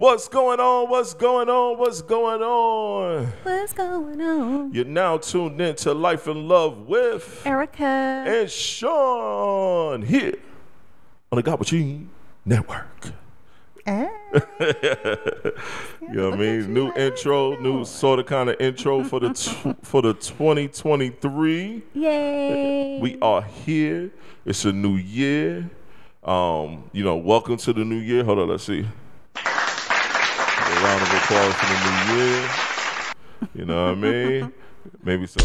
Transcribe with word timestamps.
What's 0.00 0.28
going 0.28 0.60
on? 0.60 0.88
What's 0.88 1.12
going 1.12 1.48
on? 1.48 1.76
What's 1.76 2.02
going 2.02 2.40
on? 2.40 3.32
What's 3.42 3.72
going 3.72 4.20
on? 4.20 4.72
You're 4.72 4.84
now 4.84 5.18
tuned 5.18 5.60
in 5.60 5.74
to 5.74 5.92
Life 5.92 6.28
and 6.28 6.46
Love 6.46 6.86
with 6.86 7.42
Erica. 7.44 7.82
and 7.82 8.48
Shon 8.48 10.02
here 10.02 10.36
on 11.32 11.42
the 11.42 11.66
You 11.72 11.78
Need 11.82 12.08
Network. 12.44 13.10
Eh, 13.86 14.08
You 16.00 16.14
know 16.14 16.30
what 16.30 16.34
I 16.34 16.42
mean? 16.42 16.72
New 16.72 16.92
intro, 16.92 17.56
new 17.58 17.84
sort 17.84 18.20
of 18.20 18.26
kind 18.26 18.50
of 18.50 18.60
intro 18.60 19.02
for 19.02 19.18
the 19.18 19.30
tw- 19.30 19.76
for 19.84 20.00
the 20.00 20.14
2023. 20.14 21.82
Yay. 21.94 23.00
We 23.00 23.18
are 23.20 23.42
here. 23.42 24.12
It's 24.46 24.64
a 24.64 24.70
new 24.72 24.94
year. 24.94 25.68
Um, 26.22 26.88
you 26.92 27.02
know, 27.02 27.16
welcome 27.16 27.56
to 27.56 27.72
the 27.72 27.84
new 27.84 27.96
year. 27.98 28.22
Hold 28.22 28.38
on, 28.38 28.48
let's 28.50 28.62
see. 28.62 28.86
A 30.78 30.84
round 30.84 31.02
of 31.02 31.08
applause 31.08 31.54
for 31.54 31.66
the 31.66 32.12
new 32.12 32.22
year. 32.22 32.50
You 33.54 33.64
know 33.64 33.86
what 33.86 33.92
I 33.92 33.94
mean? 33.96 34.52
Maybe 35.02 35.26
so. 35.26 35.44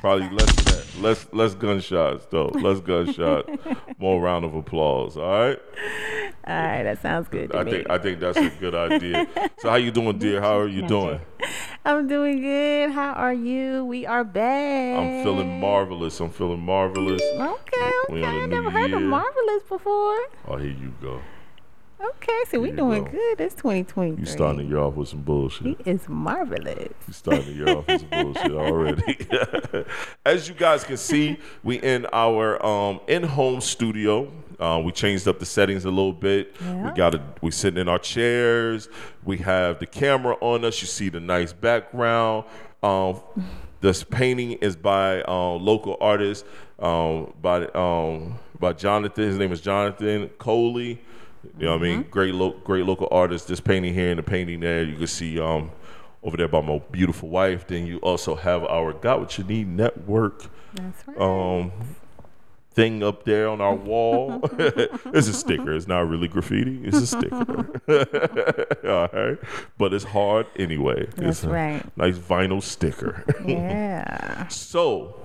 Probably 0.00 0.30
less 0.30 0.54
that. 0.64 0.86
Less 1.00 1.26
less 1.32 1.54
gunshots 1.54 2.26
though. 2.30 2.46
Less 2.48 2.80
gunshot, 2.80 3.48
More 3.98 4.20
round 4.20 4.44
of 4.44 4.54
applause. 4.54 5.16
All 5.16 5.24
right. 5.30 5.58
All 6.44 6.54
right, 6.56 6.82
that 6.82 7.00
sounds 7.02 7.28
good 7.28 7.52
to 7.52 7.58
I 7.58 7.64
me. 7.64 7.70
think 7.70 7.90
I 7.90 7.98
think 7.98 8.18
that's 8.20 8.36
a 8.38 8.50
good 8.50 8.74
idea. 8.74 9.26
So 9.58 9.68
how 9.70 9.76
you 9.76 9.90
doing, 9.90 10.18
dear? 10.18 10.40
How 10.40 10.58
are 10.58 10.66
you 10.68 10.86
doing? 10.88 11.20
I'm 11.84 12.08
doing 12.08 12.40
good. 12.40 12.90
How 12.92 13.12
are 13.12 13.32
you? 13.34 13.84
We 13.84 14.06
are 14.06 14.24
back. 14.24 14.98
I'm 14.98 15.22
feeling 15.22 15.60
marvelous. 15.60 16.18
I'm 16.20 16.30
feeling 16.30 16.60
marvelous. 16.60 17.20
Okay, 17.22 17.90
okay. 18.08 18.24
I 18.24 18.46
never 18.46 18.70
heard 18.70 18.92
of 18.92 19.02
marvelous 19.02 19.62
before. 19.68 20.18
Oh, 20.48 20.56
here 20.56 20.70
you 20.70 20.92
go. 21.00 21.20
Okay, 22.02 22.42
so 22.48 22.58
we 22.58 22.72
doing 22.72 23.04
go. 23.04 23.10
good. 23.10 23.40
It's 23.40 23.54
2023. 23.54 24.20
You 24.20 24.26
starting 24.26 24.58
the 24.58 24.64
year 24.64 24.78
off 24.78 24.94
with 24.94 25.08
some 25.08 25.22
bullshit. 25.22 25.78
He 25.84 25.90
is 25.90 26.08
marvelous. 26.08 26.92
You 27.06 27.12
starting 27.12 27.46
the 27.46 27.52
year 27.52 27.68
off 27.76 27.86
with 27.86 28.00
some 28.00 28.32
bullshit 28.32 28.52
already. 28.52 29.84
As 30.26 30.48
you 30.48 30.54
guys 30.54 30.82
can 30.82 30.96
see, 30.96 31.38
we 31.62 31.76
in 31.76 32.06
our 32.12 32.64
um, 32.64 33.00
in-home 33.06 33.60
studio. 33.60 34.32
Uh, 34.58 34.80
we 34.84 34.90
changed 34.92 35.28
up 35.28 35.38
the 35.38 35.46
settings 35.46 35.84
a 35.84 35.90
little 35.90 36.12
bit. 36.12 36.54
We 36.60 36.90
got 36.92 37.14
a, 37.14 37.22
we 37.40 37.50
sitting 37.50 37.80
in 37.80 37.88
our 37.88 37.98
chairs. 37.98 38.88
We 39.24 39.38
have 39.38 39.78
the 39.78 39.86
camera 39.86 40.36
on 40.40 40.64
us. 40.64 40.80
You 40.80 40.88
see 40.88 41.08
the 41.08 41.20
nice 41.20 41.52
background. 41.52 42.46
Um, 42.82 43.20
this 43.80 44.02
painting 44.02 44.52
is 44.52 44.74
by 44.76 45.22
um, 45.22 45.64
local 45.64 45.96
artist 46.00 46.46
um, 46.78 47.32
by 47.40 47.66
um, 47.68 48.38
by 48.58 48.72
Jonathan. 48.72 49.24
His 49.24 49.36
name 49.36 49.52
is 49.52 49.60
Jonathan 49.60 50.28
Coley. 50.38 51.00
You 51.58 51.66
know 51.66 51.72
what 51.72 51.80
I 51.80 51.82
mean? 51.82 52.02
Great, 52.10 52.34
lo- 52.34 52.56
great 52.64 52.84
local 52.86 53.08
artist. 53.10 53.48
This 53.48 53.60
painting 53.60 53.94
here 53.94 54.10
and 54.10 54.18
the 54.18 54.22
painting 54.22 54.60
there. 54.60 54.82
You 54.82 54.96
can 54.96 55.06
see 55.06 55.40
um, 55.40 55.70
over 56.22 56.36
there 56.36 56.48
by 56.48 56.60
my 56.60 56.78
beautiful 56.90 57.28
wife. 57.28 57.66
Then 57.66 57.86
you 57.86 57.98
also 57.98 58.34
have 58.34 58.64
our 58.64 58.92
Got 58.92 59.20
What 59.20 59.38
You 59.38 59.44
Need 59.44 59.68
network 59.68 60.44
right. 61.06 61.20
um, 61.20 61.72
thing 62.74 63.02
up 63.02 63.24
there 63.24 63.48
on 63.48 63.60
our 63.60 63.74
wall. 63.74 64.40
it's 64.58 65.28
a 65.28 65.32
sticker. 65.32 65.72
It's 65.72 65.88
not 65.88 66.08
really 66.08 66.28
graffiti. 66.28 66.80
It's 66.84 66.98
a 66.98 67.06
sticker. 67.06 67.80
All 68.88 69.08
right, 69.12 69.38
but 69.78 69.92
it's 69.92 70.04
hard 70.04 70.46
anyway. 70.56 71.06
That's 71.16 71.42
it's 71.42 71.44
right. 71.44 71.84
Nice 71.96 72.18
vinyl 72.18 72.62
sticker. 72.62 73.24
yeah. 73.46 74.48
So 74.48 75.21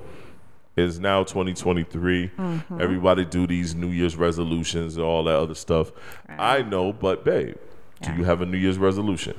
it's 0.77 0.99
now 0.99 1.23
2023. 1.23 2.29
Mm-hmm. 2.29 2.81
Everybody 2.81 3.25
do 3.25 3.47
these 3.47 3.73
New 3.73 3.89
Year's 3.89 4.15
resolutions 4.15 4.95
and 4.95 5.05
all 5.05 5.23
that 5.23 5.35
other 5.35 5.55
stuff. 5.55 5.91
I 6.29 6.61
know, 6.61 6.93
but 6.93 7.25
babe, 7.25 7.55
do 8.01 8.13
you 8.13 8.23
have 8.23 8.41
a 8.41 8.45
New 8.45 8.57
Year's 8.57 8.77
resolution? 8.77 9.35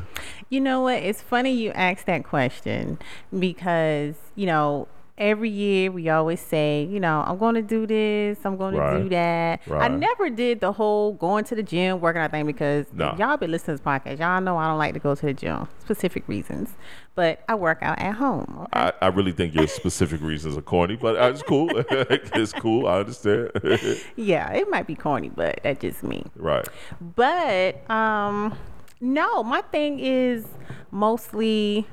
You 0.50 0.60
know 0.60 0.80
what? 0.80 1.02
It's 1.02 1.22
funny 1.22 1.52
you 1.52 1.70
asked 1.70 2.06
that 2.06 2.24
question 2.24 2.98
because, 3.38 4.16
you 4.34 4.46
know, 4.46 4.88
every 5.18 5.50
year 5.50 5.90
we 5.90 6.08
always 6.08 6.40
say, 6.40 6.88
you 6.90 6.98
know, 7.00 7.22
I'm 7.26 7.36
going 7.38 7.54
to 7.56 7.62
do 7.62 7.86
this, 7.86 8.38
I'm 8.44 8.56
going 8.56 8.74
to 8.74 9.02
do 9.02 9.08
that. 9.10 9.60
I 9.70 9.88
never 9.88 10.30
did 10.30 10.60
the 10.60 10.72
whole 10.72 11.12
going 11.12 11.44
to 11.44 11.54
the 11.54 11.62
gym, 11.62 12.00
working 12.00 12.22
out 12.22 12.30
thing 12.30 12.46
because 12.46 12.86
No. 12.94 13.14
y'all 13.18 13.36
been 13.36 13.50
listening 13.50 13.76
to 13.78 13.82
this 13.82 13.86
podcast. 13.86 14.18
Y'all 14.20 14.40
know 14.40 14.56
I 14.56 14.66
don't 14.68 14.78
like 14.78 14.94
to 14.94 15.00
go 15.00 15.14
to 15.14 15.26
the 15.26 15.34
gym, 15.34 15.68
specific 15.80 16.26
reasons. 16.28 16.70
But 17.14 17.42
I 17.48 17.56
work 17.56 17.78
out 17.82 17.98
at 17.98 18.14
home. 18.14 18.58
Okay? 18.60 18.68
I, 18.74 18.92
I 19.02 19.06
really 19.08 19.32
think 19.32 19.52
your 19.52 19.66
specific 19.66 20.20
reasons 20.22 20.56
are 20.56 20.62
corny, 20.62 20.94
but 20.94 21.16
uh, 21.16 21.30
it's 21.32 21.42
cool. 21.42 21.68
it's 21.90 22.52
cool. 22.52 22.86
I 22.86 23.00
understand. 23.00 23.50
yeah, 24.16 24.52
it 24.52 24.70
might 24.70 24.86
be 24.86 24.94
corny, 24.94 25.28
but 25.28 25.58
that's 25.64 25.80
just 25.80 26.04
me. 26.04 26.24
right. 26.36 26.66
But 27.00 27.90
um 27.90 28.56
no, 29.00 29.42
my 29.42 29.62
thing 29.62 29.98
is 30.00 30.46
mostly, 30.90 31.86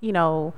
you 0.00 0.12
know, 0.12 0.54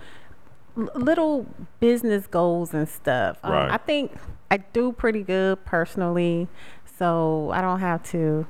little 0.76 1.46
business 1.80 2.26
goals 2.26 2.72
and 2.74 2.88
stuff. 2.88 3.38
Um, 3.42 3.52
Right. 3.52 3.70
I 3.70 3.76
think 3.76 4.12
I 4.50 4.58
do 4.58 4.92
pretty 4.92 5.22
good 5.22 5.64
personally, 5.64 6.48
so 6.98 7.50
I 7.52 7.60
don't 7.60 7.80
have 7.80 8.02
to, 8.10 8.46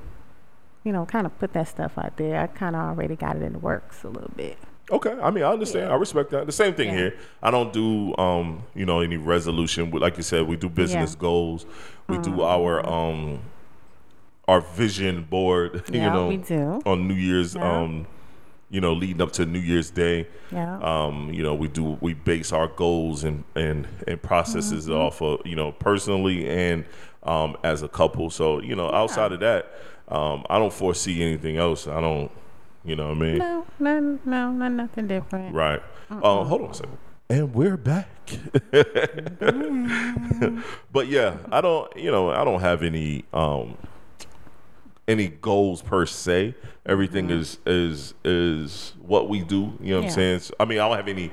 you 0.85 0.93
know, 0.93 1.05
kind 1.07 1.27
of 1.27 1.39
put 1.39 1.53
that 1.55 1.69
stuff 1.69 1.97
out 1.99 2.17
there. 2.17 2.41
I 2.41 2.47
kind 2.47 2.77
of 2.77 2.83
already 2.83 3.17
got 3.17 3.37
it 3.37 3.43
in 3.43 3.53
the 3.55 3.59
works 3.59 4.05
a 4.05 4.09
little 4.09 4.31
bit. 4.37 4.59
Okay, 4.91 5.13
I 5.23 5.31
mean, 5.31 5.45
I 5.45 5.53
understand. 5.53 5.91
I 5.93 5.95
respect 5.95 6.31
that. 6.31 6.45
The 6.47 6.53
same 6.53 6.75
thing 6.75 6.89
Yeah. 6.89 6.97
here. 6.97 7.15
I 7.43 7.51
don't 7.51 7.73
do, 7.73 8.15
um, 8.19 8.65
you 8.75 8.85
know, 8.85 9.01
any 9.01 9.17
resolution. 9.17 9.91
Like 9.91 10.17
you 10.17 10.23
said, 10.23 10.47
we 10.47 10.57
do 10.57 10.69
business 10.69 11.11
Yeah. 11.13 11.15
Mm-hmm. 11.15 11.21
goals. 11.21 11.67
We 12.09 12.19
do 12.19 12.43
our 12.43 12.85
um, 12.87 13.41
our 14.49 14.61
vision 14.61 15.23
board. 15.23 15.85
you 15.93 16.01
know, 16.01 16.27
we 16.29 16.37
do. 16.37 16.83
on 16.85 17.07
New 17.09 17.15
Year's. 17.15 17.55
Yeah. 17.55 17.81
Um, 17.81 18.07
you 18.73 18.81
know, 18.81 18.95
leading 18.95 19.21
up 19.21 19.31
to 19.33 19.45
New 19.47 19.59
Year's 19.61 19.91
Day. 19.91 20.27
Yeah. 20.51 20.79
Um, 20.81 21.31
you 21.33 21.43
know, 21.43 21.55
we 21.55 21.69
do 21.69 21.99
we 22.01 22.15
base 22.15 22.53
our 22.53 22.67
goals 22.67 23.23
and 23.23 23.45
and 23.55 23.87
and 24.09 24.21
processes 24.21 24.87
Mm-hmm. 24.89 24.97
off 24.97 25.21
of 25.23 25.47
you 25.47 25.55
know 25.55 25.73
personally 25.73 26.49
and 26.49 26.85
um, 27.23 27.57
as 27.63 27.83
a 27.83 27.89
couple. 27.89 28.31
So 28.31 28.61
you 28.61 28.75
know, 28.75 28.91
outside 28.91 29.31
of 29.33 29.41
that, 29.41 29.71
um, 30.09 30.45
I 30.49 30.59
don't 30.59 30.73
foresee 30.73 31.23
anything 31.23 31.59
else. 31.59 31.87
I 31.87 32.01
don't. 32.01 32.31
You 32.85 32.97
know 32.97 33.09
what 33.11 33.19
I 33.19 33.21
mean? 33.21 33.39
no, 33.39 33.65
no, 33.79 34.19
no, 34.25 34.51
no, 34.51 34.69
nothing 34.69 35.07
different. 35.07 35.55
Right. 35.55 35.81
Uh, 36.11 36.43
hold 36.43 36.63
on 36.63 36.71
a 36.71 36.75
second. 36.75 36.99
And 37.31 37.55
we're 37.55 37.77
back. 37.77 38.09
but 40.93 41.07
yeah, 41.09 41.37
I 41.53 41.61
don't. 41.61 41.95
You 41.97 42.11
know, 42.11 42.31
I 42.31 42.43
don't 42.45 42.61
have 42.61 42.83
any 42.83 43.25
um 43.33 43.77
any 45.09 45.29
goals 45.29 45.83
per 45.83 46.07
se. 46.07 46.55
Everything 46.87 47.31
is 47.31 47.59
is 47.67 48.15
is 48.25 48.95
what 49.01 49.29
we 49.29 49.41
do. 49.41 49.77
You 49.81 49.95
know 49.95 50.01
what 50.01 50.07
I'm 50.07 50.11
saying? 50.11 50.41
So, 50.41 50.55
I 50.61 50.65
mean, 50.65 50.79
I 50.79 50.89
don't 50.89 50.97
have 50.97 51.09
any. 51.09 51.31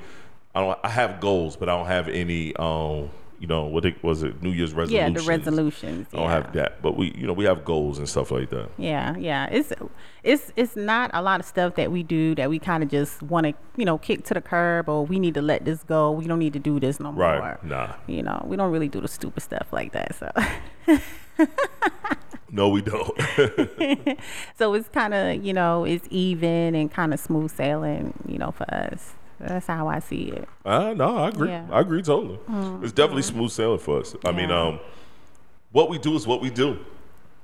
I 0.56 0.62
don't. 0.62 0.80
I 0.84 0.90
have 0.90 1.19
goals, 1.19 1.56
but 1.56 1.69
I 1.69 1.78
don't 1.78 1.88
have 1.88 2.07
any. 2.07 2.56
Um, 2.56 3.09
you 3.40 3.47
know, 3.47 3.66
what 3.66 3.85
it, 3.85 4.03
was 4.03 4.22
it? 4.22 4.44
New 4.44 4.52
Year's 4.52 4.74
Yeah, 4.74 4.78
resolutions. 4.80 5.24
the 5.24 5.30
resolutions. 5.31 6.07
I 6.12 6.18
don't 6.18 6.25
yeah. 6.25 6.31
have 6.31 6.53
that, 6.53 6.81
but 6.81 6.97
we, 6.97 7.13
you 7.16 7.25
know, 7.25 7.31
we 7.31 7.46
have 7.46 7.63
goals 7.63 7.97
and 7.97 8.07
stuff 8.07 8.31
like 8.31 8.50
that. 8.50 8.69
Yeah, 8.78 9.16
yeah. 9.16 9.47
It's 9.50 9.72
it's 10.24 10.51
it's 10.57 10.75
not 10.75 11.09
a 11.13 11.22
lot 11.22 11.40
of 11.40 11.46
stuff 11.46 11.75
that 11.75 11.90
we 11.90 12.03
do 12.03 12.36
that 12.36 12.50
we 12.50 12.59
kind 12.59 12.84
of 12.84 12.90
just 12.90 13.24
want 13.24 13.47
to, 13.47 13.53
you 13.78 13.86
know, 13.86 13.97
kick 13.97 14.25
to 14.25 14.34
the 14.34 14.41
curb 14.41 14.90
or 14.90 15.06
we 15.06 15.19
need 15.19 15.36
to 15.36 15.41
let 15.41 15.63
this 15.63 15.84
go. 15.84 16.12
We 16.12 16.28
don't 16.28 16.40
need 16.40 16.53
to 16.53 16.59
do 16.59 16.80
this 16.81 17.00
no 17.00 17.13
more. 17.13 17.24
Right? 17.24 17.63
Nah. 17.63 17.96
You 18.07 18.24
know, 18.24 18.44
we 18.46 18.57
don't 18.57 18.72
really 18.72 18.90
do 18.90 19.00
the 19.00 19.07
stupid 19.07 19.41
stuff 19.41 19.68
like 19.72 19.94
that. 19.94 20.16
So 20.16 21.47
No, 22.52 22.70
we 22.70 22.82
don't. 22.82 23.16
so 24.58 24.74
it's 24.74 24.90
kind 24.90 25.14
of, 25.14 25.44
you 25.46 25.54
know, 25.54 25.86
it's 25.86 26.08
even 26.10 26.76
and 26.76 26.92
kind 26.92 27.14
of 27.14 27.20
smooth 27.20 27.52
sailing, 27.52 28.14
you 28.28 28.38
know, 28.38 28.52
for 28.52 28.66
us. 28.74 29.14
That's 29.40 29.68
how 29.68 29.88
I 29.88 30.00
see 30.00 30.32
it. 30.32 30.50
Uh, 30.66 30.94
no, 30.94 31.18
I 31.18 31.30
agree. 31.30 31.50
Yeah. 31.50 31.66
I 31.72 31.80
agree 31.80 32.02
totally. 32.02 32.40
It's 32.84 32.92
definitely 32.92 33.22
smooth 33.22 33.52
sailing 33.52 33.80
for 33.80 34.00
us. 34.00 34.16
I 34.26 34.32
mean, 34.32 34.52
um, 34.52 34.80
what 35.72 35.90
we 35.90 35.98
do 35.98 36.16
is 36.16 36.28
what 36.28 36.42
we 36.42 36.50
do. 36.50 36.78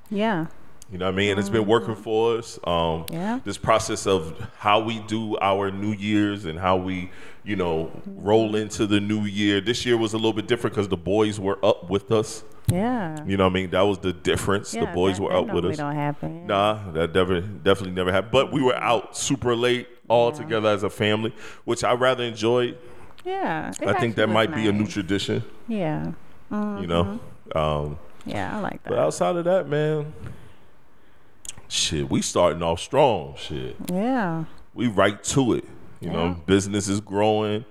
Yeah. 0.09 0.47
You 0.91 0.97
know 0.99 1.05
what 1.05 1.13
I 1.13 1.17
mean? 1.17 1.31
And 1.31 1.39
it's 1.39 1.49
been 1.49 1.65
working 1.65 1.95
for 1.95 2.37
us. 2.37 2.59
Um, 2.65 3.05
Yeah. 3.09 3.39
This 3.43 3.57
process 3.57 4.05
of 4.05 4.37
how 4.57 4.79
we 4.81 4.99
do 4.99 5.37
our 5.39 5.71
New 5.71 5.93
Year's 5.93 6.45
and 6.45 6.59
how 6.59 6.75
we, 6.77 7.11
you 7.43 7.55
know, 7.55 7.91
roll 8.05 8.55
into 8.55 8.85
the 8.85 8.99
new 8.99 9.21
year. 9.21 9.61
This 9.61 9.85
year 9.85 9.97
was 9.97 10.13
a 10.13 10.17
little 10.17 10.33
bit 10.33 10.47
different 10.47 10.75
because 10.75 10.89
the 10.89 10.97
boys 10.97 11.39
were 11.39 11.63
up 11.65 11.89
with 11.89 12.11
us. 12.11 12.43
Yeah. 12.67 13.23
You 13.25 13.37
know 13.37 13.43
what 13.45 13.51
I 13.51 13.53
mean? 13.53 13.69
That 13.71 13.81
was 13.81 13.99
the 13.99 14.11
difference. 14.13 14.71
the 14.71 14.87
boys 14.87 15.17
that- 15.17 15.23
were 15.23 15.33
out 15.33 15.53
with 15.53 15.65
us. 15.65 15.77
don't 15.77 15.93
happen. 15.95 16.47
Nah, 16.47 16.91
that 16.93 17.13
never, 17.13 17.41
definitely 17.41 17.91
never 17.95 18.11
happened. 18.11 18.31
But 18.31 18.51
we 18.51 18.61
were 18.61 18.75
out 18.75 19.15
super 19.15 19.55
late 19.55 19.87
all 20.07 20.31
Yeah. 20.31 20.37
together 20.37 20.69
as 20.69 20.83
a 20.83 20.89
family, 20.89 21.33
which 21.65 21.83
I 21.83 21.93
rather 21.93 22.23
enjoyed. 22.23 22.77
Yeah. 23.23 23.71
I 23.85 23.93
think 23.93 24.15
that 24.15 24.27
might 24.29 24.53
be 24.53 24.67
a 24.67 24.71
new 24.71 24.87
tradition, 24.87 25.43
Yeah. 25.67 26.11
Mm, 26.51 26.81
you 26.81 26.87
know. 26.87 27.19
Um, 27.55 27.97
Yeah, 28.25 28.55
I 28.57 28.61
like 28.61 28.83
that. 28.83 28.89
but 28.89 28.99
outside 28.99 29.35
of 29.35 29.45
that, 29.45 29.67
man, 29.67 30.13
shit, 31.67 32.09
we 32.09 32.21
starting 32.21 32.61
off 32.63 32.79
strong. 32.79 33.35
Shit, 33.37 33.75
Yeah. 33.91 34.45
we 34.73 34.87
right 34.87 35.23
to 35.25 35.53
it. 35.53 35.65
You 36.01 36.09
know, 36.11 36.25
Yeah. 36.25 36.35
business 36.45 36.87
is 36.87 36.99
growing. 37.01 37.65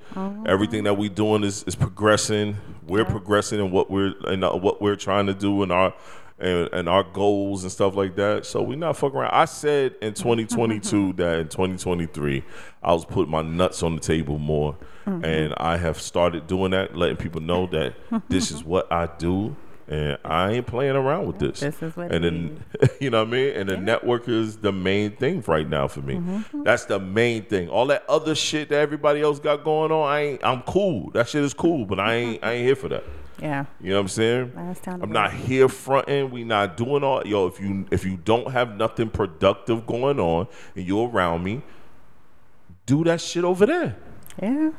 Everything 0.46 0.84
that 0.84 0.94
we're 0.96 1.10
doing 1.10 1.44
is, 1.44 1.62
is 1.66 1.74
progressing. 1.74 2.56
We're 2.86 3.04
progressing 3.04 3.60
in 3.60 3.70
what 3.70 3.90
we're 3.90 4.14
in 4.28 4.42
uh, 4.44 4.54
what 4.56 4.80
we're 4.82 4.96
trying 4.96 5.26
to 5.26 5.34
do 5.34 5.62
in 5.62 5.70
our 5.70 5.94
and, 6.38 6.68
and 6.72 6.88
our 6.88 7.04
goals 7.04 7.62
and 7.62 7.70
stuff 7.70 7.94
like 7.94 8.16
that. 8.16 8.44
So 8.44 8.60
we 8.62 8.74
not 8.76 8.96
fucking 8.96 9.16
around. 9.18 9.30
I 9.32 9.44
said 9.44 9.94
in 10.02 10.14
2022 10.14 11.12
that 11.14 11.38
in 11.38 11.48
2023 11.48 12.42
I 12.82 12.92
was 12.92 13.04
putting 13.04 13.30
my 13.30 13.42
nuts 13.42 13.82
on 13.82 13.94
the 13.94 14.00
table 14.00 14.38
more, 14.38 14.76
Mm-hmm. 15.06 15.22
and 15.22 15.54
I 15.58 15.76
have 15.76 16.00
started 16.00 16.46
doing 16.46 16.70
that, 16.70 16.96
letting 16.96 17.18
people 17.18 17.42
know 17.42 17.66
that 17.66 17.94
this 18.30 18.50
is 18.50 18.64
what 18.64 18.90
I 18.90 19.06
do. 19.18 19.54
And 19.86 20.16
I 20.24 20.52
ain't 20.52 20.66
playing 20.66 20.96
around 20.96 21.26
with 21.26 21.38
this. 21.38 21.60
This 21.60 21.82
is 21.82 21.94
what 21.94 22.10
and 22.10 22.24
then 22.24 22.64
you 23.00 23.10
know 23.10 23.18
what 23.18 23.28
I 23.28 23.30
mean. 23.30 23.48
And 23.54 23.68
the 23.68 23.76
network 23.76 24.28
is 24.28 24.56
the 24.56 24.72
main 24.72 25.14
thing 25.16 25.44
right 25.46 25.68
now 25.68 25.88
for 25.88 26.00
me. 26.00 26.14
Mm-hmm. 26.14 26.62
That's 26.62 26.86
the 26.86 26.98
main 26.98 27.44
thing. 27.44 27.68
All 27.68 27.86
that 27.86 28.04
other 28.08 28.34
shit 28.34 28.70
that 28.70 28.78
everybody 28.78 29.20
else 29.20 29.38
got 29.38 29.62
going 29.62 29.92
on, 29.92 30.08
I 30.08 30.20
ain't. 30.20 30.44
I'm 30.44 30.62
cool. 30.62 31.10
That 31.10 31.28
shit 31.28 31.44
is 31.44 31.52
cool, 31.52 31.84
but 31.84 32.00
I 32.00 32.14
ain't. 32.14 32.44
I 32.44 32.52
ain't 32.52 32.66
here 32.66 32.76
for 32.76 32.88
that. 32.88 33.04
Yeah. 33.40 33.64
You 33.80 33.90
know 33.90 33.96
what 33.96 34.00
I'm 34.02 34.08
saying? 34.08 34.52
Last 34.54 34.82
time 34.84 35.00
to 35.00 35.04
I'm 35.04 35.12
not 35.12 35.32
here 35.32 35.68
fronting. 35.68 36.30
We 36.30 36.44
not 36.44 36.76
doing 36.76 37.04
all. 37.04 37.26
Yo, 37.26 37.46
if 37.46 37.60
you 37.60 37.86
if 37.90 38.04
you 38.04 38.16
don't 38.16 38.50
have 38.52 38.76
nothing 38.76 39.10
productive 39.10 39.86
going 39.86 40.18
on 40.18 40.48
and 40.74 40.86
you're 40.86 41.08
around 41.08 41.44
me, 41.44 41.62
do 42.86 43.04
that 43.04 43.20
shit 43.20 43.44
over 43.44 43.66
there. 43.66 43.96
Yeah. 44.40 44.70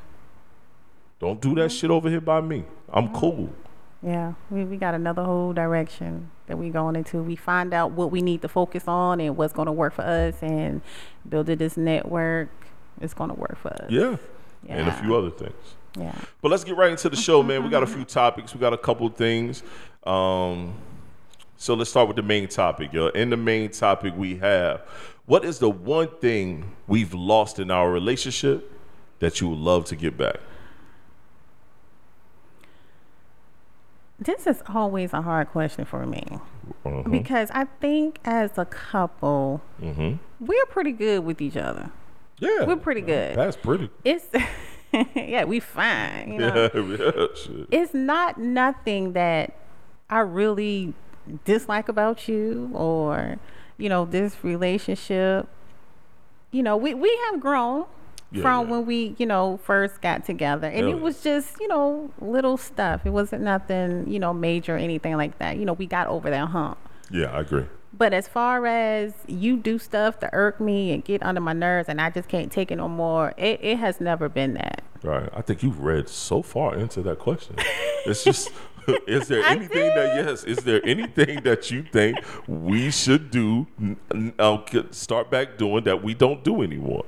Don't 1.19 1.39
do 1.39 1.55
that 1.55 1.71
shit 1.71 1.91
over 1.91 2.09
here 2.09 2.21
by 2.21 2.41
me. 2.41 2.65
I'm 2.91 3.13
cool. 3.13 3.49
Yeah. 4.05 4.33
We, 4.51 4.63
we 4.65 4.77
got 4.77 4.93
another 4.93 5.23
whole 5.23 5.51
direction 5.51 6.29
that 6.45 6.57
we 6.57 6.69
going 6.69 6.95
into. 6.95 7.23
We 7.23 7.35
find 7.35 7.73
out 7.73 7.91
what 7.91 8.11
we 8.11 8.21
need 8.21 8.43
to 8.43 8.47
focus 8.47 8.87
on 8.87 9.19
and 9.19 9.35
what's 9.35 9.53
going 9.53 9.65
to 9.65 9.71
work 9.71 9.95
for 9.95 10.03
us 10.03 10.35
and 10.41 10.81
building 11.27 11.57
this 11.57 11.75
network. 11.75 12.49
It's 13.01 13.15
going 13.15 13.31
to 13.31 13.35
work 13.35 13.57
for 13.57 13.73
us. 13.73 13.89
Yeah. 13.89 14.17
yeah. 14.63 14.75
And 14.75 14.87
a 14.87 14.93
few 14.93 15.15
other 15.15 15.31
things. 15.31 15.75
Yeah. 15.97 16.15
But 16.41 16.51
let's 16.51 16.63
get 16.63 16.77
right 16.77 16.91
into 16.91 17.09
the 17.09 17.15
show, 17.15 17.41
man. 17.41 17.63
We 17.63 17.69
got 17.69 17.81
a 17.81 17.87
few 17.87 18.05
topics. 18.05 18.53
We 18.53 18.59
got 18.59 18.73
a 18.73 18.77
couple 18.77 19.09
things. 19.09 19.63
Um, 20.03 20.75
so 21.57 21.73
let's 21.73 21.89
start 21.89 22.07
with 22.07 22.17
the 22.17 22.23
main 22.23 22.47
topic, 22.47 22.93
yo. 22.93 23.07
In 23.07 23.31
the 23.31 23.37
main 23.37 23.71
topic, 23.71 24.13
we 24.15 24.37
have 24.37 24.81
what 25.25 25.43
is 25.43 25.57
the 25.57 25.69
one 25.69 26.09
thing 26.19 26.75
we've 26.85 27.13
lost 27.13 27.57
in 27.57 27.71
our 27.71 27.89
relationship 27.89 28.71
that 29.19 29.41
you 29.41 29.49
would 29.49 29.57
love 29.57 29.85
to 29.85 29.95
get 29.95 30.17
back? 30.17 30.35
This 34.19 34.47
is 34.47 34.63
always 34.67 35.13
a 35.13 35.21
hard 35.21 35.49
question 35.49 35.85
for 35.85 36.05
me 36.05 36.23
Uh-huh. 36.85 37.03
because 37.09 37.51
I 37.51 37.65
think 37.81 38.19
as 38.23 38.57
a 38.57 38.65
couple, 38.65 39.61
Mm-hmm. 39.81 40.15
we're 40.45 40.65
pretty 40.67 40.91
good 40.93 41.25
with 41.25 41.41
each 41.41 41.57
other. 41.57 41.91
Yeah, 42.39 42.65
We're 42.65 42.75
pretty 42.77 43.01
good. 43.01 43.35
That's 43.37 43.57
pretty. 43.57 43.89
It's 44.03 44.27
yeah, 45.15 45.43
we 45.45 45.59
fine. 45.59 46.33
You 46.33 46.39
know, 46.39 46.69
Yeah, 46.73 47.11
yeah, 47.15 47.27
shit. 47.35 47.67
it's 47.71 47.93
not 47.93 48.37
nothing 48.37 49.13
that 49.13 49.53
I 50.09 50.19
really 50.19 50.93
dislike 51.43 51.89
about 51.89 52.27
you 52.27 52.69
or 52.73 53.37
you 53.77 53.89
know 53.89 54.05
this 54.05 54.43
relationship. 54.43 55.47
You 56.51 56.63
know, 56.63 56.77
we 56.77 56.93
we 56.93 57.17
have 57.25 57.39
grown 57.41 57.85
Yeah, 58.31 58.41
from 58.41 58.65
yeah. 58.65 58.71
when 58.71 58.85
we 58.85 59.15
you 59.17 59.25
know 59.25 59.57
first 59.63 60.01
got 60.01 60.25
together, 60.25 60.67
and 60.67 60.87
Hell 60.87 60.97
it 60.97 61.01
was 61.01 61.21
just 61.21 61.59
you 61.59 61.67
know 61.67 62.11
little 62.19 62.57
stuff. 62.57 63.05
It 63.05 63.11
wasn't 63.11 63.43
nothing 63.43 64.07
you 64.07 64.19
know 64.19 64.33
major 64.33 64.75
or 64.75 64.79
anything 64.79 65.15
like 65.15 65.37
that. 65.39 65.57
You 65.57 65.65
know, 65.65 65.73
we 65.73 65.85
got 65.85 66.07
over 66.07 66.29
that 66.29 66.49
hump. 66.49 66.77
Yeah, 67.11 67.27
I 67.27 67.41
agree. 67.41 67.65
But 67.97 68.13
as 68.13 68.27
far 68.27 68.65
as 68.65 69.13
you 69.25 69.55
do 69.55 69.79
stuff 69.79 70.19
to 70.19 70.29
irk 70.33 70.59
me 70.59 70.91
and 70.91 71.03
get 71.03 71.23
under 71.23 71.39
my 71.39 71.53
nerves, 71.53 71.87
and 71.87 72.01
I 72.01 72.09
just 72.09 72.27
can't 72.27 72.51
take 72.51 72.71
it 72.71 72.75
no 72.75 72.89
more, 72.89 73.33
it, 73.37 73.59
it 73.63 73.77
has 73.77 74.01
never 74.01 74.27
been 74.27 74.55
that. 74.55 74.83
Right. 75.01 75.29
I 75.33 75.41
think 75.41 75.63
you've 75.63 75.79
read 75.79 76.09
so 76.09 76.41
far 76.41 76.75
into 76.75 77.01
that 77.03 77.19
question. 77.19 77.55
It's 78.07 78.23
just, 78.23 78.51
is 79.07 79.27
there 79.29 79.43
anything 79.45 79.87
that 79.95 80.15
yes? 80.15 80.43
Is 80.43 80.57
there 80.59 80.79
anything 80.85 81.41
that 81.41 81.71
you 81.71 81.81
think 81.81 82.19
we 82.47 82.91
should 82.91 83.31
do? 83.31 83.65
Uh, 84.37 84.59
start 84.91 85.31
back 85.31 85.57
doing 85.57 85.85
that 85.85 86.03
we 86.03 86.13
don't 86.13 86.43
do 86.43 86.61
anymore. 86.61 87.03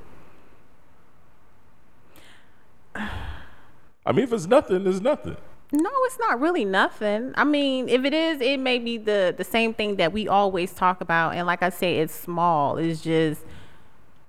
I 4.05 4.11
mean, 4.11 4.23
if 4.23 4.33
it's 4.33 4.47
nothing, 4.47 4.87
it's 4.87 5.01
nothing. 5.01 5.37
No, 5.71 5.89
it's 6.03 6.17
not 6.17 6.39
really 6.39 6.63
nothing. 6.63 7.33
I 7.35 7.43
mean, 7.43 7.89
if 7.89 8.05
it 8.05 8.13
is, 8.13 8.39
it 8.39 8.57
may 8.59 8.79
be 8.79 8.97
the 8.97 9.35
the 9.37 9.43
same 9.43 9.73
thing 9.73 9.97
that 9.97 10.13
we 10.13 10.27
always 10.27 10.71
talk 10.73 11.01
about. 11.01 11.35
And 11.35 11.45
like 11.45 11.61
I 11.61 11.69
say, 11.69 11.99
it's 11.99 12.15
small. 12.15 12.77
It's 12.77 13.01
just 13.01 13.41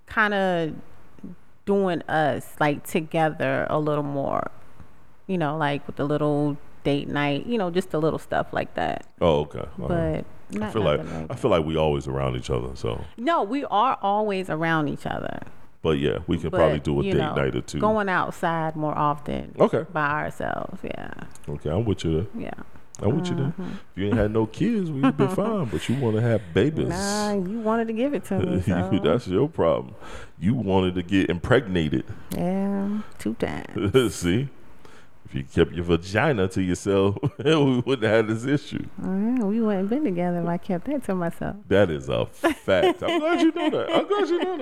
kind 0.07 0.35
of 0.35 0.75
doing 1.65 2.03
us 2.09 2.57
like 2.59 2.85
together 2.85 3.69
a 3.71 3.79
little 3.79 4.03
more. 4.03 4.51
You 5.29 5.39
know, 5.39 5.57
like 5.57 5.87
with 5.87 5.97
the 5.97 6.05
little 6.05 6.57
date 6.83 7.07
night. 7.09 7.47
You 7.47 7.57
know, 7.57 7.71
just 7.71 7.91
the 7.91 8.01
little 8.01 8.19
stuff 8.19 8.53
like 8.53 8.75
that. 8.75 9.07
Oh, 9.21 9.41
okay. 9.43 9.65
All 9.81 9.89
right. 9.89 10.25
But 10.51 10.57
I 10.57 10.59
not 10.59 10.73
feel 10.73 10.83
like 10.83 11.05
nothing 11.05 11.27
I 11.31 11.35
feel 11.37 11.51
like 11.53 11.65
we 11.65 11.77
always 11.77 12.09
around 12.09 12.35
each 12.35 12.51
other. 12.51 12.75
So, 12.75 13.05
no, 13.17 13.45
we 13.45 13.65
are 13.67 13.97
always 14.03 14.51
around 14.51 14.89
each 14.89 15.07
other. 15.07 15.43
But 15.83 15.99
yeah, 15.99 16.19
we 16.27 16.39
can 16.39 16.51
But, 16.51 16.59
probably 16.59 16.81
do 16.81 17.01
a 17.01 17.03
date 17.03 17.15
know, 17.15 17.35
night 17.35 17.55
or 17.55 17.61
two. 17.61 17.79
Going 17.79 18.09
outside 18.09 18.77
more 18.77 18.97
often. 18.97 19.55
Okay. 19.59 19.85
By 19.93 20.11
ourselves. 20.25 20.81
Yeah. 20.83 21.13
Okay, 21.49 21.71
I'm 21.71 21.85
with 21.85 22.05
you 22.05 22.15
there. 22.15 22.43
Yeah. 22.43 22.63
I'm 23.01 23.17
with 23.17 23.29
you 23.29 23.37
there. 23.37 23.47
Mm-hmm. 23.47 23.63
If 23.63 23.79
you 23.95 24.07
ain't 24.07 24.17
had 24.17 24.33
no 24.33 24.47
kids, 24.47 24.91
we'd 24.91 25.17
be 25.17 25.27
fine. 25.29 25.67
But 25.67 25.89
you 25.89 25.95
want 25.97 26.17
to 26.17 26.23
have 26.23 26.43
babies. 26.53 26.89
Nah, 26.89 27.33
you 27.33 27.61
wanted 27.61 27.87
to 27.89 27.93
give 27.93 28.13
it 28.15 28.25
to 28.27 28.39
me. 28.41 28.63
So. 28.67 29.01
That's 29.03 29.29
your 29.29 29.49
problem. 29.49 29.95
You 30.39 30.55
wanted 30.55 30.97
to 30.97 31.03
get 31.03 31.31
impregnated. 31.31 32.05
Yeah, 32.37 33.01
two 33.19 33.35
times. 33.35 34.15
See? 34.15 34.49
If 35.29 35.35
you 35.35 35.45
kept 35.45 35.73
your 35.73 35.85
vagina 35.85 36.49
to 36.49 36.63
yourself, 36.63 37.19
we 37.39 37.81
wouldn't 37.81 38.03
have 38.03 38.29
this 38.29 38.47
issue. 38.47 38.87
Mm, 38.99 39.45
we 39.45 39.61
wouldn't 39.61 39.91
been 39.91 40.03
together 40.03 40.41
if 40.41 40.49
I 40.49 40.57
kept 40.57 40.87
that 40.87 41.05
to 41.05 41.15
myself. 41.15 41.57
That 41.69 41.91
is 41.91 42.09
a 42.09 42.25
fact. 42.25 43.03
I'm 43.03 43.21
glad 43.21 43.41
you 43.43 43.53
know 43.53 43.69
that. 43.69 43.93
I'm 43.93 44.09
glad 44.09 44.29
you 44.29 44.39
know 44.39 44.57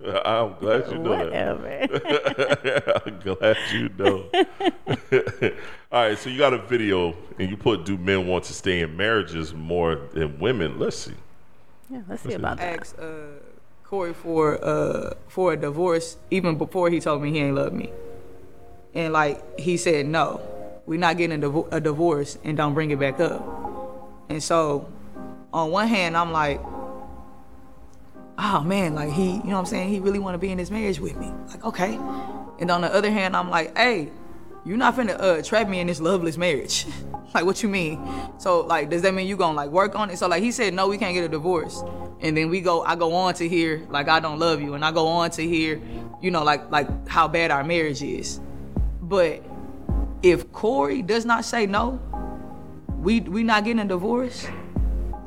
that. 0.00 0.26
I'm 0.28 0.54
glad 0.60 0.92
you 0.92 0.98
know 0.98 1.16
that. 1.28 1.90
Whatever. 1.90 3.02
I'm 3.04 3.18
glad 3.18 3.56
you 3.72 3.88
know. 3.98 5.50
All 5.90 6.04
right, 6.04 6.16
so 6.16 6.30
you 6.30 6.38
got 6.38 6.52
a 6.52 6.58
video 6.58 7.16
and 7.40 7.50
you 7.50 7.56
put 7.56 7.84
do 7.84 7.98
men 7.98 8.28
want 8.28 8.44
to 8.44 8.52
stay 8.52 8.80
in 8.82 8.96
marriages 8.96 9.52
more 9.52 10.02
than 10.12 10.38
women? 10.38 10.78
Let's 10.78 10.98
see. 10.98 11.14
yeah, 11.90 12.02
let's 12.08 12.22
see 12.22 12.34
about 12.34 12.58
that. 12.58 12.78
asked 12.78 12.96
uh, 13.00 13.40
Corey 13.82 14.14
for 14.14 14.64
uh, 14.64 15.14
for 15.26 15.52
a 15.52 15.56
divorce 15.56 16.16
even 16.30 16.56
before 16.56 16.90
he 16.90 17.00
told 17.00 17.22
me 17.22 17.32
he 17.32 17.40
ain't 17.40 17.56
love 17.56 17.72
me. 17.72 17.90
And 18.94 19.12
like 19.12 19.58
he 19.58 19.76
said, 19.76 20.06
no, 20.06 20.40
we're 20.86 20.98
not 20.98 21.16
getting 21.16 21.42
a, 21.42 21.48
divo- 21.48 21.68
a 21.72 21.80
divorce 21.80 22.38
and 22.44 22.56
don't 22.56 22.74
bring 22.74 22.90
it 22.90 22.98
back 22.98 23.20
up. 23.20 23.42
And 24.28 24.42
so, 24.42 24.88
on 25.52 25.70
one 25.70 25.88
hand, 25.88 26.16
I'm 26.16 26.32
like, 26.32 26.60
oh 28.38 28.62
man, 28.64 28.94
like 28.94 29.10
he, 29.10 29.32
you 29.32 29.42
know 29.44 29.52
what 29.52 29.58
I'm 29.58 29.66
saying? 29.66 29.88
He 29.90 30.00
really 30.00 30.18
want 30.18 30.34
to 30.34 30.38
be 30.38 30.50
in 30.50 30.58
this 30.58 30.70
marriage 30.70 31.00
with 31.00 31.16
me. 31.16 31.30
Like 31.48 31.64
okay. 31.64 31.98
And 32.58 32.70
on 32.70 32.80
the 32.82 32.92
other 32.92 33.10
hand, 33.10 33.36
I'm 33.36 33.50
like, 33.50 33.76
hey, 33.76 34.10
you're 34.64 34.76
not 34.76 34.94
finna 34.94 35.20
uh, 35.20 35.42
trap 35.42 35.68
me 35.68 35.80
in 35.80 35.86
this 35.86 36.00
loveless 36.00 36.36
marriage. 36.36 36.86
like 37.34 37.44
what 37.44 37.62
you 37.62 37.68
mean? 37.68 38.00
So 38.38 38.60
like, 38.60 38.90
does 38.90 39.02
that 39.02 39.14
mean 39.14 39.26
you 39.26 39.36
gonna 39.36 39.56
like 39.56 39.70
work 39.70 39.94
on 39.94 40.10
it? 40.10 40.18
So 40.18 40.28
like 40.28 40.42
he 40.42 40.52
said, 40.52 40.74
no, 40.74 40.88
we 40.88 40.98
can't 40.98 41.14
get 41.14 41.24
a 41.24 41.28
divorce. 41.28 41.82
And 42.20 42.36
then 42.36 42.50
we 42.50 42.60
go, 42.60 42.82
I 42.82 42.94
go 42.94 43.14
on 43.14 43.34
to 43.34 43.48
hear 43.48 43.86
like 43.90 44.08
I 44.08 44.20
don't 44.20 44.38
love 44.38 44.60
you, 44.60 44.74
and 44.74 44.84
I 44.84 44.92
go 44.92 45.06
on 45.08 45.30
to 45.32 45.42
hear, 45.42 45.80
you 46.20 46.30
know, 46.30 46.44
like 46.44 46.70
like 46.70 47.08
how 47.08 47.28
bad 47.28 47.50
our 47.50 47.64
marriage 47.64 48.02
is. 48.02 48.40
But 49.12 49.42
if 50.22 50.50
Corey 50.52 51.02
does 51.02 51.26
not 51.26 51.44
say 51.44 51.66
no, 51.66 52.00
we 52.96 53.20
we 53.20 53.42
not 53.42 53.62
getting 53.62 53.80
a 53.80 53.84
divorce. 53.84 54.48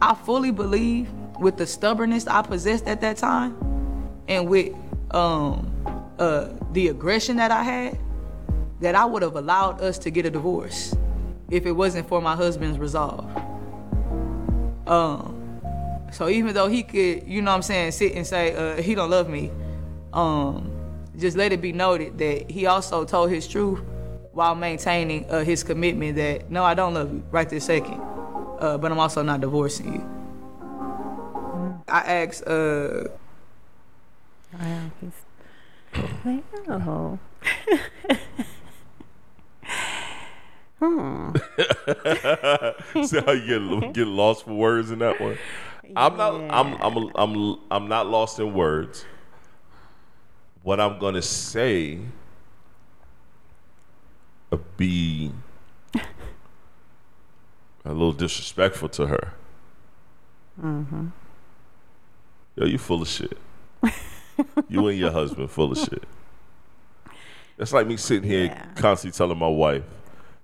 I 0.01 0.15
fully 0.15 0.49
believe 0.49 1.07
with 1.39 1.57
the 1.57 1.67
stubbornness 1.67 2.25
I 2.25 2.41
possessed 2.41 2.87
at 2.87 3.01
that 3.01 3.17
time, 3.17 3.55
and 4.27 4.49
with 4.49 4.73
um 5.11 5.71
uh 6.17 6.47
the 6.71 6.87
aggression 6.87 7.37
that 7.37 7.51
I 7.51 7.61
had, 7.61 7.99
that 8.79 8.95
I 8.95 9.05
would 9.05 9.21
have 9.21 9.35
allowed 9.35 9.81
us 9.81 9.99
to 9.99 10.09
get 10.09 10.25
a 10.25 10.31
divorce 10.31 10.95
if 11.51 11.67
it 11.67 11.73
wasn't 11.73 12.09
for 12.09 12.19
my 12.23 12.35
husband's 12.35 12.79
resolve. 12.79 13.29
Um 14.87 15.61
so 16.11 16.27
even 16.27 16.55
though 16.55 16.69
he 16.69 16.81
could, 16.81 17.27
you 17.27 17.43
know 17.43 17.51
what 17.51 17.57
I'm 17.57 17.61
saying, 17.61 17.91
sit 17.91 18.13
and 18.13 18.25
say 18.25 18.55
uh, 18.55 18.81
he 18.81 18.95
don't 18.95 19.11
love 19.11 19.29
me, 19.29 19.51
um, 20.11 20.74
just 21.19 21.37
let 21.37 21.51
it 21.51 21.61
be 21.61 21.71
noted 21.71 22.17
that 22.17 22.49
he 22.49 22.65
also 22.65 23.05
told 23.05 23.29
his 23.29 23.47
truth 23.47 23.81
while 24.31 24.55
maintaining 24.55 25.29
uh, 25.29 25.43
his 25.43 25.63
commitment 25.63 26.15
that 26.17 26.51
no, 26.51 26.63
I 26.63 26.73
don't 26.73 26.93
love 26.93 27.13
you 27.13 27.23
right 27.31 27.49
this 27.49 27.65
second, 27.65 28.01
uh, 28.59 28.77
but 28.77 28.91
I'm 28.91 28.99
also 28.99 29.21
not 29.21 29.41
divorcing 29.41 29.93
you. 29.93 30.11
I 31.87 31.99
asked, 31.99 32.47
uh, 32.47 33.05
Wow, 34.59 34.91
he's. 35.01 35.11
Wow. 36.67 37.19
hmm. 40.79 41.35
See 43.03 43.19
how 43.19 43.31
you 43.31 43.81
get 43.81 43.93
get 43.93 44.07
lost 44.07 44.45
for 44.45 44.53
words 44.53 44.91
in 44.91 44.99
that 44.99 45.19
one. 45.19 45.37
I'm 45.95 46.17
not. 46.17 46.33
I'm. 46.49 46.73
I'm. 46.81 47.11
I'm. 47.15 47.59
I'm 47.71 47.87
not 47.87 48.07
lost 48.07 48.39
in 48.39 48.53
words. 48.53 49.05
What 50.65 50.79
I'm 50.79 50.97
gonna 50.97 51.21
say 51.21 51.99
uh, 54.51 54.57
be 54.77 55.31
a 55.93 57.89
little 57.89 58.11
disrespectful 58.13 58.89
to 58.89 59.05
her. 59.05 59.33
Mm-hmm. 60.59 61.09
Yo, 62.55 62.65
you 62.65 62.79
full 62.79 63.03
of 63.03 63.07
shit. 63.07 63.37
you 64.67 64.87
and 64.87 64.97
your 64.97 65.11
husband 65.11 65.51
full 65.51 65.71
of 65.71 65.77
shit. 65.77 66.03
It's 67.59 67.71
like 67.71 67.85
me 67.85 67.95
sitting 67.95 68.27
here 68.27 68.45
Yeah. 68.45 68.65
constantly 68.73 69.15
telling 69.15 69.37
my 69.37 69.47
wife 69.47 69.83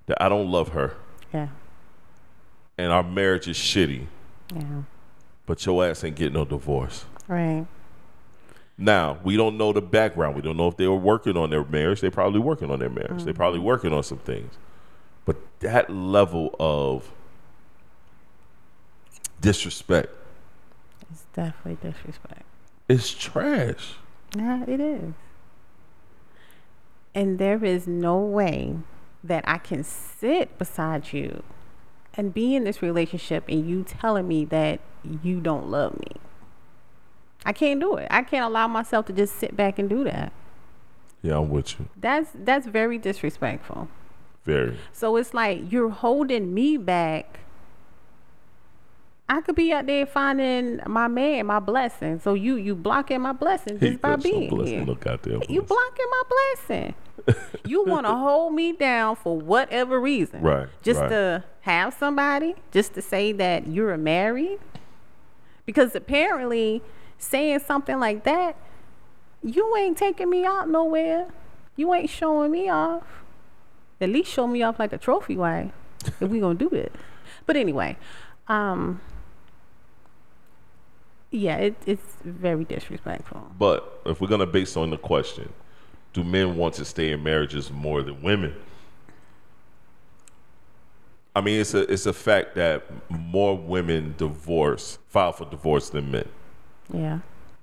that 0.06 0.22
I 0.22 0.30
don't 0.30 0.52
love 0.52 0.70
her 0.70 0.98
Yeah. 1.34 1.48
and 2.78 2.92
our 2.92 3.02
marriage 3.02 3.48
is 3.48 3.58
shitty, 3.58 4.06
Yeah. 4.54 4.84
but 5.48 5.66
your 5.66 5.84
ass 5.84 6.04
ain't 6.04 6.16
getting 6.16 6.34
no 6.34 6.46
divorce. 6.46 7.06
Right. 7.28 7.66
Now, 8.82 9.20
we 9.24 9.38
don't 9.38 9.58
know 9.58 9.72
the 9.72 9.82
background. 9.82 10.36
We 10.36 10.42
don't 10.42 10.58
know 10.58 10.68
if 10.68 10.76
they 10.76 10.88
were 10.88 10.96
working 10.96 11.38
on 11.38 11.52
their 11.52 11.64
marriage. 11.64 12.02
They're 12.02 12.10
probably 12.10 12.40
working 12.40 12.72
on 12.72 12.80
their 12.80 12.90
marriage. 12.90 13.24
They're 13.24 13.34
probably 13.34 13.60
mm-hmm. 13.60 13.68
working 13.68 13.94
on 13.94 14.02
some 14.02 14.18
things. 14.18 14.56
But 15.24 15.38
that 15.60 15.92
level 15.92 16.56
of 16.60 17.12
disrespect 19.40 20.16
It's 21.12 21.26
definitely 21.34 21.78
disrespect. 21.92 22.42
It's 22.90 23.12
trash. 23.12 23.94
Yeah, 24.36 24.64
it 24.68 24.80
is. 24.80 25.14
And 27.14 27.38
there 27.38 27.64
is 27.64 27.86
no 27.86 28.18
way 28.18 28.78
that 29.24 29.44
I 29.48 29.60
can 29.60 29.84
sit 29.84 30.58
beside 30.58 31.14
you 31.14 31.44
and 32.16 32.34
be 32.34 32.56
in 32.56 32.64
this 32.64 32.82
relationship 32.82 33.44
and 33.48 33.70
you 33.70 33.84
telling 33.84 34.28
me 34.28 34.44
that 34.46 34.80
you 35.22 35.40
don't 35.40 35.70
love 35.70 36.00
me. 36.00 36.31
I 37.46 37.54
can't 37.54 37.80
do 37.80 37.96
it. 37.96 38.08
I 38.12 38.22
can't 38.24 38.46
allow 38.46 38.68
myself 38.68 39.06
to 39.08 39.14
just 39.14 39.36
sit 39.36 39.56
back 39.56 39.80
and 39.80 39.90
do 39.90 40.04
that. 40.04 40.32
Yeah, 41.22 41.38
I'm 41.38 41.50
with 41.50 41.80
you. 41.80 41.88
That's 42.00 42.30
that's 42.34 42.68
very 42.68 42.98
disrespectful. 42.98 43.88
Very. 44.44 44.78
So 44.92 45.16
it's 45.18 45.34
like 45.34 45.72
you're 45.72 45.90
holding 45.90 46.54
me 46.54 46.78
back. 46.78 47.40
I 49.30 49.40
could 49.40 49.56
be 49.56 49.72
out 49.72 49.86
there 49.86 50.06
finding 50.06 50.82
my 50.88 51.08
man, 51.08 51.46
my 51.46 51.60
blessing. 51.60 52.20
So 52.20 52.34
you 52.34 52.56
you 52.56 52.76
blocking 52.76 53.22
my 53.22 53.32
blessing 53.32 53.80
He 53.80 53.92
just 53.92 54.02
by 54.02 54.16
being 54.18 54.50
blessing. 54.50 54.78
here. 54.80 54.86
Look 54.86 55.08
out 55.08 55.24
there. 55.24 55.40
You 55.48 55.62
blocking 55.62 56.06
my 56.10 56.24
blessing. 56.30 56.96
you 57.66 57.86
want 57.86 58.06
to 58.08 58.14
hold 58.14 58.54
me 58.54 58.74
down 58.74 59.16
for 59.16 59.38
whatever 59.38 60.00
reason. 60.00 60.42
Right, 60.42 60.68
Just 60.82 61.00
right. 61.02 61.10
to 61.10 61.44
have 61.62 61.94
somebody, 61.94 62.56
just 62.72 62.94
to 62.96 63.02
say 63.02 63.32
that 63.34 63.68
you're 63.68 63.96
married. 63.96 64.60
Because 65.68 65.96
apparently, 65.96 66.82
saying 67.22 67.60
something 67.60 68.00
like 68.00 68.24
that, 68.24 68.56
you 69.44 69.76
ain't 69.78 69.98
taking 69.98 70.30
me 70.30 70.46
out 70.46 70.70
nowhere. 70.70 71.28
You 71.76 71.94
ain't 71.94 72.10
showing 72.10 72.52
me 72.52 72.70
off. 72.70 73.04
At 74.00 74.10
least 74.10 74.32
show 74.32 74.48
me 74.48 74.64
off 74.64 74.80
like 74.80 74.94
a 74.94 74.98
trophy 74.98 75.38
wife 75.38 75.72
if 76.20 76.30
we 76.30 76.40
gonna 76.40 76.56
do 76.56 76.70
it. 76.70 76.94
But 77.46 77.56
anyway, 77.56 77.98
um, 78.48 79.00
yeah, 81.30 81.58
it, 81.58 81.76
it's 81.86 82.18
very 82.24 82.66
disrespectful. 82.66 83.52
But 83.58 84.02
if 84.06 84.20
we're 84.20 84.28
gonna 84.28 84.48
base 84.48 84.76
on 84.76 84.90
the 84.90 84.98
question, 84.98 85.52
do 86.14 86.24
men 86.24 86.58
want 86.58 86.74
to 86.76 86.86
stay 86.86 87.12
in 87.12 87.24
marriages 87.24 87.72
more 87.72 88.02
than 88.02 88.22
women? 88.22 88.56
I 91.36 91.42
mean, 91.42 91.62
it's 91.62 91.74
a 91.74 91.92
it's 91.92 92.06
a 92.06 92.14
fact 92.14 92.56
that 92.56 92.84
more 93.10 93.58
women 93.58 94.16
divorce 94.18 94.98
file 95.08 95.32
for 95.32 95.46
divorce 95.46 95.90
than 95.90 96.12
men. 96.12 96.28
Yeah. 96.94 97.20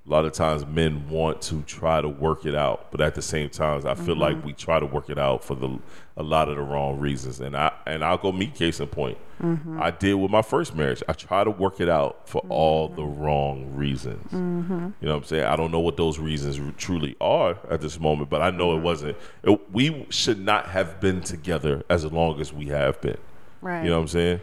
A 0.07 0.09
lot 0.09 0.25
of 0.25 0.33
times, 0.33 0.65
men 0.65 1.07
want 1.07 1.39
to 1.43 1.61
try 1.63 2.01
to 2.01 2.09
work 2.09 2.45
it 2.45 2.55
out, 2.55 2.89
but 2.89 2.99
at 2.99 3.13
the 3.13 3.21
same 3.21 3.47
time, 3.47 3.85
I 3.85 3.93
feel 3.93 4.15
like 4.15 4.37
mm-hmm. 4.37 4.47
we 4.47 4.53
try 4.53 4.79
to 4.79 4.85
work 4.85 5.09
it 5.09 5.19
out 5.19 5.43
for 5.43 5.53
the 5.53 5.77
a 6.17 6.23
lot 6.23 6.49
of 6.49 6.55
the 6.55 6.63
wrong 6.63 6.99
reasons. 6.99 7.39
And 7.39 7.55
I 7.55 7.71
and 7.85 8.03
I'll 8.03 8.17
go 8.17 8.31
meet 8.31 8.55
case 8.55 8.79
in 8.79 8.87
point. 8.87 9.19
Mm-hmm. 9.39 9.79
I 9.79 9.91
did 9.91 10.15
with 10.15 10.31
my 10.31 10.41
first 10.41 10.73
marriage. 10.73 11.03
I 11.07 11.13
try 11.13 11.43
to 11.43 11.51
work 11.51 11.79
it 11.79 11.89
out 11.89 12.27
for 12.27 12.41
mm-hmm. 12.41 12.51
all 12.51 12.87
the 12.87 13.03
wrong 13.03 13.75
reasons. 13.75 14.31
You 14.31 14.39
know 14.39 14.93
what 14.99 15.11
I'm 15.11 15.23
saying? 15.25 15.43
I 15.43 15.55
don't 15.55 15.71
know 15.71 15.79
what 15.79 15.95
those 15.95 16.17
reasons 16.17 16.59
truly 16.77 17.15
are 17.21 17.59
at 17.69 17.79
this 17.81 17.99
moment, 17.99 18.31
but 18.31 18.41
I 18.41 18.49
know 18.49 18.75
it 18.75 18.81
wasn't. 18.81 19.15
It, 19.43 19.71
we 19.71 20.07
should 20.09 20.39
not 20.39 20.69
have 20.69 20.99
been 20.99 21.21
together 21.21 21.83
as 21.87 22.03
long 22.05 22.41
as 22.41 22.51
we 22.51 22.67
have 22.67 22.99
been. 22.99 23.17
Right. 23.61 23.83
You 23.83 23.89
know 23.89 23.97
what 23.97 24.03
I'm 24.03 24.07
saying? 24.07 24.41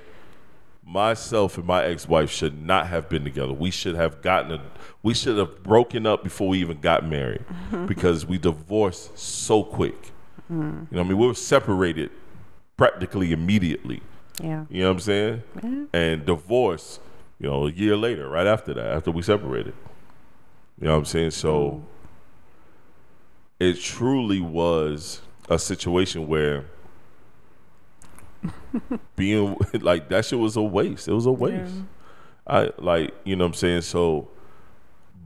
Myself 0.89 1.59
and 1.59 1.67
my 1.67 1.85
ex-wife 1.85 2.31
should 2.31 2.65
not 2.65 2.87
have 2.87 3.09
been 3.09 3.25
together. 3.25 3.53
We 3.53 3.73
should 3.73 3.97
have 3.97 4.23
gotten 4.23 4.53
a, 4.53 4.63
we 5.03 5.15
should 5.15 5.37
have 5.37 5.65
broken 5.65 6.07
up 6.07 6.23
before 6.23 6.49
we 6.49 6.61
even 6.61 6.81
got 6.81 7.05
married 7.05 7.45
because 7.87 8.25
we 8.25 8.39
divorced 8.39 9.19
so 9.19 9.65
quick. 9.65 10.13
You 10.49 10.57
know 10.57 10.87
what 10.91 11.01
I 11.01 11.03
mean? 11.09 11.19
We 11.19 11.27
were 11.27 11.35
separated 11.35 12.11
practically 12.77 13.33
immediately. 13.33 14.01
Yeah. 14.41 14.65
You 14.69 14.83
know 14.83 14.89
what 14.89 14.95
I'm 14.95 15.01
saying? 15.01 15.43
And 15.93 16.25
divorce, 16.25 17.01
you 17.41 17.49
know, 17.49 17.67
a 17.67 17.71
year 17.73 17.97
later, 17.97 18.29
right 18.29 18.47
after 18.47 18.73
that, 18.75 18.87
after 18.87 19.11
we 19.11 19.23
separated. 19.23 19.75
You 20.81 20.87
know 20.87 20.93
what 20.93 20.99
I'm 20.99 21.05
saying? 21.07 21.31
So 21.33 21.71
mm. 21.71 21.83
it 23.59 23.81
truly 23.81 24.41
was 24.41 25.21
a 25.49 25.59
situation 25.59 26.29
where 26.29 26.67
being 29.17 29.57
like 29.81 30.09
that 30.09 30.25
shit 30.25 30.39
was 30.39 30.57
a 30.57 30.63
waste. 30.63 31.09
It 31.09 31.13
was 31.13 31.27
a 31.27 31.33
waste. 31.33 31.75
I 32.47 32.71
like, 32.79 33.15
you 33.25 33.37
know 33.37 33.45
what 33.45 33.49
I'm 33.49 33.55
saying? 33.55 33.83
So 33.83 34.29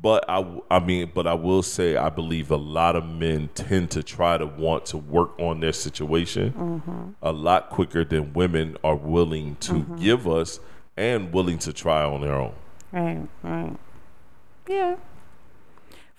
but 0.02 0.24
I, 0.28 0.60
I 0.70 0.78
mean, 0.78 1.12
but 1.14 1.26
I 1.26 1.34
will 1.34 1.62
say, 1.62 1.96
I 1.96 2.08
believe 2.08 2.50
a 2.50 2.56
lot 2.56 2.96
of 2.96 3.06
men 3.06 3.50
tend 3.54 3.90
to 3.92 4.02
try 4.02 4.38
to 4.38 4.46
want 4.46 4.86
to 4.86 4.96
work 4.96 5.38
on 5.38 5.60
their 5.60 5.74
situation 5.74 6.52
mm-hmm. 6.52 7.10
a 7.20 7.32
lot 7.32 7.68
quicker 7.68 8.04
than 8.04 8.32
women 8.32 8.78
are 8.82 8.96
willing 8.96 9.56
to 9.56 9.74
mm-hmm. 9.74 9.96
give 9.96 10.26
us 10.26 10.58
and 10.96 11.32
willing 11.32 11.58
to 11.58 11.72
try 11.72 12.02
on 12.02 12.22
their 12.22 12.34
own. 12.34 12.54
Right, 12.92 13.28
right. 13.42 13.76
Yeah. 14.68 14.96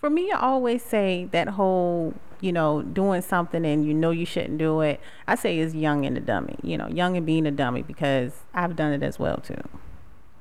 For 0.02 0.10
me, 0.10 0.32
I 0.32 0.40
always 0.40 0.82
say 0.82 1.28
that 1.30 1.50
whole, 1.50 2.12
you 2.40 2.52
know, 2.52 2.82
doing 2.82 3.22
something 3.22 3.64
and 3.64 3.86
you 3.86 3.94
know 3.94 4.10
you 4.10 4.26
shouldn't 4.26 4.58
do 4.58 4.80
it. 4.80 4.98
I 5.28 5.36
say 5.36 5.60
is 5.60 5.76
young 5.76 6.04
and 6.04 6.18
a 6.18 6.20
dummy. 6.20 6.56
You 6.60 6.76
know, 6.76 6.88
young 6.88 7.16
and 7.16 7.24
being 7.24 7.46
a 7.46 7.52
dummy 7.52 7.82
because 7.82 8.32
I've 8.52 8.74
done 8.74 8.92
it 8.92 9.04
as 9.04 9.20
well 9.20 9.36
too. 9.36 9.62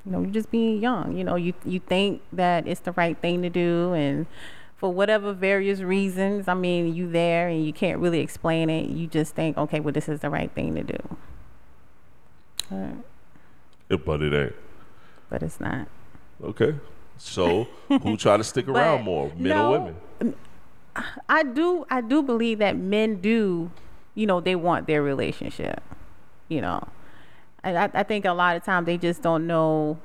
You 0.04 0.14
know, 0.14 0.22
you're 0.22 0.32
just 0.32 0.50
being 0.50 0.82
young. 0.82 1.16
You 1.16 1.24
know, 1.24 1.36
you 1.36 1.54
you 1.64 1.80
think 1.80 2.24
that 2.34 2.66
it's 2.66 2.80
the 2.80 2.92
right 2.94 3.16
thing 3.22 3.44
to 3.44 3.52
do, 3.52 3.94
and 3.94 4.26
for 4.78 4.92
whatever 4.92 5.32
various 5.32 5.82
reasons, 5.82 6.48
I 6.48 6.56
mean, 6.56 6.96
you 6.96 7.08
there 7.08 7.48
and 7.48 7.64
you 7.64 7.72
can't 7.72 8.00
really 8.00 8.22
explain 8.22 8.68
it. 8.68 8.90
You 8.90 9.06
just 9.06 9.36
think, 9.36 9.60
okay, 9.60 9.80
well, 9.80 9.94
this 9.94 10.10
is 10.10 10.22
the 10.22 10.32
right 10.32 10.52
thing 10.56 10.74
to 10.74 10.82
do. 10.82 11.18
Right. 12.72 12.98
But 13.90 14.24
it 14.24 14.34
ain't. 14.34 14.56
But 15.30 15.44
it's 15.44 15.60
not. 15.60 15.88
Okay. 16.44 16.78
So 17.18 17.68
who 17.88 18.18
try 18.18 18.38
to 18.38 18.44
stick 18.44 18.68
around 18.68 19.04
more, 19.04 19.32
men 19.36 19.50
no, 19.50 19.74
or 19.74 19.80
women? 19.80 20.36
I 21.30 21.44
do 21.44 21.86
I 21.90 22.02
do 22.02 22.22
believe 22.24 22.60
that 22.60 22.78
men 22.78 23.22
do, 23.22 23.72
you 24.16 24.26
know, 24.26 24.40
they 24.40 24.56
want 24.56 24.88
their 24.88 25.02
relationship. 25.02 25.82
You 26.50 26.62
know. 26.62 26.88
And 27.64 27.78
I, 27.78 27.90
I 27.94 28.04
think 28.04 28.26
a 28.26 28.34
lot 28.34 28.56
of 28.56 28.64
times 28.64 28.88
they 28.88 28.98
just 28.98 29.22
don't 29.22 29.46
know 29.46 30.00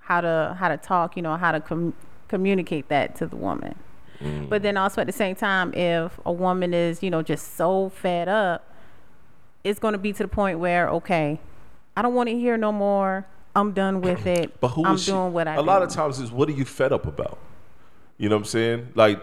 how 0.00 0.22
to 0.22 0.56
how 0.58 0.68
to 0.68 0.76
talk, 0.76 1.16
you 1.16 1.22
know, 1.22 1.36
how 1.36 1.52
to 1.52 1.60
com- 1.60 1.94
communicate 2.28 2.88
that 2.88 3.14
to 3.16 3.26
the 3.26 3.36
woman. 3.36 3.74
Mm. 4.20 4.48
But 4.48 4.62
then 4.62 4.76
also 4.76 5.00
at 5.00 5.06
the 5.06 5.12
same 5.12 5.36
time, 5.36 5.72
if 5.74 6.18
a 6.24 6.32
woman 6.32 6.74
is, 6.74 7.02
you 7.02 7.10
know, 7.10 7.22
just 7.22 7.56
so 7.56 7.90
fed 7.90 8.28
up, 8.28 8.64
it's 9.64 9.78
going 9.78 9.92
to 9.92 9.98
be 9.98 10.12
to 10.12 10.22
the 10.22 10.28
point 10.28 10.58
where, 10.58 10.88
okay, 10.88 11.40
I 11.96 12.02
don't 12.02 12.14
want 12.14 12.28
to 12.28 12.34
hear 12.36 12.56
no 12.56 12.72
more. 12.72 13.26
I'm 13.58 13.72
done 13.72 14.00
with 14.00 14.26
it. 14.38 14.60
But 14.60 14.68
who 14.68 14.84
I'm 14.84 14.94
is 14.94 15.04
she? 15.04 15.10
doing 15.10 15.32
what 15.32 15.48
I 15.48 15.56
A 15.56 15.62
lot 15.62 15.82
of 15.82 15.90
times 15.90 16.18
is 16.20 16.30
what 16.30 16.48
are 16.48 16.52
you 16.52 16.64
fed 16.64 16.92
up 16.92 17.06
about? 17.06 17.38
You 18.16 18.28
know 18.28 18.36
what 18.36 18.42
I'm 18.42 18.46
saying? 18.46 18.88
Like 18.94 19.20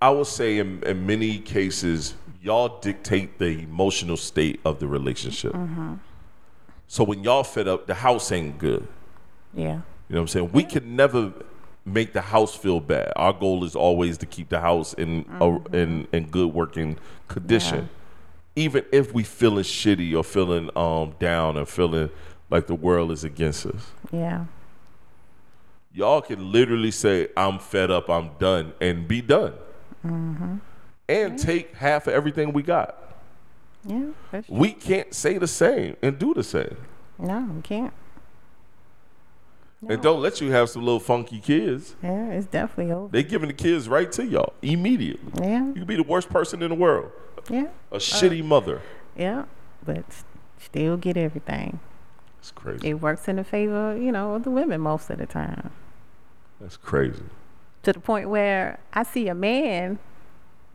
I 0.00 0.10
would 0.10 0.26
say 0.26 0.58
in, 0.58 0.82
in 0.82 1.06
many 1.06 1.38
cases, 1.38 2.14
y'all 2.42 2.78
dictate 2.80 3.38
the 3.38 3.46
emotional 3.62 4.16
state 4.16 4.60
of 4.64 4.78
the 4.78 4.86
relationship. 4.86 5.52
Mm-hmm. 5.52 5.94
So 6.88 7.02
when 7.02 7.24
y'all 7.24 7.42
fed 7.42 7.66
up, 7.66 7.86
the 7.86 7.94
house 7.94 8.30
ain't 8.30 8.58
good. 8.58 8.86
Yeah. 9.54 9.64
You 9.64 9.70
know 9.70 9.82
what 10.08 10.20
I'm 10.20 10.28
saying? 10.28 10.52
We 10.52 10.64
can 10.64 10.94
never 10.94 11.32
make 11.84 12.12
the 12.12 12.20
house 12.20 12.54
feel 12.54 12.80
bad. 12.80 13.12
Our 13.16 13.32
goal 13.32 13.64
is 13.64 13.74
always 13.74 14.18
to 14.18 14.26
keep 14.26 14.48
the 14.48 14.60
house 14.60 14.92
in 14.94 15.24
a, 15.40 15.58
in 15.74 16.06
in 16.12 16.26
good 16.26 16.52
working 16.52 16.98
condition. 17.28 17.88
Even 18.56 18.84
if 18.90 19.12
we 19.12 19.22
feeling 19.22 19.64
shitty 19.64 20.16
or 20.16 20.24
feeling 20.24 20.70
um 20.76 21.14
down 21.18 21.56
or 21.58 21.66
feeling 21.66 22.10
like 22.50 22.66
the 22.66 22.74
world 22.74 23.12
is 23.12 23.22
against 23.22 23.66
us. 23.66 23.92
Yeah. 24.10 24.46
Y'all 25.92 26.20
can 26.20 26.52
literally 26.52 26.90
say, 26.90 27.28
I'm 27.36 27.58
fed 27.58 27.90
up, 27.90 28.10
I'm 28.10 28.30
done, 28.38 28.74
and 28.80 29.06
be 29.08 29.20
done. 29.22 29.54
And 31.08 31.38
take 31.38 31.74
half 31.74 32.06
of 32.06 32.12
everything 32.12 32.52
we 32.52 32.62
got. 32.62 32.96
Yeah. 33.84 34.06
That's 34.30 34.48
We 34.48 34.72
can't 34.72 35.14
say 35.14 35.38
the 35.38 35.46
same 35.46 35.96
and 36.02 36.18
do 36.18 36.34
the 36.34 36.42
same. 36.42 36.76
No, 37.18 37.50
we 37.54 37.62
can't. 37.62 37.92
And 39.88 40.02
don't 40.02 40.20
let 40.20 40.40
you 40.40 40.50
have 40.50 40.68
some 40.70 40.82
little 40.82 41.00
funky 41.00 41.38
kids. 41.38 41.94
Yeah, 42.02 42.30
it's 42.30 42.46
definitely 42.46 42.92
over. 42.92 43.08
They 43.08 43.22
giving 43.22 43.48
the 43.48 43.54
kids 43.54 43.88
right 43.88 44.10
to 44.12 44.24
y'all 44.24 44.54
immediately. 44.62 45.32
Yeah, 45.40 45.66
You 45.66 45.74
could 45.74 45.86
be 45.86 45.96
the 45.96 46.02
worst 46.02 46.28
person 46.28 46.62
in 46.62 46.70
the 46.70 46.74
world. 46.74 47.12
Yeah, 47.50 47.68
A 47.92 47.96
uh, 47.96 47.98
shitty 47.98 48.44
mother. 48.44 48.82
yeah. 49.16 49.44
But 49.84 50.04
still 50.58 50.96
get 50.96 51.16
everything. 51.16 51.78
That's 52.38 52.50
crazy. 52.50 52.88
It 52.88 52.94
works 52.94 53.28
in 53.28 53.36
the 53.36 53.44
favor, 53.44 53.96
you 53.96 54.10
know, 54.10 54.34
of 54.34 54.42
the 54.42 54.50
women 54.50 54.80
most 54.80 55.10
of 55.10 55.18
the 55.18 55.26
time. 55.26 55.70
That's 56.60 56.76
crazy. 56.76 57.22
To 57.84 57.92
the 57.92 58.00
point 58.00 58.28
where 58.28 58.80
I 58.92 59.04
see 59.04 59.28
a 59.28 59.34
man 59.34 59.98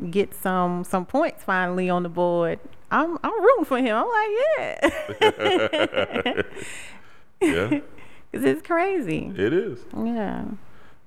get 0.09 0.33
some 0.33 0.83
some 0.83 1.05
points 1.05 1.43
finally 1.43 1.89
on 1.89 2.03
the 2.03 2.09
board. 2.09 2.59
I'm 2.89 3.17
I'm 3.23 3.41
rooting 3.43 3.65
for 3.65 3.77
him. 3.79 3.95
I'm 3.95 4.07
like, 4.07 4.29
yeah, 5.19 6.41
yeah. 7.41 7.79
Cause 8.33 8.43
it's 8.45 8.61
crazy. 8.61 9.31
it 9.35 9.51
is. 9.53 9.79
Yeah. 9.95 10.45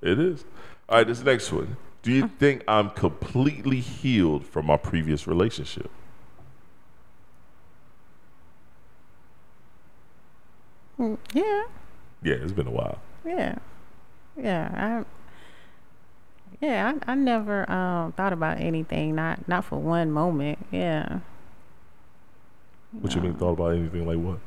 It 0.01 0.19
is. 0.19 0.45
All 0.87 0.99
right, 0.99 1.07
this 1.07 1.23
next 1.23 1.51
one. 1.51 1.75
Do 2.05 2.11
you 2.11 2.27
think 2.27 2.63
I'm 2.67 2.91
completely 2.91 3.79
healed 3.79 4.45
from 4.45 4.67
my 4.67 4.77
previous 4.77 5.25
relationship? 5.25 5.89
Mm, 10.99 11.17
Yeah. 11.33 11.63
Yeah, 12.21 12.35
it's 12.35 12.51
been 12.51 12.67
a 12.67 12.71
while. 12.71 12.99
Yeah. 13.25 13.55
Yeah. 14.37 14.69
I 15.01 15.05
yeah, 16.63 16.93
I, 17.07 17.11
I 17.11 17.15
never 17.15 17.69
um 17.71 18.11
thought 18.11 18.33
about 18.33 18.59
anything, 18.59 19.15
not 19.15 19.47
not 19.47 19.65
for 19.65 19.79
one 19.79 20.11
moment. 20.11 20.59
Yeah. 20.71 21.21
What 22.91 23.15
you 23.15 23.21
mean 23.21 23.33
thought 23.33 23.53
about 23.53 23.69
anything 23.75 24.05
like 24.05 24.19
what? 24.19 24.37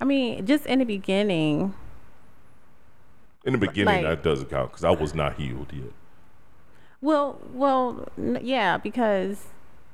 I 0.00 0.04
mean, 0.06 0.44
just 0.44 0.66
in 0.66 0.80
the 0.80 0.84
beginning, 0.84 1.72
In 3.44 3.52
the 3.52 3.58
beginning, 3.58 3.94
Like- 3.94 4.02
that 4.02 4.22
doesn't 4.24 4.50
count 4.50 4.70
because 4.72 4.82
I 4.84 4.90
was 4.90 5.14
not 5.14 5.34
healed 5.34 5.72
yet. 5.72 5.92
Well, 7.00 7.40
well, 7.52 8.08
yeah, 8.42 8.76
because 8.78 9.46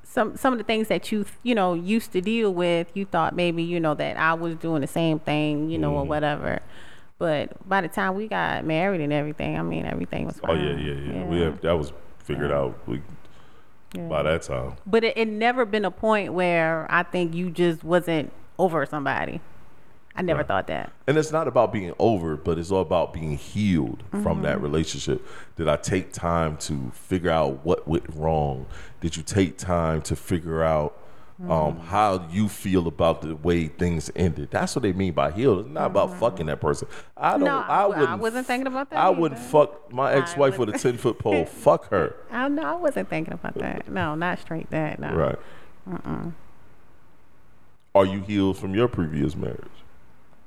some 0.04 0.36
some 0.36 0.52
of 0.54 0.58
the 0.58 0.64
things 0.64 0.88
that 0.88 1.10
you 1.12 1.26
you 1.42 1.54
know 1.54 1.74
used 1.74 2.12
to 2.12 2.20
deal 2.20 2.52
with, 2.54 2.88
you 2.94 3.04
thought 3.04 3.34
maybe 3.34 3.62
you 3.62 3.78
know 3.80 3.94
that 3.94 4.16
I 4.16 4.34
was 4.34 4.56
doing 4.56 4.80
the 4.80 4.86
same 4.86 5.18
thing, 5.18 5.70
you 5.70 5.78
know, 5.78 5.90
Mm-hmm. 5.90 5.98
or 5.98 6.04
whatever. 6.04 6.60
But 7.18 7.68
by 7.68 7.80
the 7.80 7.88
time 7.88 8.14
we 8.16 8.26
got 8.26 8.64
married 8.64 9.00
and 9.00 9.12
everything, 9.12 9.58
I 9.58 9.62
mean, 9.62 9.86
everything 9.86 10.26
was 10.26 10.40
Oh 10.42 10.48
fine. 10.48 10.60
yeah, 10.64 10.72
yeah, 10.74 11.12
yeah. 11.12 11.24
We 11.26 11.40
have, 11.40 11.60
that 11.60 11.72
was 11.72 11.92
figured 12.18 12.50
out 12.50 12.76
we, 12.88 13.02
Yeah. 13.94 14.08
by 14.08 14.22
that 14.24 14.42
time. 14.42 14.74
But 14.84 15.04
it, 15.04 15.16
it 15.16 15.28
never 15.28 15.64
been 15.64 15.84
a 15.84 15.90
point 15.92 16.32
where 16.32 16.86
I 16.90 17.02
think 17.04 17.32
you 17.34 17.50
just 17.50 17.84
wasn't 17.84 18.32
over 18.58 18.84
somebody. 18.84 19.40
I 20.16 20.22
never 20.22 20.38
Right. 20.38 20.46
thought 20.48 20.66
that. 20.68 20.92
And 21.08 21.16
it's 21.18 21.32
not 21.32 21.48
about 21.48 21.72
being 21.72 21.92
over, 21.98 22.36
but 22.36 22.56
it's 22.58 22.70
all 22.70 22.82
about 22.82 23.12
being 23.12 23.36
healed 23.36 24.04
from 24.22 24.42
that 24.42 24.56
Mm-hmm. 24.56 24.62
relationship. 24.62 25.26
Did 25.56 25.68
I 25.68 25.76
take 25.76 26.12
time 26.12 26.56
to 26.58 26.90
figure 26.92 27.30
out 27.30 27.64
what 27.64 27.88
went 27.88 28.04
wrong? 28.14 28.66
Did 29.00 29.16
you 29.16 29.22
take 29.24 29.58
time 29.58 30.02
to 30.02 30.14
figure 30.16 30.62
out 30.62 30.96
um, 31.40 31.48
Mm-hmm. 31.48 31.80
how 31.88 32.28
you 32.30 32.48
feel 32.48 32.86
about 32.86 33.22
the 33.22 33.34
way 33.34 33.66
things 33.66 34.08
ended? 34.14 34.52
That's 34.52 34.76
what 34.76 34.82
they 34.84 34.92
mean 34.92 35.14
by 35.14 35.32
healed. 35.32 35.58
It's 35.66 35.68
not 35.68 35.86
about 35.86 36.14
fucking 36.20 36.46
that 36.46 36.60
person. 36.60 36.86
I 37.16 37.30
don't. 37.32 37.40
Mm-hmm. 37.40 37.44
No, 37.46 37.58
I 37.74 37.82
I 37.82 37.86
wouldn't. 37.86 38.20
wasn't 38.20 38.46
thinking 38.46 38.68
about 38.68 38.90
that 38.90 39.00
I 39.00 39.10
wouldn't 39.10 39.40
fuck 39.40 39.92
my 39.92 40.12
ex-wife 40.12 40.58
with 40.58 40.68
a 40.68 40.78
ten 40.78 40.96
foot 40.96 41.18
pole. 41.18 41.44
fuck 41.66 41.90
her. 41.90 42.14
I 42.30 42.46
no, 42.48 42.62
I 42.62 42.76
wasn't 42.76 43.08
thinking 43.10 43.34
about 43.34 43.54
that. 43.54 43.88
No, 43.90 44.14
not 44.14 44.38
straight 44.38 44.70
that. 44.70 45.00
No. 45.00 45.12
Right. 45.12 45.38
Are 47.96 48.06
you 48.06 48.20
healed 48.20 48.56
from 48.58 48.74
your 48.74 48.88
previous 48.88 49.34
marriage? 49.36 49.58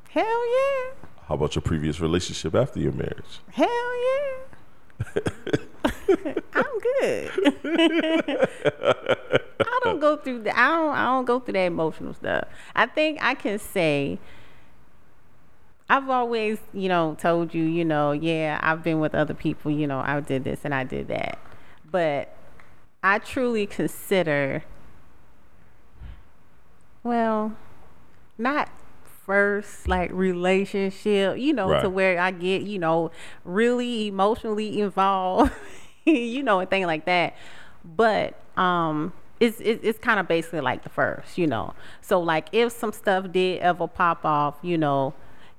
Hell 0.09 0.23
yeah. 0.25 0.93
How 1.27 1.35
about 1.35 1.55
your 1.55 1.61
previous 1.61 1.99
relationship 1.99 2.55
after 2.55 2.79
your 2.79 2.93
marriage? 2.93 3.39
Hell 3.51 3.67
yeah. 3.67 4.47
I'm 6.53 6.79
good. 6.79 7.31
I 9.59 9.79
don't 9.83 9.99
go 9.99 10.17
through 10.17 10.43
the 10.43 10.57
I 10.57 10.67
don't 10.69 10.95
I 10.95 11.05
don't 11.05 11.25
go 11.25 11.39
through 11.39 11.53
that 11.53 11.65
emotional 11.65 12.13
stuff. 12.13 12.47
I 12.75 12.85
think 12.85 13.19
I 13.21 13.35
can 13.35 13.59
say 13.59 14.19
I've 15.89 16.09
always, 16.09 16.59
you 16.73 16.89
know, 16.89 17.15
told 17.19 17.53
you, 17.53 17.63
you 17.63 17.85
know, 17.85 18.11
yeah, 18.11 18.59
I've 18.61 18.83
been 18.83 18.99
with 18.99 19.15
other 19.15 19.33
people, 19.33 19.71
you 19.71 19.87
know, 19.87 19.99
I 19.99 20.19
did 20.19 20.43
this 20.43 20.61
and 20.63 20.73
I 20.73 20.83
did 20.83 21.07
that. 21.07 21.39
But 21.89 22.35
I 23.03 23.19
truly 23.19 23.65
consider 23.67 24.63
well, 27.03 27.55
not 28.37 28.69
first 29.27 29.87
like 29.87 30.11
relationship, 30.11 31.37
you 31.37 31.53
know, 31.53 31.79
to 31.81 31.89
where 31.89 32.19
I 32.19 32.31
get, 32.31 32.63
you 32.63 32.79
know, 32.79 33.11
really 33.43 34.07
emotionally 34.07 34.81
involved, 34.81 35.51
you 36.05 36.41
know, 36.41 36.61
and 36.61 36.69
things 36.69 36.87
like 36.87 37.05
that. 37.05 37.35
But 37.85 38.39
um 38.57 39.13
it's 39.39 39.59
it's, 39.59 39.83
it's 39.83 39.99
kind 39.99 40.19
of 40.19 40.27
basically 40.27 40.61
like 40.61 40.81
the 40.83 40.89
first, 40.89 41.37
you 41.37 41.45
know. 41.45 41.75
So 42.01 42.19
like 42.19 42.47
if 42.53 42.71
some 42.71 42.91
stuff 42.91 43.31
did 43.31 43.59
ever 43.59 43.87
pop 43.87 44.25
off, 44.25 44.55
you 44.63 44.77
know, 44.77 45.13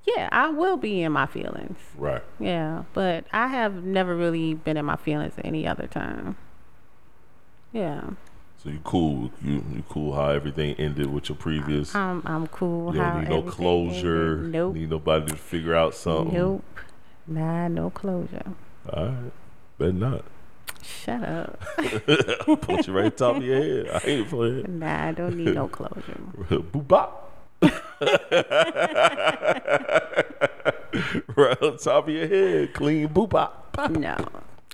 yeah, 0.04 0.28
I 0.32 0.48
will 0.48 0.78
be 0.78 1.02
in 1.02 1.12
my 1.12 1.26
feelings. 1.26 1.78
Right. 1.96 2.22
Yeah, 2.40 2.84
but 2.94 3.26
I 3.32 3.48
have 3.48 3.84
never 3.84 4.16
really 4.16 4.54
been 4.54 4.76
in 4.76 4.86
my 4.86 4.96
feelings 4.96 5.34
at 5.36 5.44
any 5.44 5.66
other 5.66 5.86
time. 5.86 6.36
Yeah. 7.72 8.10
So 8.68 8.72
you 8.72 8.80
cool. 8.84 9.30
You 9.42 9.64
you 9.72 9.82
cool 9.88 10.14
how 10.14 10.28
everything 10.28 10.74
ended 10.74 11.10
with 11.10 11.30
your 11.30 11.36
previous. 11.36 11.94
I'm 11.94 12.20
I'm 12.26 12.46
cool. 12.48 12.94
you 12.94 13.00
don't 13.00 13.20
need 13.20 13.30
no 13.30 13.40
closure. 13.40 14.36
ended. 14.36 14.52
Nope. 14.52 14.74
Need 14.74 14.90
nobody 14.90 15.30
to 15.30 15.36
figure 15.38 15.74
out 15.74 15.94
something. 15.94 16.34
Nope. 16.34 16.62
Nah, 17.26 17.68
no 17.68 17.88
closure. 17.88 18.52
All 18.92 19.06
right. 19.06 19.32
Better 19.78 19.92
not. 19.92 20.24
Shut 20.82 21.24
up. 21.24 21.58
Put 22.60 22.86
you 22.86 22.92
right 22.92 23.16
top 23.16 23.36
of 23.36 23.42
your 23.42 23.56
head. 23.56 23.88
I 23.88 24.06
ain't 24.06 24.28
playing. 24.28 24.80
nah, 24.80 25.06
I 25.06 25.12
don't 25.12 25.38
need 25.38 25.54
no 25.54 25.68
closure. 25.68 26.02
Boop 26.50 26.88
bop. 26.88 27.24
right 31.36 31.62
on 31.62 31.78
top 31.78 32.08
of 32.08 32.14
your 32.14 32.28
head. 32.28 32.74
Clean 32.74 33.08
boop 33.08 33.30
bop. 33.30 33.78
No. 33.90 34.14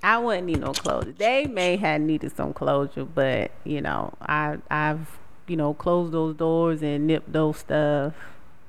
I 0.05 0.19
wouldn't 0.19 0.47
need 0.47 0.61
no 0.61 0.73
closure. 0.73 1.13
They 1.13 1.47
may 1.47 1.77
have 1.77 1.99
needed 2.03 2.37
some 2.37 2.53
closure, 2.53 3.07
but 3.07 3.53
you 3.65 3.81
know, 3.81 4.13
I 4.21 4.59
I've 4.71 5.19
you 5.47 5.57
know 5.57 5.73
closed 5.73 6.13
those 6.13 6.37
doors 6.37 6.83
and 6.83 7.07
nipped 7.07 7.33
those 7.33 7.57
stuff 7.57 8.13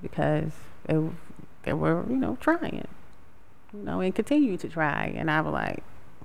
because 0.02 0.52
it, 0.88 1.12
they 1.64 1.74
were 1.74 2.06
you 2.10 2.16
know 2.16 2.38
trying, 2.40 2.88
you 3.74 3.80
know, 3.80 4.00
and 4.00 4.16
continue 4.16 4.56
to 4.56 4.70
try, 4.70 5.14
and 5.14 5.30
I 5.30 5.42
was 5.42 5.52
like, 5.52 5.84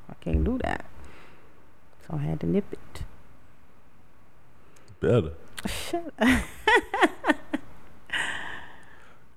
I 0.09 0.14
can't 0.20 0.44
do 0.44 0.59
that, 0.59 0.85
so 2.07 2.14
I 2.14 2.18
had 2.18 2.38
to 2.40 2.46
nip 2.46 2.73
it. 2.73 3.03
Better. 5.01 5.33
Shut 5.66 6.12
up. 6.20 6.44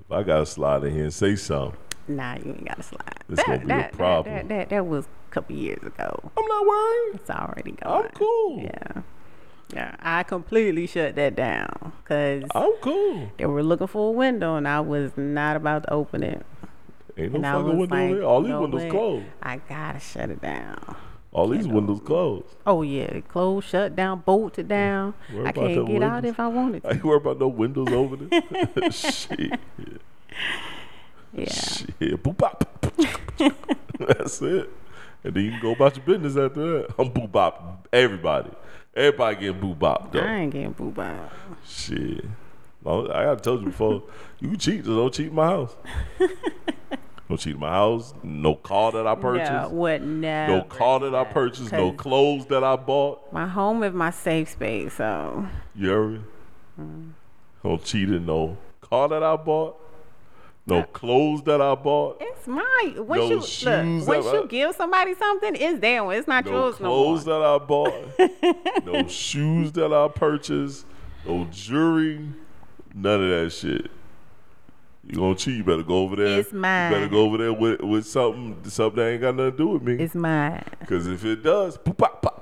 If 0.05 0.11
I 0.11 0.21
gotta 0.21 0.45
slide 0.45 0.83
in 0.83 0.93
here 0.93 1.05
and 1.05 1.13
say 1.13 1.37
something, 1.37 1.79
Nah, 2.07 2.35
you 2.35 2.51
ain't 2.51 2.65
gotta 2.65 2.83
slide. 2.83 3.23
Be 3.65 3.73
a 3.73 3.89
problem. 3.93 4.35
That, 4.35 4.49
that, 4.49 4.69
that 4.69 4.85
was 4.87 5.05
a 5.05 5.31
couple 5.33 5.55
years 5.55 5.81
ago. 5.83 6.31
I'm 6.37 6.45
not 6.45 6.65
worried. 6.67 7.11
It's 7.15 7.29
already 7.29 7.71
gone. 7.71 8.05
I'm 8.05 8.11
cool. 8.11 8.61
Yeah. 8.61 9.01
Yeah, 9.73 9.95
I 10.01 10.21
completely 10.23 10.85
shut 10.85 11.15
that 11.15 11.35
down 11.35 11.93
because 12.03 12.43
I'm 12.53 12.73
cool. 12.81 13.31
they 13.37 13.45
were 13.47 13.63
looking 13.63 13.87
for 13.87 14.09
a 14.09 14.11
window 14.11 14.55
and 14.55 14.67
I 14.67 14.81
was 14.81 15.11
not 15.17 15.55
about 15.55 15.83
to 15.83 15.93
open 15.93 16.21
it. 16.21 16.45
Ain't 17.17 17.31
no 17.31 17.37
And 17.37 17.47
I 17.47 17.53
fucking 17.53 17.77
window 17.79 17.95
like, 17.95 18.09
there. 18.11 18.23
All 18.23 18.41
these 18.41 18.49
know 18.49 18.61
windows 18.61 18.81
what? 18.83 18.91
closed. 18.91 19.25
I 19.41 19.57
gotta 19.57 19.99
shut 19.99 20.29
it 20.29 20.41
down. 20.41 20.95
All 21.31 21.47
these 21.47 21.67
windows 21.67 22.01
closed. 22.05 22.45
Oh 22.67 22.83
yeah, 22.83 23.19
closed, 23.21 23.67
shut 23.67 23.95
down, 23.95 24.19
bolted 24.23 24.67
down. 24.67 25.15
Worry 25.33 25.47
I 25.47 25.51
can't 25.51 25.87
get 25.87 26.03
out 26.03 26.25
if 26.25 26.39
I 26.39 26.47
wanted 26.47 26.85
I 26.85 26.89
to. 26.89 26.95
ain't 26.95 27.03
worried 27.03 27.21
about 27.23 27.39
no 27.39 27.47
windows 27.47 27.87
over 27.89 28.15
there. 28.17 28.91
Shit. 28.91 29.59
Yeah. 31.33 31.49
Shit. 31.51 31.99
Boop 32.23 32.37
bop. 32.37 32.63
That's 33.99 34.41
it. 34.41 34.69
And 35.23 35.33
then 35.33 35.43
you 35.43 35.51
can 35.51 35.61
go 35.61 35.71
about 35.71 35.95
your 35.95 36.05
business 36.05 36.35
after 36.37 36.79
that. 36.81 36.93
I'm 36.99 37.09
boop 37.09 37.31
bop. 37.31 37.87
Everybody. 37.91 38.51
Everybody 38.95 39.35
getting 39.37 39.61
boop 39.61 39.79
bop 39.79 40.11
though. 40.11 40.19
I 40.19 40.35
ain't 40.39 40.51
getting 40.51 40.71
boo 40.71 40.93
out. 41.01 41.31
Shit. 41.67 42.25
No, 42.85 43.05
I 43.09 43.23
gotta 43.23 43.39
told 43.41 43.61
you 43.61 43.67
before. 43.67 44.03
You 44.39 44.57
cheat, 44.57 44.77
just 44.83 44.87
don't 44.87 45.13
cheat 45.13 45.27
in 45.27 45.35
my 45.35 45.45
house. 45.45 45.75
don't 47.29 47.39
cheat 47.39 47.53
in 47.55 47.59
my 47.59 47.69
house. 47.69 48.13
No 48.21 48.55
car 48.55 48.91
that 48.91 49.07
I 49.07 49.15
No, 49.15 49.21
purchased. 49.21 49.71
what 49.71 50.01
never. 50.01 50.57
No 50.57 50.61
car 50.63 50.99
that 50.99 51.15
I 51.15 51.23
purchased. 51.23 51.71
No 51.71 51.93
clothes 51.93 52.45
that 52.47 52.63
I 52.63 52.75
bought. 52.75 53.31
My 53.31 53.47
home 53.47 53.83
is 53.83 53.93
my 53.93 54.09
safe 54.11 54.49
space, 54.49 54.95
so 54.95 55.47
You 55.73 55.89
heard 55.89 56.11
me? 56.11 56.19
Mm. 56.79 57.11
Don't 57.63 57.83
cheat 57.83 58.09
in 58.09 58.25
no 58.25 58.57
car 58.81 59.07
that 59.07 59.23
I 59.23 59.35
bought. 59.37 59.79
No 60.65 60.83
clothes 60.83 61.43
that 61.43 61.59
I 61.61 61.75
bought. 61.75 62.17
it's 62.21 62.47
mine. 62.47 62.63
Once 63.05 63.19
No 63.21 63.29
you 63.29 63.41
shoes 63.45 64.07
look, 64.07 64.23
once 64.23 64.33
you 64.33 64.43
I- 64.43 64.47
give 64.47 64.75
somebody 64.75 65.13
something, 65.15 65.55
it's 65.55 65.79
their 65.81 66.03
one. 66.05 66.15
It's 66.15 66.27
not 66.27 66.45
No 66.45 66.51
yours 66.51 66.79
no 66.79 66.87
more. 66.87 67.03
clothes 67.05 67.25
that 67.25 67.41
I 67.41 67.57
bought. 67.57 68.85
no 68.85 69.07
shoes 69.07 69.71
that 69.73 69.91
I 69.93 70.07
purchased. 70.07 70.85
No 71.25 71.45
jewelry. 71.51 72.29
None 72.93 73.23
of 73.23 73.29
that 73.29 73.49
shit. 73.51 73.91
You 75.05 75.15
gonna 75.17 75.35
cheat? 75.35 75.57
You 75.57 75.63
better 75.65 75.83
go 75.83 75.97
over 75.97 76.15
there. 76.15 76.39
It's 76.39 76.53
mine. 76.53 76.91
You 76.91 76.97
better 76.97 77.09
go 77.09 77.19
over 77.25 77.37
there 77.37 77.51
with, 77.51 77.81
with 77.81 78.05
something 78.05 78.57
something 78.69 79.03
that 79.03 79.09
ain't 79.11 79.21
got 79.21 79.35
nothing 79.35 79.51
to 79.51 79.57
do 79.57 79.67
with 79.67 79.81
me. 79.83 79.95
It's 79.95 80.15
mine. 80.15 80.63
Because 80.79 81.07
if 81.07 81.25
it 81.25 81.43
does, 81.43 81.77
pop, 81.77 81.97
pop, 81.97 82.32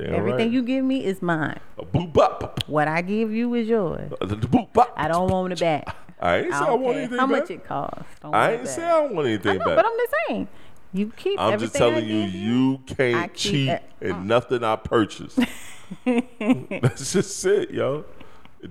Damn 0.00 0.14
Everything 0.14 0.46
right. 0.46 0.50
you 0.50 0.62
give 0.62 0.84
me 0.84 1.04
is 1.04 1.20
mine. 1.20 1.60
A 1.78 1.84
boop 1.84 2.12
bop. 2.14 2.64
What 2.66 2.88
I 2.88 3.02
give 3.02 3.32
you 3.32 3.52
is 3.54 3.68
yours. 3.68 4.10
The 4.20 4.36
boop 4.36 4.72
bop. 4.72 4.94
I 4.96 5.08
don't 5.08 5.30
want 5.30 5.52
it 5.52 5.60
back. 5.60 5.94
I 6.20 6.36
ain't 6.38 6.52
say 6.52 6.58
I, 6.58 6.70
want 6.72 6.96
anything 6.96 7.18
how 7.18 7.26
back. 7.26 7.40
much 7.40 7.50
it 7.50 7.64
costs. 7.66 8.04
Don't 8.22 8.34
I 8.34 8.52
ain't 8.54 8.68
say. 8.68 8.82
I 8.84 8.88
don't 8.90 9.14
want 9.14 9.28
anything 9.28 9.52
I 9.52 9.54
know, 9.56 9.64
back. 9.64 9.76
but 9.76 9.86
I'm 9.86 9.92
just 9.96 10.14
saying. 10.28 10.48
You 10.92 11.12
keep 11.16 11.38
I'm 11.38 11.58
just 11.58 11.74
telling 11.74 12.04
you, 12.06 12.16
you 12.16 12.80
I 12.88 12.94
can't 12.94 13.34
cheat 13.34 13.68
it- 13.68 13.82
in 14.00 14.26
nothing 14.26 14.64
I 14.64 14.76
purchase. 14.76 15.34
That's 16.04 17.12
just 17.12 17.44
it, 17.44 17.70
yo. 17.70 18.04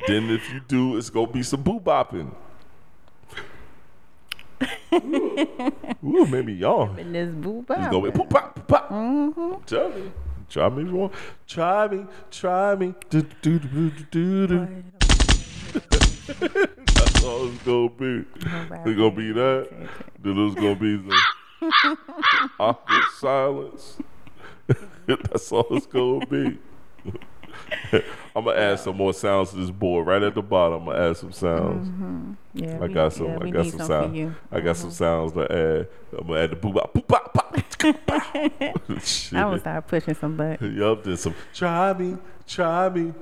Then 0.07 0.29
if 0.29 0.51
you 0.51 0.59
do, 0.67 0.97
it's 0.97 1.09
gonna 1.09 1.31
be 1.31 1.43
some 1.43 1.61
boo 1.61 1.79
bopping. 1.79 2.31
Ooh, 4.93 5.87
Ooh, 6.03 6.49
yawn. 6.51 6.99
in 6.99 7.13
this 7.13 7.29
boo 7.29 7.65
It's 7.69 7.87
gonna 7.87 8.11
be 8.11 8.17
pop, 8.25 8.55
poop 8.55 8.67
pop. 8.67 8.89
Mm-hmm. 8.89 9.63
Tell 9.65 9.89
me. 9.89 10.11
Try 10.49 10.67
me 10.69 10.91
want. 10.91 11.13
Try 11.47 11.87
me, 11.87 12.05
try 12.31 12.75
me. 12.75 12.95
Do, 13.09 13.21
do, 13.41 13.59
do, 13.59 13.89
do, 13.91 14.05
do, 14.11 14.47
do. 14.47 14.83
That's 15.69 17.23
all 17.23 17.47
it's 17.47 17.63
gonna 17.63 17.89
be. 17.89 18.25
It's 18.35 18.97
gonna 18.97 19.11
be 19.11 19.31
that. 19.31 19.69
Then 20.23 20.37
it's 20.39 20.55
gonna 20.55 20.75
be 20.75 20.97
the 20.97 21.97
awkward 22.59 23.03
silence. 23.19 23.97
That's 25.05 25.51
all 25.51 25.67
it's 25.71 25.85
gonna 25.85 26.25
be. 26.25 26.57
I'm 28.35 28.45
gonna 28.45 28.57
add 28.57 28.79
some 28.79 28.97
more 28.97 29.13
sounds 29.13 29.51
to 29.51 29.57
this 29.57 29.71
board 29.71 30.07
right 30.07 30.21
at 30.21 30.35
the 30.35 30.41
bottom. 30.41 30.81
I'm 30.81 30.85
gonna 30.93 31.09
add 31.09 31.17
some 31.17 31.31
sounds. 31.31 31.87
Mm-hmm. 31.87 32.33
Yeah, 32.53 32.77
I 32.77 32.87
we- 32.87 32.93
got 32.93 33.13
some. 33.13 33.27
yeah, 33.27 33.39
I 33.41 33.49
got 33.49 33.65
some 33.67 33.79
sounds. 33.81 34.17
you. 34.17 34.35
I 34.51 34.59
got 34.59 34.77
some 34.77 34.89
mm-hmm. 34.89 34.95
sounds 34.95 35.31
to 35.33 35.51
add. 35.51 35.87
I'm 36.17 36.27
gonna 36.27 36.39
add 36.39 36.51
the 36.51 36.55
boop 36.55 36.73
bop, 36.73 36.93
boop 36.93 37.07
bop, 37.07 37.33
pop. 37.33 37.49
Shit. 39.03 39.37
I 39.37 39.45
will 39.45 39.59
start 39.59 39.87
pushing 39.87 40.13
some 40.13 40.35
butt. 40.35 40.61
Yup, 40.71 41.03
then 41.03 41.17
some 41.17 41.35
try 41.53 41.93
me, 41.93 42.17
try 42.45 42.89
me. 42.89 43.13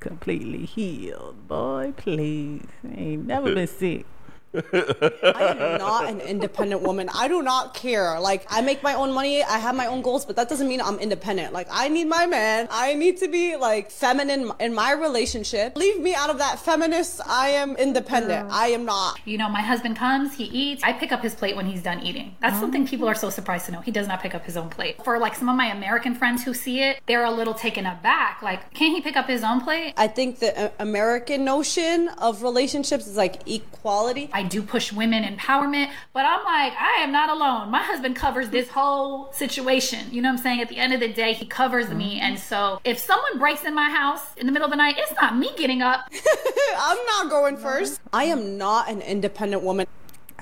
Completely 0.00 0.64
healed, 0.64 1.46
boy. 1.46 1.92
Please, 1.96 2.62
ain't 2.96 3.26
never 3.26 3.54
been 3.54 3.66
sick. 3.66 4.06
I 4.54 5.56
am 5.58 5.78
not 5.78 6.08
an 6.08 6.20
independent 6.20 6.82
woman. 6.82 7.08
I 7.14 7.28
do 7.28 7.42
not 7.42 7.74
care. 7.74 8.18
Like, 8.20 8.46
I 8.50 8.60
make 8.60 8.82
my 8.82 8.94
own 8.94 9.12
money, 9.12 9.42
I 9.42 9.58
have 9.58 9.74
my 9.74 9.86
own 9.86 10.02
goals, 10.02 10.24
but 10.24 10.36
that 10.36 10.48
doesn't 10.48 10.66
mean 10.68 10.80
I'm 10.80 10.98
independent. 10.98 11.52
Like, 11.52 11.68
I 11.70 11.88
need 11.88 12.06
my 12.06 12.26
man. 12.26 12.68
I 12.70 12.94
need 12.94 13.18
to 13.18 13.28
be, 13.28 13.56
like, 13.56 13.90
feminine 13.90 14.50
in 14.60 14.74
my 14.74 14.92
relationship. 14.92 15.76
Leave 15.76 16.00
me 16.00 16.14
out 16.14 16.30
of 16.30 16.38
that 16.38 16.58
feminist. 16.58 17.20
I 17.26 17.50
am 17.50 17.76
independent. 17.76 18.50
I 18.50 18.68
am 18.68 18.84
not. 18.84 19.20
You 19.24 19.38
know, 19.38 19.48
my 19.48 19.60
husband 19.62 19.96
comes, 19.96 20.34
he 20.34 20.44
eats. 20.44 20.82
I 20.82 20.92
pick 20.92 21.12
up 21.12 21.22
his 21.22 21.34
plate 21.34 21.56
when 21.56 21.66
he's 21.66 21.82
done 21.82 22.00
eating. 22.00 22.34
That's 22.40 22.58
something 22.58 22.86
people 22.86 23.06
Oh. 23.06 23.10
are 23.10 23.14
so 23.14 23.30
surprised 23.30 23.66
to 23.66 23.72
know. 23.72 23.80
He 23.80 23.90
does 23.90 24.08
not 24.08 24.20
pick 24.20 24.34
up 24.34 24.44
his 24.44 24.56
own 24.56 24.68
plate. 24.68 25.02
For 25.04 25.18
like 25.18 25.34
some 25.34 25.48
of 25.48 25.56
my 25.56 25.66
American 25.66 26.14
friends 26.14 26.42
who 26.44 26.54
see 26.54 26.80
it, 26.82 27.00
they're 27.06 27.24
a 27.24 27.30
little 27.30 27.54
taken 27.54 27.86
aback. 27.86 28.42
Like, 28.42 28.72
can't 28.74 28.94
he 28.94 29.00
pick 29.00 29.16
up 29.16 29.26
his 29.28 29.42
own 29.44 29.60
plate? 29.60 29.94
I 29.96 30.08
think 30.08 30.38
the 30.40 30.58
uh, 30.66 30.70
American 30.78 31.44
notion 31.44 32.08
of 32.18 32.42
relationships 32.42 33.06
is 33.06 33.16
like 33.16 33.48
equality. 33.48 34.28
I 34.32 34.39
do 34.42 34.62
push 34.62 34.92
women 34.92 35.22
empowerment, 35.24 35.90
but 36.12 36.24
I'm 36.24 36.44
like, 36.44 36.72
I 36.80 37.00
am 37.02 37.12
not 37.12 37.28
alone. 37.30 37.70
My 37.70 37.82
husband 37.82 38.16
covers 38.16 38.48
this 38.50 38.68
whole 38.68 39.32
situation. 39.32 40.06
You 40.10 40.22
know 40.22 40.28
what 40.30 40.38
I'm 40.38 40.42
saying? 40.42 40.60
At 40.60 40.68
the 40.68 40.76
end 40.76 40.92
of 40.92 41.00
the 41.00 41.12
day, 41.12 41.32
he 41.32 41.46
covers 41.46 41.88
me. 41.90 42.18
And 42.20 42.38
so 42.38 42.80
if 42.84 42.98
someone 42.98 43.38
breaks 43.38 43.64
in 43.64 43.74
my 43.74 43.90
house 43.90 44.34
in 44.36 44.46
the 44.46 44.52
middle 44.52 44.66
of 44.66 44.70
the 44.70 44.76
night, 44.76 44.96
it's 44.98 45.12
not 45.20 45.36
me 45.36 45.50
getting 45.56 45.82
up. 45.82 46.00
I'm 46.78 46.98
not 47.06 47.30
going 47.30 47.56
first. 47.56 48.00
I 48.12 48.24
am 48.24 48.56
not 48.58 48.88
an 48.90 49.02
independent 49.02 49.62
woman. 49.62 49.86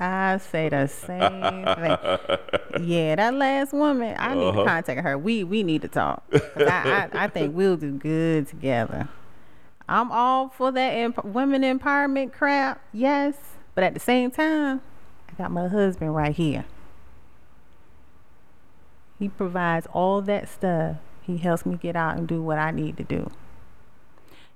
I 0.01 0.37
say 0.37 0.69
the 0.69 0.87
same 0.87 1.19
thing. 1.19 2.87
Yeah, 2.87 3.15
that 3.17 3.33
last 3.33 3.73
woman, 3.73 4.15
I 4.17 4.33
need 4.33 4.47
Uh-huh. 4.47 4.59
to 4.63 4.65
contact 4.65 5.01
her. 5.01 5.17
We 5.17 5.43
we 5.43 5.61
need 5.61 5.81
to 5.81 5.89
talk. 5.89 6.23
I, 6.55 7.09
I 7.13 7.23
I 7.25 7.27
think 7.27 7.53
we'll 7.53 7.75
do 7.75 7.91
good 7.91 8.47
together. 8.47 9.09
I'm 9.89 10.09
all 10.11 10.49
for 10.49 10.71
that 10.71 10.89
emp- 10.91 11.25
women 11.25 11.63
empowerment 11.63 12.31
crap, 12.31 12.79
yes, 12.93 13.35
but 13.75 13.83
at 13.83 13.93
the 13.93 13.99
same 13.99 14.31
time, 14.31 14.81
I 15.29 15.33
got 15.37 15.51
my 15.51 15.67
husband 15.67 16.15
right 16.15 16.35
here. 16.35 16.65
He 19.17 19.29
provides 19.29 19.87
all 19.93 20.21
that 20.23 20.47
stuff. 20.47 20.97
He 21.21 21.37
helps 21.37 21.65
me 21.65 21.77
get 21.77 21.95
out 21.95 22.17
and 22.17 22.27
do 22.27 22.41
what 22.41 22.57
I 22.57 22.71
need 22.71 22.97
to 22.97 23.03
do. 23.03 23.29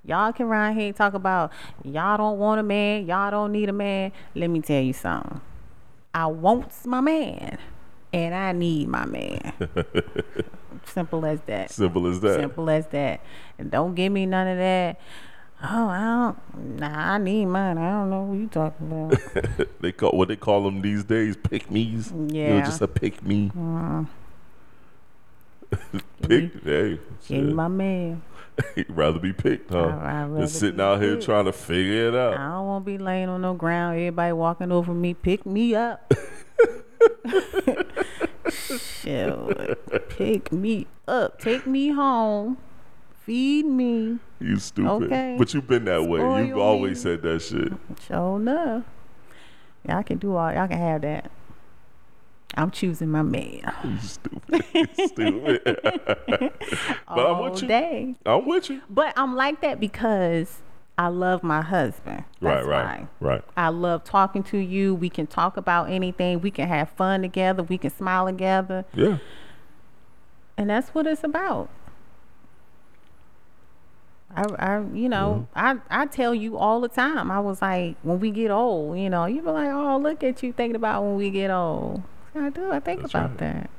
Y'all 0.05 0.33
can 0.33 0.47
run 0.47 0.75
here 0.75 0.87
and 0.87 0.95
talk 0.95 1.13
about 1.13 1.51
y'all 1.83 2.17
don't 2.17 2.37
want 2.37 2.59
a 2.59 2.63
man, 2.63 3.05
y'all 3.05 3.31
don't 3.31 3.51
need 3.51 3.69
a 3.69 3.73
man. 3.73 4.11
Let 4.35 4.49
me 4.49 4.61
tell 4.61 4.81
you 4.81 4.93
something. 4.93 5.39
I 6.13 6.27
wants 6.27 6.85
my 6.85 7.01
man, 7.01 7.57
and 8.11 8.35
I 8.35 8.51
need 8.51 8.87
my 8.87 9.05
man. 9.05 9.53
Simple 10.85 11.25
as 11.25 11.41
that. 11.41 11.71
Simple 11.71 12.07
as 12.07 12.19
that. 12.19 12.39
Simple 12.39 12.69
as 12.69 12.87
that. 12.87 13.21
And 13.57 13.71
don't 13.71 13.95
give 13.95 14.11
me 14.11 14.25
none 14.25 14.47
of 14.47 14.57
that. 14.57 14.99
Oh, 15.65 15.87
I 15.87 16.33
don't. 16.53 16.79
Nah, 16.79 17.13
I 17.13 17.17
need 17.19 17.45
mine. 17.45 17.77
I 17.77 17.89
don't 17.91 18.09
know 18.09 18.23
what 18.23 18.37
you 18.37 18.47
talking 18.47 18.91
about. 18.91 19.67
they 19.81 19.93
call 19.93 20.11
what 20.11 20.27
they 20.27 20.35
call 20.35 20.63
them 20.63 20.81
these 20.81 21.05
days, 21.05 21.37
pick 21.37 21.71
me's. 21.71 22.11
Yeah. 22.27 22.65
just 22.65 22.81
a 22.81 22.87
pick 22.87 23.23
me. 23.23 23.49
Uh-huh. 23.57 24.03
pick, 26.21 26.63
hey, 26.63 26.99
Give 27.27 27.45
my 27.45 27.69
man. 27.69 28.21
He'd 28.75 28.89
rather 28.89 29.19
be 29.19 29.31
picked, 29.31 29.71
huh? 29.71 29.97
I- 30.01 30.27
Just 30.41 30.59
sitting 30.59 30.81
out 30.81 31.01
here 31.01 31.13
picked. 31.13 31.25
trying 31.25 31.45
to 31.45 31.53
figure 31.53 32.09
it 32.09 32.15
out. 32.15 32.33
I 32.37 32.49
don't 32.51 32.67
want 32.67 32.85
to 32.85 32.91
be 32.91 32.97
laying 32.97 33.29
on 33.29 33.41
no 33.41 33.53
ground. 33.53 33.95
Everybody 33.95 34.33
walking 34.33 34.71
over 34.71 34.93
me. 34.93 35.13
Pick 35.13 35.45
me 35.45 35.75
up. 35.75 36.13
Shit. 38.51 40.09
Pick 40.09 40.51
me 40.51 40.87
up. 41.07 41.39
Take 41.39 41.65
me 41.65 41.89
home. 41.89 42.57
Feed 43.25 43.65
me. 43.65 44.19
You 44.39 44.57
stupid. 44.57 45.05
Okay. 45.05 45.35
But 45.37 45.53
you've 45.53 45.67
been 45.67 45.85
that 45.85 46.03
way. 46.03 46.19
You've 46.19 46.49
Spoil 46.49 46.61
always 46.61 46.97
me. 46.97 47.11
said 47.11 47.21
that 47.21 47.41
shit. 47.41 47.71
Sure 48.07 48.37
enough. 48.37 48.83
Y'all 49.87 50.03
can 50.03 50.17
do 50.17 50.35
all. 50.35 50.51
Y'all 50.53 50.67
can 50.67 50.77
have 50.77 51.01
that. 51.01 51.31
I'm 52.55 52.69
choosing 52.69 53.09
my 53.09 53.21
man. 53.23 53.61
You 53.83 53.97
stupid. 53.99 54.89
Stupid. 55.07 55.61
but 55.83 56.53
I'm 57.07 57.19
all 57.19 57.43
with 57.45 57.61
you. 57.61 57.67
day. 57.67 58.15
I'm 58.25 58.45
with 58.45 58.69
you. 58.69 58.81
But 58.89 59.13
I'm 59.17 59.35
like 59.35 59.61
that 59.61 59.79
because 59.79 60.61
I 60.97 61.07
love 61.07 61.41
my 61.43 61.61
husband. 61.61 62.25
That's 62.41 62.65
right, 62.65 62.65
right, 62.65 63.07
why. 63.19 63.27
right. 63.27 63.43
I 63.57 63.69
love 63.69 64.03
talking 64.03 64.43
to 64.43 64.57
you. 64.57 64.93
We 64.93 65.09
can 65.09 65.25
talk 65.27 65.57
about 65.57 65.89
anything. 65.89 66.41
We 66.41 66.51
can 66.51 66.67
have 66.67 66.89
fun 66.91 67.21
together. 67.23 67.63
We 67.63 67.77
can 67.77 67.89
smile 67.89 68.27
together. 68.27 68.85
Yeah. 68.93 69.17
And 70.57 70.69
that's 70.69 70.89
what 70.89 71.07
it's 71.07 71.23
about. 71.23 71.69
I, 74.43 74.77
I 74.77 74.83
you 74.93 75.09
know, 75.09 75.47
Mm-hmm. 75.55 75.79
I, 75.89 76.03
I 76.03 76.05
tell 76.07 76.33
you 76.35 76.57
all 76.57 76.81
the 76.81 76.87
time. 76.89 77.31
I 77.31 77.39
was 77.39 77.61
like, 77.61 77.95
when 78.03 78.19
we 78.19 78.31
get 78.31 78.51
old, 78.51 78.97
you 78.97 79.09
know, 79.09 79.25
you 79.25 79.41
be 79.41 79.49
like, 79.49 79.71
oh, 79.71 79.97
look 79.97 80.23
at 80.23 80.43
you 80.43 80.53
thinking 80.53 80.75
about 80.75 81.03
when 81.03 81.15
we 81.15 81.29
get 81.29 81.49
old. 81.51 82.03
I 82.35 82.49
do. 82.49 82.71
I 82.71 82.79
think 82.79 83.01
That's 83.01 83.13
about 83.13 83.29
right. 83.31 83.37
that. 83.39 83.69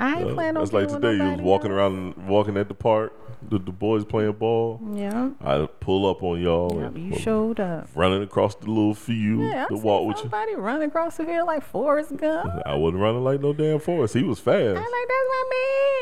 I 0.00 0.20
ain't 0.20 0.34
planning 0.34 0.56
on 0.58 0.62
That's 0.64 0.72
like 0.72 0.88
today. 0.88 1.14
You 1.16 1.30
was 1.32 1.40
walking 1.40 1.70
else. 1.70 1.76
around, 1.78 2.28
walking 2.28 2.56
at 2.56 2.68
the 2.68 2.74
park. 2.74 3.12
The, 3.50 3.58
the 3.58 3.70
boys 3.70 4.04
playing 4.04 4.32
ball. 4.32 4.80
Yeah. 4.94 5.30
I 5.44 5.66
pull 5.80 6.10
up 6.10 6.24
on 6.24 6.40
y'all. 6.40 6.72
yeah 6.76 6.86
and 6.86 7.14
you 7.14 7.18
showed 7.20 7.60
up. 7.60 7.88
running 7.94 8.22
across 8.22 8.56
the 8.56 8.66
little 8.66 8.94
field 8.94 9.42
Yeah, 9.42 9.64
I 9.66 9.68
to 9.68 9.76
walk 9.76 10.06
with 10.08 10.16
you. 10.16 10.22
somebody 10.22 10.56
running 10.56 10.88
across 10.88 11.16
the 11.18 11.24
field 11.24 11.46
like 11.46 11.62
Forrest 11.64 12.16
Gump. 12.16 12.52
I 12.66 12.74
wasn't 12.74 13.00
running 13.00 13.22
like 13.22 13.40
no 13.40 13.52
damn 13.52 13.78
Forrest. 13.78 14.14
He 14.14 14.24
was 14.24 14.40
fast. 14.40 14.58
I'm 14.58 14.74
like, 14.74 14.84
that's 14.84 15.28
my 15.28 15.44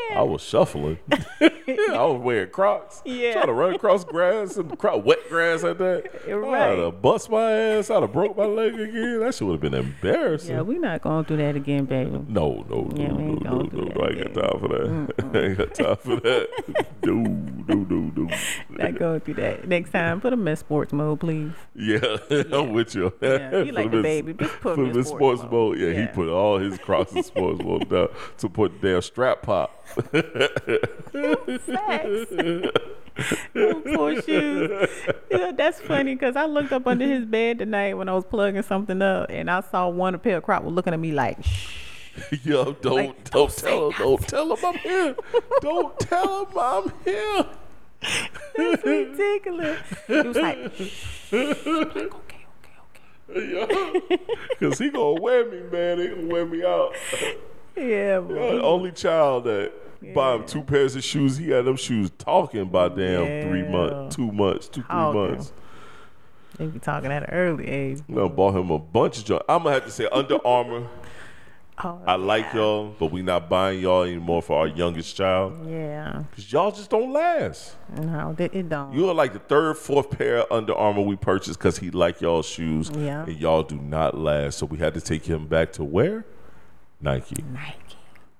man. 0.09 0.17
I 0.17 0.23
was 0.23 0.41
shuffling. 0.41 0.97
I 1.41 2.03
was 2.05 2.21
wearing 2.21 2.49
Crocs. 2.49 3.01
Yeah. 3.05 3.33
Trying 3.33 3.47
to 3.47 3.53
run 3.53 3.75
across 3.75 4.03
grass 4.03 4.57
and 4.57 4.75
cro- 4.79 4.97
wet 4.97 5.19
grass 5.29 5.63
at 5.63 5.77
that. 5.77 6.11
Right. 6.37 6.71
I'd 6.73 6.79
have 6.79 7.01
bust 7.01 7.29
my 7.29 7.51
ass. 7.51 7.89
I'd 7.89 8.01
have 8.01 8.11
broke 8.13 8.35
my 8.37 8.45
leg 8.45 8.73
again. 8.79 9.19
That 9.19 9.33
shit 9.35 9.47
would 9.47 9.53
have 9.53 9.71
been 9.71 9.73
embarrassing. 9.73 10.55
Yeah, 10.55 10.61
we 10.61 10.77
not 10.79 11.01
gonna 11.01 11.25
do 11.27 11.37
that 11.37 11.55
again, 11.55 11.85
baby. 11.85 12.09
No, 12.11 12.23
no, 12.27 12.63
no, 12.69 12.91
Yeah, 12.95 13.07
no, 13.09 13.17
no, 13.17 13.35
gonna 13.39 13.63
no, 13.75 13.86
do 13.89 13.99
no. 13.99 14.07
that 14.07 14.17
I 14.17 14.17
ain't 14.17 14.33
got 14.33 14.41
time 14.41 14.59
for 14.59 14.67
that. 14.67 15.35
I 15.35 15.39
ain't 15.39 15.57
got 15.57 15.73
time 15.73 15.97
for 15.97 16.15
that. 16.17 16.47
no, 17.03 17.13
no, 17.13 17.75
no, 17.75 18.11
no. 18.15 18.37
Not 18.69 18.99
going 18.99 19.19
through 19.21 19.33
that. 19.35 19.67
Next 19.67 19.91
time, 19.91 20.21
put 20.21 20.33
him 20.33 20.47
in 20.47 20.55
sports 20.55 20.93
mode, 20.93 21.19
please. 21.19 21.51
Yeah, 21.75 22.17
I'm 22.51 22.73
with 22.73 22.95
you. 22.95 23.13
Yeah, 23.21 23.59
you 23.59 23.65
Put 23.65 23.73
like 23.73 23.91
the 23.91 24.01
baby. 24.01 24.33
Just 24.33 24.59
put 24.59 24.77
him 24.77 24.87
him 24.87 24.97
in 24.97 25.03
sports 25.03 25.41
mode. 25.43 25.51
mode. 25.51 25.79
Yeah, 25.79 25.93
he 25.93 26.07
put 26.07 26.29
all 26.29 26.59
his 26.59 26.77
Crocs 26.77 27.13
in 27.13 27.23
sports 27.23 27.61
mode 27.63 27.89
down 27.89 28.09
to 28.37 28.49
put 28.49 28.81
their 28.81 29.01
strap 29.01 29.41
pop. 29.41 29.85
Them 30.11 30.23
oh, 33.55 33.81
poor 33.95 34.21
shoes. 34.21 34.89
You 35.31 35.37
know, 35.37 35.51
that's 35.51 35.81
funny 35.81 36.13
because 36.13 36.35
I 36.35 36.45
looked 36.45 36.71
up 36.71 36.85
under 36.85 37.05
his 37.05 37.25
bed 37.25 37.59
tonight 37.59 37.95
when 37.95 38.09
I 38.09 38.13
was 38.13 38.25
plugging 38.25 38.61
something 38.61 39.01
up, 39.01 39.29
and 39.29 39.49
I 39.49 39.61
saw 39.61 39.89
one 39.89 40.17
pair 40.19 40.37
of 40.37 40.43
crop 40.43 40.63
was 40.63 40.73
looking 40.73 40.93
at 40.93 40.99
me 40.99 41.11
like, 41.11 41.43
"Shh." 41.43 41.86
Yo, 42.43 42.73
don't 42.73 42.95
Like, 42.95 43.31
don't 43.31 43.55
tell 43.55 43.91
him, 43.91 43.97
don't 43.97 44.27
tell 44.27 44.55
him 44.55 44.65
I'm 44.65 44.77
here. 44.79 45.15
don't 45.61 45.99
tell 45.99 46.45
him 46.45 46.57
I'm 46.57 46.91
here. 47.05 47.45
That's 48.55 48.83
ridiculous. 48.85 49.79
He 50.07 50.13
was 50.21 50.37
like, 50.37 50.75
"Shh." 50.75 51.31
Like, 51.31 51.65
okay, 51.65 52.45
okay, 53.33 53.55
okay. 53.61 54.19
Cause 54.59 54.79
he 54.79 54.89
gonna 54.89 55.19
wear 55.21 55.49
me, 55.49 55.61
man. 55.71 55.99
He 55.99 56.07
gonna 56.07 56.27
wear 56.27 56.45
me 56.45 56.63
out. 56.63 56.93
Yeah, 57.75 58.19
the 58.27 58.61
only 58.63 58.91
child 58.91 59.45
that 59.45 59.71
buy 60.13 60.35
him 60.35 60.45
two 60.45 60.61
pairs 60.63 60.95
of 60.95 61.03
shoes. 61.03 61.37
He 61.37 61.49
had 61.49 61.65
them 61.65 61.75
shoes 61.75 62.11
talking 62.17 62.65
by 62.69 62.89
damn 62.89 63.47
three 63.49 63.63
months, 63.67 64.15
two 64.15 64.31
months, 64.31 64.67
two, 64.67 64.83
three 64.83 64.95
months. 64.95 65.53
They 66.57 66.65
be 66.67 66.79
talking 66.79 67.11
at 67.11 67.23
an 67.23 67.29
early 67.29 67.67
age. 67.67 68.01
Know, 68.07 68.29
bought 68.29 68.55
him 68.55 68.71
a 68.71 68.79
bunch 68.79 69.19
of 69.19 69.25
junk. 69.25 69.43
I'm 69.49 69.63
gonna 69.63 69.75
have 69.75 69.85
to 69.85 69.91
say 69.91 70.07
Under 70.11 70.37
Armour. 70.45 70.87
Oh, 71.83 72.01
I 72.07 72.15
like 72.15 72.53
y'all, 72.55 72.95
but 72.97 73.11
we 73.11 73.21
not 73.21 73.49
buying 73.49 73.79
y'all 73.81 74.01
anymore 74.01 74.41
for 74.41 74.57
our 74.59 74.67
youngest 74.67 75.15
child 75.15 75.69
Yeah. 75.69 76.23
because 76.29 76.51
y'all 76.51 76.71
just 76.71 76.89
don't 76.89 77.13
last. 77.13 77.75
No, 77.95 78.35
it, 78.39 78.51
it 78.55 78.67
don't. 78.69 78.93
You 78.93 79.07
are 79.09 79.13
like 79.13 79.33
the 79.33 79.39
third, 79.39 79.77
fourth 79.77 80.09
pair 80.09 80.39
of 80.39 80.51
Under 80.51 80.73
Armour 80.73 81.01
we 81.03 81.15
purchased 81.15 81.59
because 81.59 81.77
he 81.77 81.91
like 81.91 82.19
y'all 82.19 82.41
shoes, 82.41 82.89
Yeah. 82.97 83.25
and 83.25 83.37
y'all 83.37 83.61
do 83.61 83.77
not 83.77 84.17
last. 84.17 84.57
So 84.57 84.65
we 84.65 84.79
had 84.79 84.95
to 84.95 85.01
take 85.01 85.25
him 85.25 85.45
back 85.45 85.71
to 85.73 85.83
where 85.83 86.25
Nike 86.99 87.43
Nike. 87.53 87.75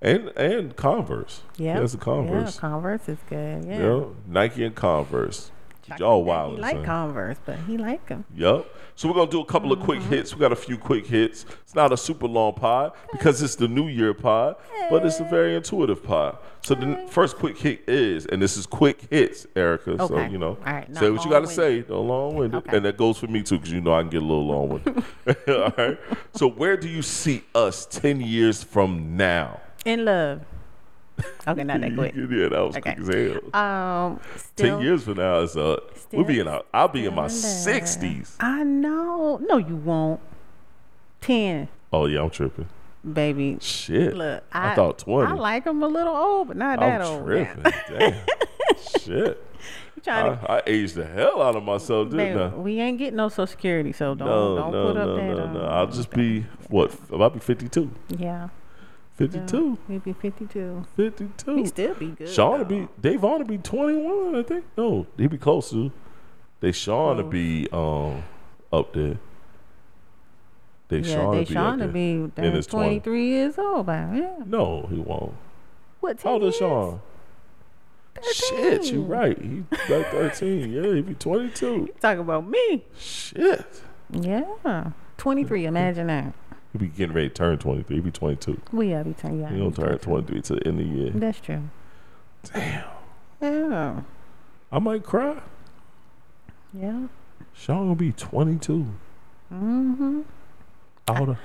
and 0.02 0.30
and 0.36 0.76
Converse. 0.76 1.42
Yeah. 1.58 1.80
that's 1.80 1.94
a 1.94 1.98
Converse. 2.00 2.56
Yeah, 2.56 2.60
Converse 2.62 3.08
is 3.08 3.20
good. 3.30 3.66
Yeah. 3.66 3.80
Yeah, 3.80 4.04
Nike 4.26 4.64
and 4.66 4.74
Converse. 4.74 5.52
Y'all 6.00 6.24
wild. 6.24 6.56
He 6.56 6.62
like 6.62 6.84
Converse, 6.84 7.38
but 7.46 7.58
he 7.60 7.78
like 7.78 8.06
them. 8.08 8.26
Yep. 8.36 8.66
So 8.96 9.08
we're 9.08 9.14
gonna 9.14 9.30
do 9.30 9.42
a 9.42 9.46
couple 9.46 9.72
of 9.72 9.80
quick 9.80 10.00
uh-huh. 10.00 10.10
hits. 10.10 10.34
We 10.34 10.40
got 10.40 10.52
a 10.52 10.56
few 10.56 10.78
quick 10.78 11.06
hits. 11.06 11.46
It's 11.62 11.76
not 11.76 11.94
a 11.94 11.98
super 11.98 12.28
long 12.28 12.54
pod 12.54 12.94
because 13.12 13.42
it's 13.42 13.56
the 13.56 13.68
New 13.68 13.88
Year 13.88 14.14
pod, 14.14 14.56
but 14.90 15.06
it's 15.06 15.20
a 15.20 15.24
very 15.24 15.56
intuitive 15.56 16.04
pod. 16.04 16.38
So 16.64 16.74
the 16.76 17.06
first 17.08 17.38
quick 17.38 17.58
hit 17.58 17.88
is, 17.88 18.26
and 18.26 18.42
this 18.42 18.58
is 18.58 18.66
quick 18.66 19.08
hits, 19.10 19.46
Erica. 19.56 19.92
Okay. 19.92 20.08
So 20.08 20.20
you 20.26 20.38
know, 20.38 20.58
All 20.66 20.74
right, 20.74 20.96
say 20.96 21.10
what 21.10 21.24
you 21.24 21.30
got 21.30 21.42
to 21.42 21.48
say. 21.48 21.82
Don't 21.82 22.08
long 22.08 22.36
winded, 22.36 22.58
Okay. 22.66 22.78
and 22.78 22.86
that 22.86 22.98
goes 22.98 23.18
for 23.18 23.28
me 23.28 23.44
too, 23.44 23.58
because 23.58 23.72
you 23.72 23.82
know 23.82 23.94
I 23.94 24.02
can 24.02 24.10
get 24.10 24.22
a 24.22 24.26
little 24.26 24.48
long 24.48 24.70
winded. 24.70 25.04
All 25.48 25.74
right. 25.78 25.98
So 26.34 26.50
where 26.50 26.76
do 26.76 26.90
you 26.90 27.02
see 27.02 27.44
us 27.54 27.86
ten 27.86 28.20
years 28.20 28.64
from 28.64 29.16
now? 29.16 29.62
In 29.86 30.06
love. 30.06 30.42
Okay, 31.48 31.64
not 31.64 31.82
that 31.82 31.96
quick. 31.96 32.14
yeah, 32.16 32.50
that 32.50 32.60
was 32.60 32.76
Okay. 32.78 32.96
quick 32.96 33.16
as 33.16 33.42
hell. 33.54 33.62
Um, 33.62 34.20
ten 34.56 34.82
years 34.82 35.04
from 35.04 35.16
now 35.18 35.40
is 35.40 35.56
uh, 35.56 35.78
we'll 36.12 36.26
be 36.26 36.40
in 36.40 36.48
our, 36.48 36.64
I'll 36.74 36.88
be 36.90 37.06
in 37.06 37.16
my 37.16 37.28
sixties. 37.28 38.36
I 38.40 38.64
know. 38.64 39.38
No, 39.48 39.58
you 39.58 39.76
won't. 39.78 40.20
Ten. 41.22 41.70
Oh 41.92 42.06
yeah, 42.06 42.22
I'm 42.22 42.30
tripping. 42.30 42.68
baby. 43.14 43.58
Shit. 43.62 44.16
Look, 44.16 44.44
I, 44.52 44.72
I, 44.72 44.76
thought 44.76 45.00
20. 45.00 45.32
I 45.32 45.34
like 45.36 45.64
them 45.64 45.82
a 45.82 45.88
little 45.88 46.16
old, 46.16 46.50
but 46.50 46.58
not 46.58 46.80
that 46.80 47.02
I'm 47.02 47.08
old. 47.08 47.26
tripping. 47.26 47.64
Damn. 47.90 48.26
Shit. 49.00 49.44
You 49.96 50.02
trying 50.04 50.38
to, 50.38 50.52
I, 50.52 50.58
I 50.58 50.62
aged 50.68 50.96
the 50.96 51.06
hell 51.08 51.42
out 51.42 51.56
of 51.56 51.64
myself, 51.64 52.10
didn't 52.12 52.36
baby, 52.38 52.40
I? 52.40 52.48
we 52.50 52.80
ain't 52.80 52.98
getting 53.00 53.16
no 53.16 53.30
Social 53.30 53.48
Security, 53.48 53.92
so 53.94 54.14
don't 54.14 54.28
No, 54.28 54.58
don't 54.58 54.72
no, 54.72 54.88
put 54.88 54.98
up 54.98 55.08
no, 55.08 55.16
that. 55.16 55.36
no, 55.38 55.44
um, 55.46 55.54
no. 55.54 55.62
I'll 55.62 55.88
just 55.88 56.12
be, 56.12 56.42
what, 56.70 56.94
I'll 57.12 57.30
be 57.32 57.40
52. 57.40 57.90
Yeah. 58.18 58.50
52. 59.18 59.78
We'd 59.88 60.04
be 60.04 60.14
52. 60.14 60.86
52. 60.96 61.56
We 61.56 61.66
still 61.66 61.94
be 61.96 62.08
good. 62.12 62.30
Sean 62.30 62.60
though. 62.60 62.64
to 62.64 62.66
be, 62.70 62.88
Dave 63.02 63.22
Vaughn 63.22 63.40
to 63.40 63.46
be 63.46 63.58
21, 63.58 64.36
I 64.36 64.44
think. 64.44 64.66
No, 64.78 65.08
he'd 65.18 65.32
be 65.32 65.38
close 65.38 65.72
to. 65.72 65.92
They 66.60 66.72
Sean 66.72 67.18
to 67.18 67.24
be 67.24 67.68
um 67.72 68.24
up 68.72 68.94
there. 68.94 69.18
They 70.90 71.00
Yeah, 71.00 71.16
Sean 71.16 71.32
they 71.36 71.44
to 71.44 71.50
be 71.50 71.54
Sean 71.54 71.66
up 71.66 71.74
to 71.74 71.84
there. 71.86 71.94
be 71.94 72.12
in 72.12 72.32
damn, 72.36 72.54
his 72.54 72.68
20. 72.68 73.00
23 73.00 73.28
years 73.28 73.58
old 73.58 73.86
by 73.88 73.96
yeah. 74.16 74.36
No, 74.46 74.88
he 74.90 74.98
won't. 74.98 75.34
What, 76.00 76.22
How 76.22 76.34
old 76.34 76.42
10 76.42 76.50
is 76.50 76.60
years? 76.62 76.70
Sean? 76.70 77.00
Shit, 78.34 78.86
you 78.92 79.02
right. 79.04 79.40
He 79.40 79.64
like 79.90 80.10
13. 80.12 80.72
Yeah, 80.72 80.94
he 80.96 81.02
be 81.02 81.14
22. 81.14 81.90
Talking 82.00 82.22
about 82.22 82.48
me. 82.48 82.84
Shit. 82.98 83.82
Yeah. 84.12 84.92
23, 85.18 85.66
imagine 85.66 86.08
that. 86.08 86.34
He 86.78 86.88
be 86.88 86.94
getting 86.94 87.16
ready 87.16 87.30
to 87.30 87.34
turn 87.34 87.58
23. 87.58 87.96
He 87.96 88.02
be 88.02 88.12
22. 88.12 88.62
We 88.72 88.92
yeah, 88.92 89.02
be 89.02 89.14
turn 89.14 89.40
yeah. 89.40 89.50
He 89.50 89.58
don't 89.58 89.76
turn 89.76 89.98
23 89.98 90.42
to 90.42 90.56
the 90.56 90.68
end 90.68 90.80
of 90.80 90.88
the 90.88 90.94
year. 90.94 91.10
That's 91.12 91.40
true. 91.40 91.64
Damn. 92.54 92.84
Yeah. 93.42 94.02
I 94.72 94.80
might 94.80 95.04
cry. 95.04 95.42
Yeah. 96.74 97.08
Sean 97.54 97.86
gonna 97.86 97.96
be 97.96 98.12
22. 98.12 98.86
Mm-hmm. 99.52 100.22
Out 101.08 101.30
of 101.30 101.38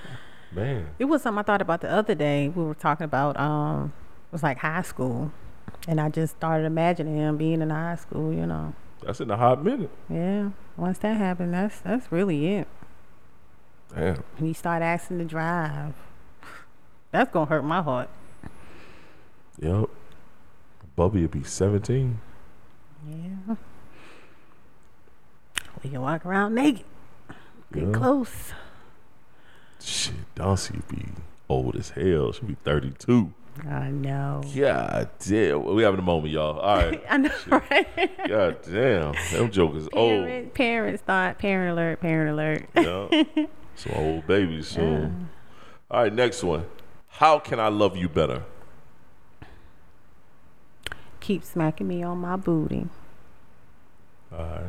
man. 0.53 0.88
It 0.99 1.07
was 1.07 1.23
something 1.23 1.38
I 1.38 1.42
thought 1.42 1.62
about 1.62 1.81
the 1.81 1.90
other 1.90 2.14
day. 2.14 2.49
We 2.49 2.64
were 2.64 2.75
talking 2.75 3.05
about 3.05 3.38
um 3.40 3.92
it 4.29 4.33
was 4.33 4.42
like 4.42 4.59
high 4.59 4.83
school. 4.83 5.33
And 5.88 6.01
I 6.01 6.11
just 6.11 6.37
started 6.37 6.66
imagining 6.66 7.16
him 7.16 7.38
being 7.38 7.62
in 7.62 7.71
high 7.71 7.97
school, 7.97 8.33
you 8.33 8.47
know. 8.47 8.75
That's 9.03 9.21
in 9.21 9.31
a 9.31 9.37
hot 9.37 9.64
minute. 9.64 9.90
Yeah. 10.11 10.51
Once 10.77 10.99
that 10.99 11.16
happened, 11.16 11.55
that's 11.55 11.81
that's 11.81 12.12
really 12.12 12.55
it. 12.55 12.68
Damn. 13.94 14.22
When 14.38 14.48
you 14.48 14.55
start 14.55 14.83
asking 14.83 15.18
to 15.18 15.24
drive. 15.24 15.94
That's 17.11 17.31
gonna 17.31 17.46
hurt 17.46 17.62
my 17.64 17.83
heart. 17.83 18.09
Yep. 19.61 19.90
Bubby 20.96 21.22
would 21.22 21.31
be 21.31 21.44
17. 21.44 22.20
Yeah. 23.07 23.55
We 25.83 25.90
can 25.90 26.00
walk 26.00 26.24
around 26.24 26.55
naked. 26.55 26.85
Get 27.72 27.85
Yeah. 27.85 27.92
close. 27.92 28.52
Shit, 29.81 30.14
would 30.38 30.88
be 30.88 31.07
old 31.48 31.76
as 31.76 31.90
hell. 31.90 32.33
She'd 32.33 32.46
be 32.46 32.57
32. 32.64 33.33
I 33.68 33.90
know. 33.90 34.42
God 34.57 35.11
damn. 35.18 35.64
We 35.74 35.83
having 35.83 35.98
a 36.00 36.02
moment, 36.02 36.33
y'all. 36.33 36.59
All 36.59 36.76
right. 36.76 37.02
I 37.11 37.16
know, 37.18 37.31
right? 37.50 38.28
God 38.28 38.57
damn. 38.62 39.14
Them 39.33 39.50
jokers 39.50 39.88
old. 39.92 40.55
Parents 40.55 41.02
thought 41.02 41.38
parent 41.38 41.72
alert, 41.72 42.00
parent 42.00 42.31
alert. 42.31 42.66
Yeah. 42.74 43.44
Some 43.83 43.92
old 43.97 44.27
babies 44.27 44.68
soon. 44.68 45.29
All 45.90 46.03
right, 46.05 46.12
next 46.12 46.45
one. 46.45 46.66
How 47.09 47.38
can 47.38 47.59
I 47.59 47.68
love 47.68 47.97
you 47.97 48.09
better? 48.09 48.45
Keep 51.21 51.45
smacking 51.45 51.88
me 51.88 52.03
on 52.03 52.18
my 52.18 52.37
booty. 52.37 52.87
All 54.33 54.38
right. 54.38 54.61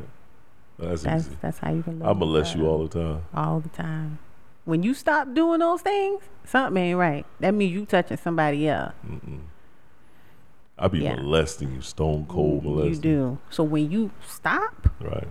That's, 0.80 1.04
That's 1.04 1.28
easy. 1.28 1.38
that's 1.42 1.60
how 1.60 1.72
you 1.72 1.84
can 1.84 2.00
love 2.00 2.10
I'm 2.10 2.16
me 2.18 2.20
going 2.26 2.32
to 2.32 2.40
molest 2.40 2.56
you 2.56 2.68
all 2.68 2.88
the 2.88 3.00
time. 3.00 3.26
all 3.36 3.60
the 3.60 3.70
time. 3.70 4.18
When 4.66 4.82
you 4.82 4.94
stop 4.94 5.34
doing 5.34 5.60
those 5.60 5.82
things, 5.82 6.22
something 6.46 6.82
ain't 6.82 6.98
right. 6.98 7.26
That 7.40 7.54
means 7.54 7.72
you 7.74 7.86
touching 7.86 8.18
somebody 8.18 8.68
else. 8.68 8.94
I 10.78 10.88
be 10.88 11.00
Yeah. 11.00 11.16
molesting 11.18 11.72
you, 11.74 11.82
stone 11.82 12.26
cold 12.28 12.64
molesting. 12.64 12.94
You 12.94 13.00
do. 13.00 13.38
So 13.52 13.64
when 13.64 13.92
you 13.92 14.10
stop, 14.26 14.90
Right. 15.00 15.28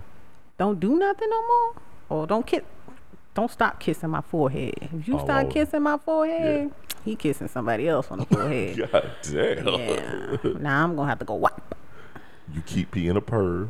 don't 0.57 0.79
do 0.79 0.95
nothing 0.97 1.29
no 1.29 1.41
more, 1.47 1.73
or 2.09 2.27
don't 2.27 2.45
kiss, 2.47 2.61
don't 3.33 3.51
stop 3.51 3.79
kissing 3.79 4.09
my 4.09 4.21
forehead. 4.21 4.73
If 4.81 5.07
you 5.07 5.17
Oh, 5.19 5.23
start 5.23 5.49
kissing 5.49 5.81
my 5.83 5.97
forehead, 5.97 6.71
he 7.03 7.15
kissing 7.15 7.47
somebody 7.47 7.87
else 7.87 8.09
on 8.11 8.19
the 8.19 8.25
forehead. 8.27 8.89
God 8.91 9.11
damn. 9.23 9.67
yeah. 9.67 10.37
Now 10.59 10.83
I'm 10.83 10.95
gonna 10.95 11.09
have 11.09 11.19
to 11.19 11.25
go 11.25 11.35
wipe. 11.35 11.75
You 12.53 12.61
keep 12.61 12.91
being 12.91 13.15
a 13.17 13.21
perv. 13.21 13.69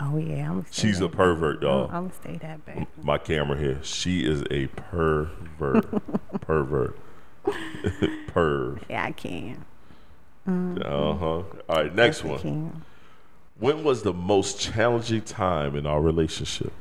Oh 0.00 0.16
yeah, 0.16 0.50
I'm. 0.50 0.64
She's 0.70 1.00
a 1.00 1.08
pervert, 1.08 1.56
I'm, 1.56 1.60
dog. 1.62 1.90
I'm 1.92 2.02
gonna 2.08 2.14
stay 2.14 2.36
that 2.36 2.64
back. 2.64 2.86
My 3.02 3.18
camera 3.18 3.58
here. 3.58 3.78
She 3.82 4.24
is 4.24 4.42
a 4.50 4.66
pervert. 4.68 5.86
pervert. 6.40 6.98
Perv. 8.28 8.82
Yeah, 8.90 9.04
I 9.04 9.12
can. 9.12 9.64
Uh 10.46 11.14
huh. 11.14 11.24
All 11.26 11.44
right, 11.70 11.94
next 11.94 12.24
I 12.24 12.28
one. 12.28 12.82
When 13.58 13.82
was 13.84 14.02
the 14.02 14.12
most 14.12 14.60
challenging 14.60 15.22
time 15.22 15.74
in 15.74 15.86
our 15.86 16.00
relationship? 16.00 16.72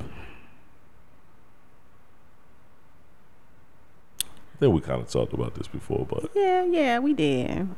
I 4.57 4.59
think 4.59 4.73
we 4.73 4.81
kind 4.81 5.01
of 5.01 5.09
talked 5.09 5.33
about 5.33 5.53
this 5.55 5.67
before, 5.67 6.05
but 6.09 6.31
Yeah, 6.35 6.65
yeah, 6.65 6.99
we 6.99 7.13
did. 7.13 7.69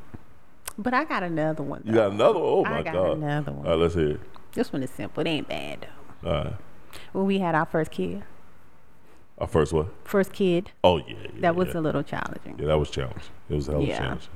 But 0.77 0.93
I 0.93 1.03
got 1.03 1.23
another 1.23 1.61
one. 1.61 1.81
you 1.85 1.93
got 1.93 2.11
another? 2.11 2.39
Oh 2.39 2.63
I 2.63 2.69
my 2.69 2.83
got 2.83 2.93
god! 2.93 3.17
another 3.17 3.51
one. 3.51 3.65
All 3.65 3.73
right, 3.73 3.79
let's 3.81 3.95
hear 3.95 4.11
it. 4.11 4.21
This 4.53 4.71
one 4.71 4.81
is 4.83 4.89
simple. 4.89 5.21
It 5.21 5.27
ain't 5.27 5.47
bad 5.49 5.87
though. 6.23 6.29
All 6.29 6.43
right, 6.45 6.53
When 7.11 7.25
we 7.25 7.39
had 7.39 7.53
our 7.53 7.65
first 7.65 7.91
kid, 7.91 8.23
our 9.37 9.47
first 9.47 9.73
what? 9.73 9.87
first 10.05 10.31
kid, 10.31 10.71
Oh 10.83 10.97
yeah, 10.99 11.15
yeah 11.21 11.41
that 11.41 11.55
was 11.57 11.69
yeah. 11.69 11.79
a 11.79 11.81
little 11.81 12.03
challenging. 12.03 12.57
yeah, 12.59 12.67
that 12.67 12.79
was 12.79 12.89
challenging. 12.89 13.21
It 13.49 13.55
was 13.55 13.67
hella 13.67 13.83
Yeah. 13.83 13.97
challenging. 13.99 14.29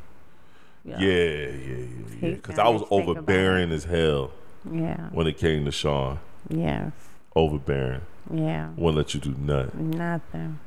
Yeah. 0.86 1.00
Yeah, 1.00 1.08
yeah, 1.08 1.48
yeah, 1.48 1.86
yeah. 2.22 2.30
Because 2.36 2.60
I 2.60 2.68
was 2.68 2.82
and 2.82 2.90
think 2.90 3.04
about 3.04 3.18
overbearing 3.20 3.72
as 3.72 3.86
hell 3.86 4.32
Yeah. 4.70 5.08
when 5.12 5.28
it 5.28 5.38
came 5.38 5.64
to 5.64 5.72
Sean. 5.72 6.20
Yes. 6.50 6.92
Overbearing. 7.38 8.02
Yeah. 8.34 8.70
Wouldn't 8.76 8.98
let 8.98 9.14
you 9.14 9.22
do 9.22 9.34
nothing. 9.40 9.92
Nothing. 9.92 10.60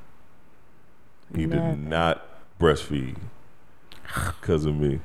He 1.34 1.46
did 1.46 1.78
not 1.78 2.26
breastfeed 2.58 3.16
because 4.40 4.64
of 4.64 4.74
me. 4.74 5.00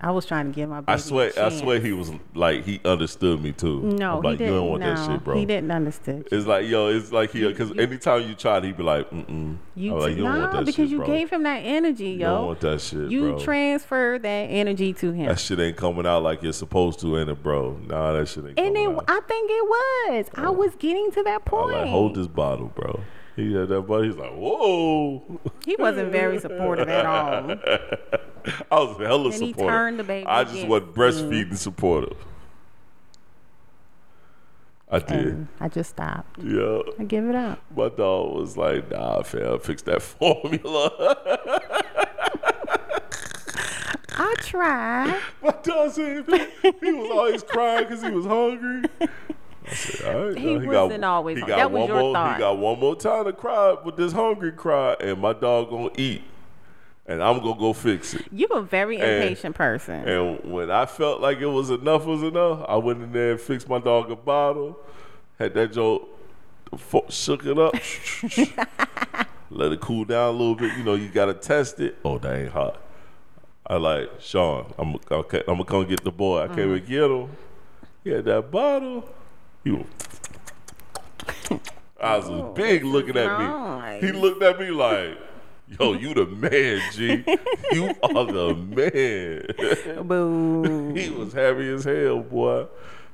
I 0.00 0.12
was 0.12 0.26
trying 0.26 0.46
to 0.46 0.52
give 0.52 0.68
my 0.70 0.80
baby 0.80 0.92
I 0.92 0.96
swear, 0.96 1.32
I 1.36 1.48
swear, 1.48 1.80
he 1.80 1.92
was 1.92 2.12
like 2.32 2.64
he 2.64 2.80
understood 2.84 3.42
me 3.42 3.50
too. 3.50 3.80
No, 3.82 4.18
I'm 4.18 4.22
like 4.22 4.38
he 4.38 4.44
you 4.44 4.50
didn't. 4.50 4.54
don't 4.54 4.68
want 4.68 4.80
no, 4.82 4.94
that 4.94 5.06
shit, 5.06 5.24
bro. 5.24 5.36
He 5.36 5.44
didn't 5.44 5.72
understand. 5.72 6.28
you. 6.30 6.38
It's 6.38 6.46
like 6.46 6.68
yo, 6.68 6.86
it's 6.86 7.10
like 7.10 7.32
he 7.32 7.44
because 7.44 7.76
anytime 7.76 8.28
you 8.28 8.36
tried, 8.36 8.62
he'd 8.62 8.76
be 8.76 8.84
like, 8.84 9.10
mm 9.10 9.26
mm. 9.26 9.56
You, 9.74 9.98
like, 9.98 10.10
you 10.10 10.22
don't 10.22 10.34
nah, 10.34 10.40
want 10.40 10.52
that 10.52 10.58
because 10.60 10.74
shit, 10.76 10.88
you 10.90 10.98
bro. 10.98 11.06
gave 11.06 11.30
him 11.30 11.42
that 11.42 11.58
energy, 11.58 12.10
You 12.10 12.18
don't 12.20 12.46
want 12.46 12.60
that 12.60 12.80
shit, 12.80 13.10
You 13.10 13.30
bro. 13.30 13.38
transferred 13.40 14.22
that 14.22 14.28
energy 14.28 14.92
to 14.94 15.10
him. 15.10 15.26
that 15.26 15.40
shit 15.40 15.58
ain't 15.58 15.76
coming 15.76 16.06
out 16.06 16.22
like 16.22 16.44
you're 16.44 16.52
supposed 16.52 17.00
to, 17.00 17.18
ain't 17.18 17.28
it, 17.28 17.42
bro? 17.42 17.76
Nah, 17.88 18.12
that 18.12 18.28
shit 18.28 18.44
ain't 18.44 18.58
and 18.58 18.76
out. 18.76 19.04
I 19.08 19.20
think 19.26 19.50
it 19.50 19.64
was. 19.64 20.26
I 20.36 20.50
was 20.50 20.76
getting 20.76 21.10
to 21.10 21.24
that 21.24 21.42
I 21.44 21.48
point. 21.50 21.72
like 21.76 21.88
hold 21.88 22.14
this 22.14 22.28
bottle, 22.28 22.68
bro. 22.68 23.00
He 23.38 23.54
had 23.54 23.68
that 23.68 23.82
buddy. 23.82 24.08
He's 24.08 24.16
like, 24.16 24.32
whoa. 24.32 25.22
He 25.64 25.76
wasn't 25.76 26.10
very 26.10 26.40
supportive 26.40 26.88
at 26.88 27.06
all. 27.06 27.52
I 28.72 28.74
was 28.80 28.96
hella 28.98 29.26
And 29.26 29.32
he 29.34 29.52
supportive. 29.52 29.68
turned 29.68 30.00
the 30.00 30.02
baby 30.02 30.26
I 30.26 30.42
just 30.42 30.54
against 30.54 30.68
wasn't 30.68 30.94
breastfeeding 30.96 31.52
mm. 31.52 31.56
supportive. 31.56 32.16
I 34.90 34.98
did. 34.98 35.26
And 35.26 35.48
I 35.60 35.68
just 35.68 35.90
stopped. 35.90 36.42
Yeah. 36.42 36.80
I 36.98 37.04
give 37.04 37.26
it 37.26 37.36
up. 37.36 37.62
My 37.76 37.90
dog 37.90 38.34
was 38.34 38.56
like, 38.56 38.90
nah, 38.90 39.22
fam, 39.22 39.60
fix 39.60 39.82
that 39.82 40.02
formula. 40.18 40.90
I 44.20 44.34
tried. 44.38 45.20
My 45.40 45.54
dog 45.62 45.92
said 45.92 46.26
he 46.80 46.92
was 46.92 47.10
always 47.12 47.44
crying 47.44 47.84
because 47.84 48.02
he 48.02 48.10
was 48.10 48.26
hungry. 48.26 48.82
Said, 49.68 50.14
all 50.14 50.28
right, 50.28 50.38
He 50.38 50.54
now 50.58 50.66
wasn't 50.66 51.04
always 51.04 51.36
he 51.36 51.40
hungry. 51.40 51.56
got 51.56 51.58
That 51.58 51.70
was 51.70 51.80
one 51.80 51.88
your 51.88 52.00
more, 52.00 52.14
thought. 52.14 52.34
He 52.34 52.38
got 52.40 52.58
one 52.58 52.80
more 52.80 52.96
time 52.96 53.24
to 53.24 53.32
cry 53.32 53.76
with 53.84 53.96
this 53.96 54.12
hungry 54.12 54.52
cry, 54.52 54.96
and 55.00 55.20
my 55.20 55.32
dog 55.32 55.70
gonna 55.70 55.90
eat, 55.96 56.22
and 57.06 57.22
I'm 57.22 57.38
gonna 57.40 57.58
go 57.58 57.72
fix 57.72 58.14
it. 58.14 58.26
You 58.32 58.46
a 58.48 58.62
very 58.62 58.98
And- 58.98 59.22
impatient 59.24 59.54
person. 59.54 60.08
And 60.08 60.52
when 60.52 60.70
I 60.70 60.86
felt 60.86 61.20
like 61.20 61.38
it 61.38 61.46
was 61.46 61.70
enough 61.70 62.04
was 62.04 62.22
enough, 62.22 62.64
I 62.68 62.76
went 62.76 63.02
in 63.02 63.12
there 63.12 63.32
and 63.32 63.40
fixed 63.40 63.68
my 63.68 63.78
dog 63.78 64.10
a 64.10 64.16
bottle, 64.16 64.78
had 65.38 65.54
that 65.54 65.72
joke, 65.72 66.08
shook 67.08 67.44
it 67.46 67.58
up, 67.58 67.74
let 69.50 69.72
it 69.72 69.80
cool 69.80 70.04
down 70.04 70.28
a 70.34 70.36
little 70.36 70.54
bit. 70.54 70.76
You 70.76 70.84
know, 70.84 70.94
you 70.94 71.08
gotta 71.08 71.34
test 71.34 71.80
it. 71.80 71.96
Oh, 72.04 72.18
that 72.18 72.36
ain't 72.36 72.52
hot. 72.52 72.80
I 73.66 73.76
like 73.76 74.10
Sean. 74.20 74.72
I'm 74.78 74.96
okay, 75.10 75.40
I'm 75.46 75.54
gonna 75.54 75.64
come 75.64 75.86
get 75.86 76.02
the 76.02 76.10
boy. 76.10 76.40
I 76.42 76.48
came 76.48 76.68
mm. 76.68 76.78
and 76.78 76.86
get 76.86 77.10
him. 77.10 77.28
He 78.02 78.10
had 78.10 78.24
that 78.24 78.50
bottle. 78.50 79.06
He 79.64 79.70
was. 79.70 79.86
I 82.00 82.16
was 82.18 82.54
big 82.54 82.84
looking 82.84 83.16
at 83.16 83.26
nice. 83.26 84.02
me. 84.02 84.08
He 84.08 84.12
looked 84.14 84.42
at 84.42 84.58
me 84.60 84.70
like, 84.70 85.18
"Yo, 85.78 85.94
you 85.94 86.14
the 86.14 86.26
man, 86.26 86.80
G. 86.92 87.24
You 87.72 87.94
are 88.02 88.24
the 88.24 88.54
man." 88.54 90.04
Boo. 90.06 90.94
He 90.94 91.10
was 91.10 91.32
heavy 91.32 91.70
as 91.70 91.84
hell, 91.84 92.20
boy. 92.20 92.66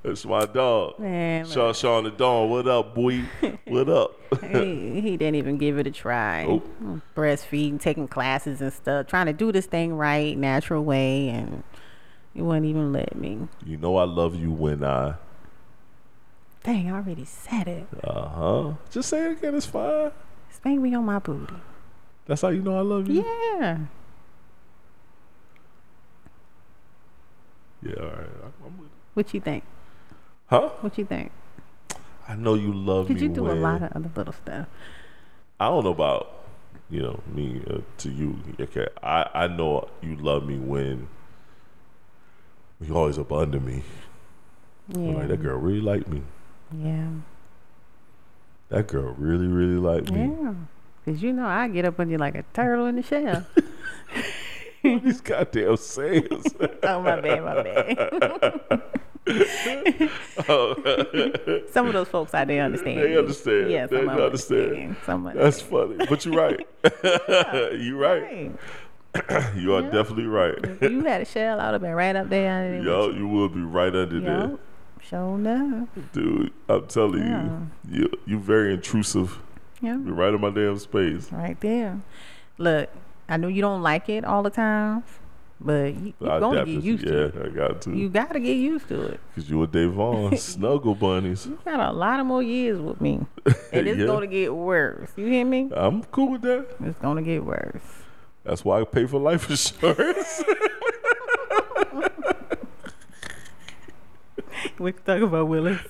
That's 0.03 0.27
my 0.27 0.45
dog. 0.45 0.99
Man, 0.99 1.47
Sean 1.47 1.73
Sean 1.73 2.05
the 2.05 2.11
Dawn, 2.11 2.51
what 2.51 2.69
up, 2.69 2.95
boy? 2.95 3.23
What 3.67 3.89
up? 3.89 4.21
he, 4.53 5.01
he 5.01 5.17
didn't 5.17 5.37
even 5.37 5.57
give 5.57 5.79
it 5.79 5.87
a 5.87 5.91
try. 5.91 6.45
Nope. 6.45 6.69
Mm, 6.83 7.01
breastfeeding, 7.17 7.81
taking 7.81 8.07
classes 8.07 8.61
and 8.61 8.71
stuff, 8.71 9.07
trying 9.07 9.27
to 9.27 9.33
do 9.33 9.51
this 9.51 9.65
thing 9.65 9.95
right, 9.95 10.37
natural 10.37 10.85
way, 10.85 11.31
and 11.31 11.63
he 12.35 12.43
wouldn't 12.43 12.67
even 12.67 12.93
let 12.93 13.17
me. 13.17 13.49
you 13.65 13.79
know 13.79 13.97
I 13.97 14.05
love 14.05 14.35
you 14.35 14.53
when 14.53 14.85
I 14.85 15.15
Dang, 16.65 16.91
I 16.91 16.95
already 16.97 17.25
said 17.27 17.69
it. 17.69 17.87
uh 18.03 18.29
huh. 18.29 18.73
Just 18.91 19.09
say 19.11 19.27
it 19.27 19.39
again, 19.39 19.55
it's 19.55 19.67
fine. 19.67 20.11
Spank 20.51 20.81
me 20.81 20.95
on 20.95 21.05
my 21.05 21.19
booty. 21.19 21.55
That's 22.27 22.41
how 22.43 22.49
you 22.49 22.63
know 22.63 22.77
I 22.79 22.81
love 22.81 23.07
you? 23.07 23.23
Yeah. 23.23 23.79
Yeah, 27.83 27.95
all 28.01 28.07
right. 28.07 28.19
I'm- 28.65 28.79
with 28.79 28.87
it. 28.89 28.93
What 29.15 29.35
you 29.35 29.41
think? 29.41 29.65
Huh? 30.47 30.69
What 30.81 30.97
you 30.99 31.05
think? 31.05 31.31
I 32.27 32.35
know 32.37 32.55
you 32.55 32.73
love 32.73 33.11
me 33.11 33.21
you 33.21 33.29
do 33.29 33.51
a 33.51 33.53
lot 33.53 33.83
of 33.83 33.93
other 33.93 34.11
little 34.17 34.33
stuff. 34.33 34.67
I 35.61 35.69
don't 35.69 35.85
know 35.85 35.91
about 35.91 36.31
you 36.89 37.03
know 37.03 37.21
me 37.27 37.63
uh, 37.69 37.81
to 37.99 38.11
you. 38.11 38.39
Okay, 38.59 38.89
I 39.03 39.29
I 39.35 39.47
know 39.47 39.89
you 40.01 40.17
love 40.17 40.47
me 40.47 40.57
when 40.59 41.09
you 42.81 42.97
always 42.97 43.19
up 43.19 43.31
under 43.31 43.61
me. 43.61 43.83
Yeah. 44.89 45.13
Like 45.13 45.29
that 45.29 45.43
girl 45.43 45.59
really 45.59 45.81
liked 45.83 46.09
me. 46.09 46.23
Yeah. 46.83 47.09
That 48.71 48.89
girl 48.89 49.15
really 49.19 49.47
really 49.47 49.77
liked 49.79 50.11
me. 50.11 50.23
Yeah. 50.23 50.55
Cause 51.05 51.23
you 51.23 51.33
know 51.33 51.47
I 51.47 51.69
get 51.69 51.85
up 51.85 52.01
on 52.01 52.11
you 52.11 52.19
like 52.19 52.35
a 52.35 52.45
turtle 52.55 52.87
in 52.87 52.97
the 52.97 53.03
shell. 53.03 53.45
These 54.83 55.21
goddamn 55.21 55.77
sayings. 55.77 56.47
oh 56.83 57.03
my 57.03 57.21
bad, 57.21 57.43
my 57.43 57.63
bad. 57.63 58.83
some 61.71 61.87
of 61.87 61.95
those 61.95 62.09
folks 62.09 62.35
out 62.35 62.47
there 62.49 62.63
understand. 62.63 63.01
They 63.01 63.17
understand. 63.17 63.71
Yeah, 63.71 63.87
They 63.87 63.97
them 63.97 64.11
understand. 64.11 64.97
Some 65.07 65.27
of 65.27 65.35
That's 65.35 65.63
funny, 65.63 65.97
but 66.09 66.25
you're 66.27 66.37
right. 66.37 66.61
you're 67.81 67.97
right. 67.99 68.23
Right. 68.23 68.53
You 69.57 69.75
are 69.75 69.83
definitely 69.83 70.27
right. 70.27 70.55
If 70.63 70.83
you 70.91 71.05
had 71.05 71.23
a 71.23 71.25
shell, 71.25 71.61
I 71.61 71.67
would 71.67 71.75
have 71.75 71.83
been 71.83 71.93
right 71.93 72.17
up 72.17 72.29
there. 72.29 72.83
Yo, 72.83 73.11
you 73.11 73.29
will 73.29 73.49
be 73.49 73.61
right 73.61 73.95
under 73.95 74.21
there, 74.21 74.59
Sure 75.09 75.35
enough. 75.35 75.89
dude. 76.13 76.53
I'm 76.69 76.87
telling 76.87 77.21
Yeah. 77.23 77.59
you, 77.91 78.01
you 78.03 78.11
you 78.27 78.39
very 78.39 78.73
intrusive. 78.75 79.39
Yeah. 79.81 79.99
You're 79.99 80.15
right 80.15 80.33
in 80.33 80.41
my 80.41 80.51
damn 80.51 80.79
space. 80.79 81.31
Right 81.31 81.61
there. 81.61 82.01
Look, 82.59 82.89
I 83.29 83.37
know 83.37 83.49
you 83.49 83.61
don't 83.61 83.83
like 83.83 84.09
it 84.09 84.25
all 84.25 84.43
the 84.43 84.51
time, 84.51 85.05
but 85.61 85.95
you, 85.95 86.15
you're 86.21 86.41
gonna 86.41 86.65
get 86.65 86.83
used 86.83 87.05
yeah, 87.05 87.11
to 87.11 87.25
it. 87.27 87.35
Yeah, 87.35 87.43
I 87.45 87.49
got 87.69 87.83
to. 87.83 87.95
You 87.95 88.09
gotta 88.09 88.41
get 88.41 88.55
used 88.55 88.89
to 88.89 89.03
it. 89.03 89.21
Cause 89.35 89.51
you 89.51 89.63
and 89.63 89.71
Davon 89.73 90.37
snuggle 90.39 90.95
bunnies. 90.95 91.47
You 91.47 91.59
got 91.65 91.81
a 91.81 91.93
lot 91.93 92.19
of 92.21 92.27
more 92.27 92.43
years 92.43 92.81
with 92.81 93.01
me, 93.01 93.21
and 93.73 93.87
it's 93.89 93.99
Yeah. 93.99 94.07
gonna 94.07 94.27
get 94.27 94.55
worse. 94.55 95.11
You 95.17 95.27
hear 95.27 95.45
me? 95.45 95.71
I'm 95.75 96.03
cool 96.05 96.31
with 96.33 96.43
that. 96.43 96.67
It's 96.83 96.99
gonna 97.01 97.23
get 97.23 97.45
worse. 97.45 97.83
That's 98.45 98.65
why 98.65 98.81
I 98.81 98.85
pay 98.85 99.05
for 99.07 99.19
life 99.21 99.51
insurance. 99.51 100.43
We 104.79 104.93
can 104.93 105.03
talk 105.05 105.23
about 105.23 105.49
Willis. 105.49 105.81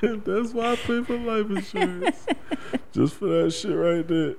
That's 0.00 0.52
why 0.54 0.72
I 0.72 0.76
pay 0.76 1.02
for 1.02 1.18
life 1.18 1.50
insurance. 1.50 2.26
Just 2.92 3.14
for 3.14 3.26
that 3.26 3.50
shit 3.52 3.76
right 3.76 4.06
there. 4.06 4.36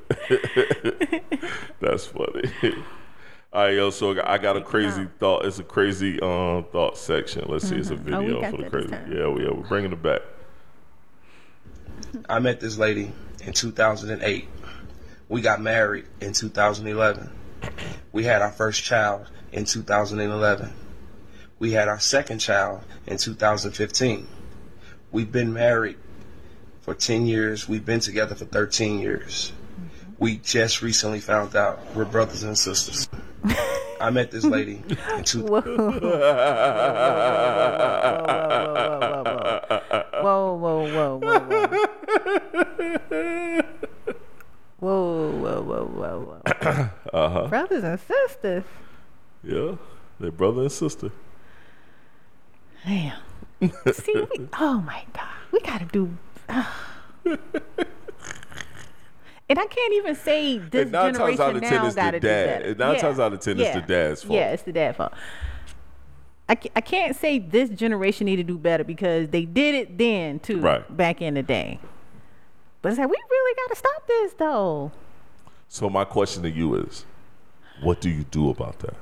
That's 1.80 2.06
funny. 2.08 2.52
All 3.54 3.64
right, 3.66 3.74
yo. 3.76 3.90
So 3.90 4.20
I 4.26 4.38
got 4.38 4.56
a 4.58 4.62
crazy 4.62 5.08
thought. 5.20 5.46
It's 5.46 5.60
a 5.60 5.64
crazy 5.64 6.20
um 6.22 6.66
thought 6.72 6.98
section. 6.98 7.46
Let's 7.48 7.68
see. 7.68 7.76
It's 7.76 7.90
a 7.90 7.94
Oh, 7.94 7.98
video 7.98 8.42
got 8.42 8.52
for 8.52 8.58
the 8.58 8.64
that 8.64 8.72
crazy. 8.72 8.88
time. 8.88 9.12
Yeah, 9.12 9.28
we 9.28 9.44
yeah, 9.44 9.52
we're 9.52 9.68
bringing 9.68 9.92
it 9.92 10.02
back. 10.02 10.22
I 12.30 12.40
met 12.40 12.60
this 12.60 12.78
lady 12.78 13.12
in 13.44 13.54
2008. 13.54 14.48
We 15.30 15.42
got 15.42 15.62
married 15.62 16.06
in 16.22 16.34
2011. 16.34 17.30
We 18.12 18.24
had 18.24 18.42
our 18.42 18.52
first 18.52 18.84
child 18.84 19.28
in 19.52 19.66
2011. 19.66 20.74
We 21.62 21.74
had 21.74 21.88
our 21.88 22.00
second 22.00 22.40
child 22.40 22.82
in 23.06 23.18
2015. 23.18 24.28
We've 25.12 25.32
been 25.32 25.54
married 25.54 25.98
for 26.82 26.96
10 26.96 27.28
years. 27.28 27.70
We've 27.70 27.86
been 27.86 28.00
together 28.00 28.34
for 28.34 28.46
13 28.46 29.00
years. 29.00 29.54
We 30.18 30.38
just 30.38 30.82
recently 30.82 31.20
found 31.20 31.56
out 31.56 31.80
we're 31.94 32.06
brothers 32.06 32.42
and 32.42 32.58
sisters. 32.58 33.08
I 34.02 34.10
met 34.10 34.32
this 34.32 34.44
lady 34.44 34.82
in 35.16 35.24
two, 35.24 35.44
Whoa. 35.44 35.62
Whoa, 40.24 40.56
whoa, 40.56 40.88
whoa, 40.90 41.18
whoa, 41.20 41.40
whoa. 41.42 41.68
Whoa, 44.80 45.30
whoa, 45.30 45.62
whoa, 45.62 45.86
whoa, 45.86 46.42
whoa. 46.44 46.90
Uh-huh. 47.14 47.48
Brothers 47.50 47.84
and 47.84 48.00
sisters. 48.00 48.64
Yeah, 49.44 49.76
they're 50.20 50.32
brother 50.32 50.62
and 50.62 50.72
sister. 50.72 51.12
Damn. 52.86 53.20
See, 53.94 54.14
we, 54.16 54.48
oh 54.60 54.82
my 54.86 55.04
God. 55.14 55.28
We 55.52 55.60
gotta 55.62 55.86
do. 55.86 56.16
and 57.28 57.38
I 59.60 59.66
can't 59.68 59.94
even 59.94 60.16
say 60.16 60.58
this 60.58 60.84
And 60.84 60.92
nine 60.92 61.14
times 61.14 61.38
generation 61.38 61.42
out 61.42 61.56
of 61.56 61.62
ten, 61.62 61.72
now 61.74 61.86
it's 61.86 61.96
the 61.96 62.20
dad. 62.20 62.62
And 62.64 62.80
nine 62.80 63.00
times 63.00 63.20
out 63.20 63.34
of 63.34 63.40
ten, 63.40 63.60
it's 63.60 63.76
the 63.76 63.82
dad's 63.82 64.24
fault. 64.24 64.34
Yeah, 64.40 64.52
it's 64.52 64.64
the 64.64 64.72
dad's 64.72 64.98
fault. 64.98 65.14
I, 66.50 66.58
I 66.76 66.82
can't 66.82 67.16
say 67.16 67.40
this 67.40 67.70
generation 67.70 68.26
need 68.26 68.36
to 68.38 68.44
do 68.44 68.58
better 68.58 68.84
because 68.84 69.30
they 69.30 69.46
did 69.46 69.76
it 69.76 69.98
then 69.98 70.40
too, 70.40 70.60
Right. 70.60 70.98
back 70.98 71.22
in 71.22 71.36
the 71.36 71.44
day. 71.44 71.80
But 72.82 72.90
it's 72.90 73.00
like 73.00 73.10
we 73.10 73.18
really 73.30 73.56
got 73.56 73.70
to 73.70 73.76
stop 73.78 74.08
this 74.08 74.34
though. 74.34 74.92
So 75.70 75.90
my 75.90 76.04
question 76.04 76.44
to 76.44 76.50
you 76.50 76.76
is, 76.76 77.06
what 77.82 78.02
do 78.02 78.10
you 78.10 78.24
do 78.26 78.50
about 78.50 78.80
that? 78.80 78.96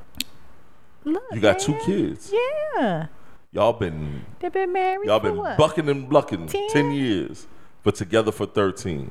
Look, 1.06 1.24
You 1.32 1.40
got 1.40 1.60
two 1.60 1.76
kids. 1.86 2.32
Yeah, 2.76 3.08
Y'all 3.52 3.74
been 3.74 4.26
they've 4.40 4.54
been 4.54 4.72
married. 4.72 5.08
y'all 5.08 5.20
been 5.20 5.38
what? 5.38 5.58
bucking 5.58 5.90
and 5.90 6.08
blucking 6.08 6.48
Ten? 6.48 6.70
ten 6.70 6.92
years, 6.92 7.48
but 7.84 7.96
together 7.96 8.32
for 8.32 8.46
thirteen. 8.46 9.10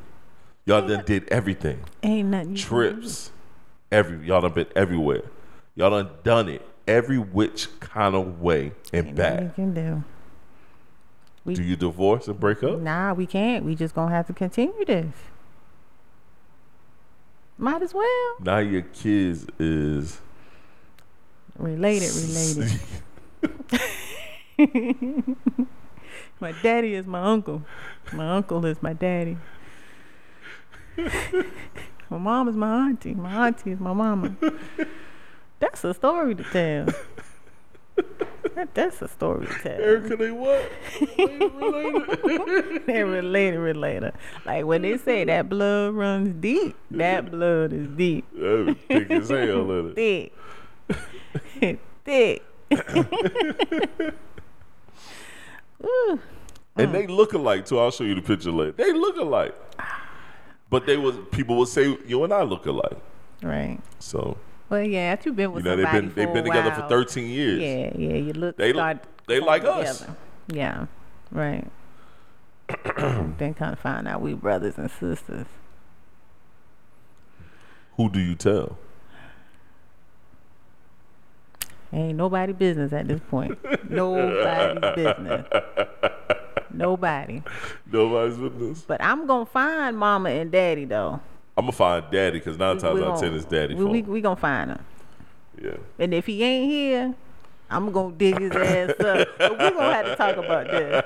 Y'all 0.65 0.87
done 0.87 1.03
did 1.05 1.27
everything. 1.29 1.81
Ain't 2.03 2.29
nothing. 2.29 2.51
you 2.57 2.63
can 2.63 2.63
do. 2.63 2.63
Trips, 2.63 3.31
every 3.91 4.27
y'all 4.27 4.41
done 4.41 4.53
been 4.53 4.67
everywhere. 4.77 5.23
Y'all 5.75 5.91
done 5.91 6.11
done 6.23 6.49
it 6.49 6.63
every 6.87 7.19
which 7.19 7.69
kind 7.81 8.15
of 8.15 8.41
way 8.41 8.73
and 8.93 9.09
Ain't 9.09 9.17
nothing 9.17 9.39
you 9.39 9.45
back. 9.47 9.55
can 9.57 9.75
do. 9.75 10.05
We, 11.45 11.55
Do 11.55 11.63
you 11.63 11.77
divorce 11.77 12.29
and 12.29 12.39
break 12.39 12.63
up? 12.63 12.79
Nah, 12.81 13.15
we 13.15 13.27
can't. 13.27 13.65
We 13.65 13.75
just 13.75 13.95
gonna 13.95 14.15
have 14.15 14.27
to 14.29 14.33
continue 14.33 14.85
this. 14.85 15.15
Might 17.57 17.83
as 17.83 17.93
well. 17.93 18.37
Now 18.41 18.59
your 18.59 18.83
kids 18.83 19.47
is 19.59 20.21
Related, 21.57 22.11
related. 22.15 22.81
My 26.41 26.53
daddy 26.63 26.95
is 26.95 27.07
my 27.07 27.23
uncle. 27.23 27.63
My 28.13 28.37
uncle 28.37 28.65
is 28.65 28.83
my 28.83 28.93
daddy. 28.93 29.37
my 30.97 32.19
mom 32.19 32.49
is 32.49 32.57
my 32.57 32.89
auntie. 32.89 33.15
My 33.15 33.49
auntie 33.49 33.73
is 33.73 33.81
my 33.81 33.93
mama. 33.93 34.37
That's 35.61 35.83
a 35.85 35.93
story 35.95 36.35
to 36.37 36.45
tell. 36.45 36.87
That, 38.55 38.75
that's 38.75 39.03
a 39.03 39.09
story 39.09 39.47
to 39.47 39.53
tell. 39.55 39.81
Erica, 39.81 40.17
they 40.17 40.31
what? 40.31 40.71
Related? 41.19 42.87
They're 42.87 43.07
related, 43.07 43.59
related. 43.59 44.13
Like 44.47 44.65
when 44.65 44.83
they 44.83 44.97
say 44.97 45.25
that 45.25 45.49
blood 45.49 45.95
runs 45.95 46.35
deep, 46.41 46.77
that 46.93 47.31
blood 47.31 47.73
is 47.73 47.89
deep. 47.89 48.25
That 48.33 48.77
thick 48.89 49.11
as 49.11 49.29
hell, 49.29 49.93
it? 49.97 50.33
Thick. 51.61 51.81
Thick. 52.05 52.43
And 56.77 56.95
they 56.95 57.07
look 57.07 57.33
alike 57.33 57.67
too. 57.67 57.79
I'll 57.79 57.91
show 57.91 58.05
you 58.05 58.15
the 58.15 58.23
picture 58.23 58.53
later. 58.53 58.73
They 58.73 58.93
look 58.93 59.17
alike. 59.17 59.55
But 60.71 60.87
they 60.87 60.97
was 60.97 61.17
people 61.33 61.57
would 61.59 61.69
say 61.69 61.97
you 62.07 62.25
and 62.25 62.33
I 62.33 62.43
look 62.43 62.67
alike. 62.67 62.99
Right. 63.43 63.79
So 63.99 64.37
Well, 64.69 64.83
yeah, 64.83 65.13
after 65.13 65.31
you've 65.31 65.37
been 65.37 65.53
with 65.53 65.65
you 65.65 65.71
know 65.71 65.77
they've 65.77 65.93
been 65.93 66.13
they've 66.15 66.33
been 66.33 66.45
together 66.45 66.73
for 66.73 66.83
13 66.89 67.29
years. 67.31 67.61
Yeah, 67.61 67.91
yeah, 67.97 68.17
you 68.17 68.33
look. 68.33 68.57
They- 68.57 68.73
start 68.73 68.99
they 69.27 69.41
like 69.41 69.65
us. 69.65 69.99
together. 70.01 70.17
Yeah, 70.49 70.87
right. 71.31 71.67
then 73.39 73.55
kind 73.55 73.73
of 73.73 73.79
find 73.79 74.07
out 74.07 74.21
we 74.21 74.35
brothers 74.35 74.77
and 74.77 74.91
sisters. 74.91 75.47
Who 77.97 78.11
do 78.11 78.21
you 78.21 78.35
tell? 78.35 78.79
Ain't 81.93 82.17
nobody 82.17 82.53
business 82.53 82.93
at 82.93 83.09
this 83.09 83.21
point. 83.31 83.59
Nobody's 83.91 84.95
business. 84.95 85.47
Nobody. 86.71 87.43
Nobody's 87.91 88.37
business. 88.37 88.85
But 88.87 89.03
I'm 89.03 89.27
gonna 89.27 89.47
find 89.47 89.97
mama 89.97 90.31
and 90.31 90.51
daddy 90.53 90.85
though. 90.85 91.21
I'm 91.57 91.65
gonna 91.65 91.73
find 91.73 92.05
daddy 92.13 92.39
because 92.39 92.59
nine 92.59 92.79
times 92.79 93.01
We 93.01 93.05
out 93.05 93.15
of 93.15 93.21
ten 93.21 93.35
it's 93.35 93.45
daddy 93.47 93.75
We, 93.75 93.85
we, 93.85 94.03
we 94.03 94.21
gonna 94.21 94.37
find 94.37 94.71
him. 94.73 94.85
yeah. 95.63 95.77
And 95.99 96.13
if 96.13 96.27
he 96.27 96.43
ain't 96.45 96.71
here, 96.71 97.15
I'm 97.71 97.91
gonna 97.91 98.15
dig 98.15 98.39
his 98.39 98.53
ass 98.53 98.91
up. 99.01 99.29
But 99.39 99.53
we 99.53 99.71
gonna 99.71 99.95
have 99.95 100.07
to 100.07 100.17
talk 100.17 100.37
about 100.37 100.71
this. 100.71 101.05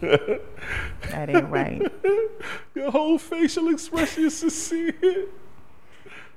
that 1.10 1.30
ain't 1.30 1.48
right. 1.48 1.82
Your 2.74 2.90
whole 2.90 3.18
facial 3.18 3.68
expression 3.68 4.26
is 4.26 4.36
sincere. 4.36 5.26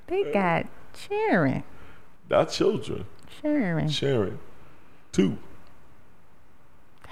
They 0.08 0.32
got 0.32 0.68
Sharon. 0.96 1.64
Not 2.30 2.52
children. 2.52 3.06
Sharon. 3.42 3.90
Sharon. 3.90 4.40
Two. 5.12 5.38
Damn. 7.04 7.12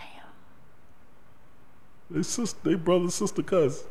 They 2.09 2.23
sister 2.23 2.59
they 2.63 2.75
brother, 2.75 3.09
sister, 3.09 3.41
cousin. 3.43 3.87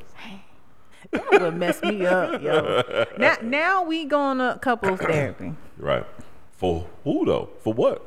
That 1.11 1.43
would 1.43 1.57
mess 1.57 1.83
me 1.83 2.05
up, 2.07 2.43
yo. 2.43 2.83
Now, 3.19 3.37
now 3.43 3.85
we 3.85 4.05
going 4.05 4.39
to 4.39 4.59
couples 4.61 4.99
therapy. 5.03 5.53
Right. 5.77 6.05
For 6.53 6.87
who 7.05 7.27
though? 7.27 7.51
For 7.61 7.73
what? 7.73 8.03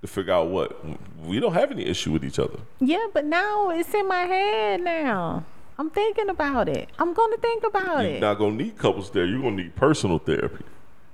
To 0.00 0.08
figure 0.08 0.32
out 0.32 0.48
what? 0.48 0.80
We 1.24 1.38
don't 1.38 1.52
have 1.52 1.70
any 1.70 1.84
issue 1.86 2.10
with 2.12 2.24
each 2.24 2.38
other. 2.38 2.58
Yeah, 2.80 3.06
but 3.12 3.24
now 3.24 3.70
it's 3.70 3.92
in 3.94 4.08
my 4.08 4.22
head 4.22 4.80
now. 4.80 5.44
I'm 5.78 5.90
thinking 5.90 6.28
about 6.28 6.68
it. 6.68 6.88
I'm 6.98 7.12
gonna 7.14 7.36
think 7.36 7.62
about 7.64 8.04
it. 8.04 8.12
You're 8.12 8.20
not 8.20 8.38
gonna 8.38 8.56
need 8.56 8.78
couples 8.78 9.10
therapy. 9.10 9.32
You're 9.32 9.42
gonna 9.42 9.56
need 9.56 9.76
personal 9.76 10.18
therapy. 10.18 10.64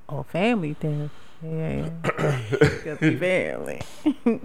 Oh, 0.09 0.23
family 0.23 0.75
therapy. 0.75 1.11
Yeah. 1.43 1.91
Could 2.83 3.01
be 3.01 3.17
family. 3.17 3.81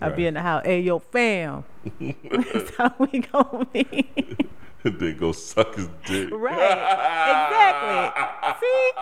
I'll 0.00 0.14
be 0.14 0.26
in 0.26 0.34
the 0.34 0.42
house. 0.42 0.64
Hey, 0.64 0.80
yo, 0.80 0.98
fam. 0.98 1.64
That's 2.00 2.76
how 2.76 2.94
we 2.98 3.20
gonna 3.20 3.64
be. 3.72 3.86
and 4.84 4.98
then 4.98 5.16
go 5.16 5.32
suck 5.32 5.74
his 5.74 5.88
dick. 6.04 6.28
right. 6.32 8.12
Exactly. 8.50 8.68
See? 8.68 8.92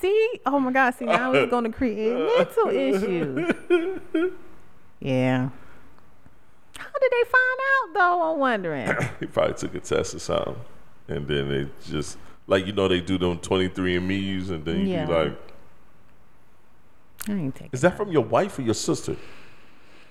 See? 0.00 0.40
Oh 0.46 0.58
my 0.58 0.72
God. 0.72 0.94
See, 0.94 1.04
now 1.04 1.32
it's 1.32 1.50
gonna 1.50 1.72
create 1.72 2.14
mental 2.14 2.68
issues. 2.68 3.54
Yeah. 5.00 5.50
How 6.76 6.98
did 7.00 7.12
they 7.12 7.24
find 7.30 7.60
out 7.70 7.94
though? 7.94 8.32
I'm 8.32 8.38
wondering. 8.38 8.90
He 9.20 9.26
probably 9.26 9.54
took 9.54 9.74
a 9.74 9.80
test 9.80 10.14
or 10.14 10.18
something, 10.18 10.56
and 11.08 11.28
then 11.28 11.48
they 11.48 11.68
just 11.86 12.18
like 12.46 12.66
you 12.66 12.72
know 12.72 12.88
they 12.88 13.00
do 13.00 13.18
them 13.18 13.38
23andMe's, 13.38 14.50
and 14.50 14.64
then 14.64 14.80
you 14.80 14.86
Yeah. 14.92 15.06
be 15.06 15.12
like, 15.12 15.38
I 17.28 17.32
ain't 17.32 17.54
taking 17.54 17.70
"Is 17.72 17.80
that 17.80 17.96
from 17.96 18.12
your 18.12 18.24
wife 18.24 18.58
or 18.58 18.62
your 18.62 18.74
sister?" 18.74 19.16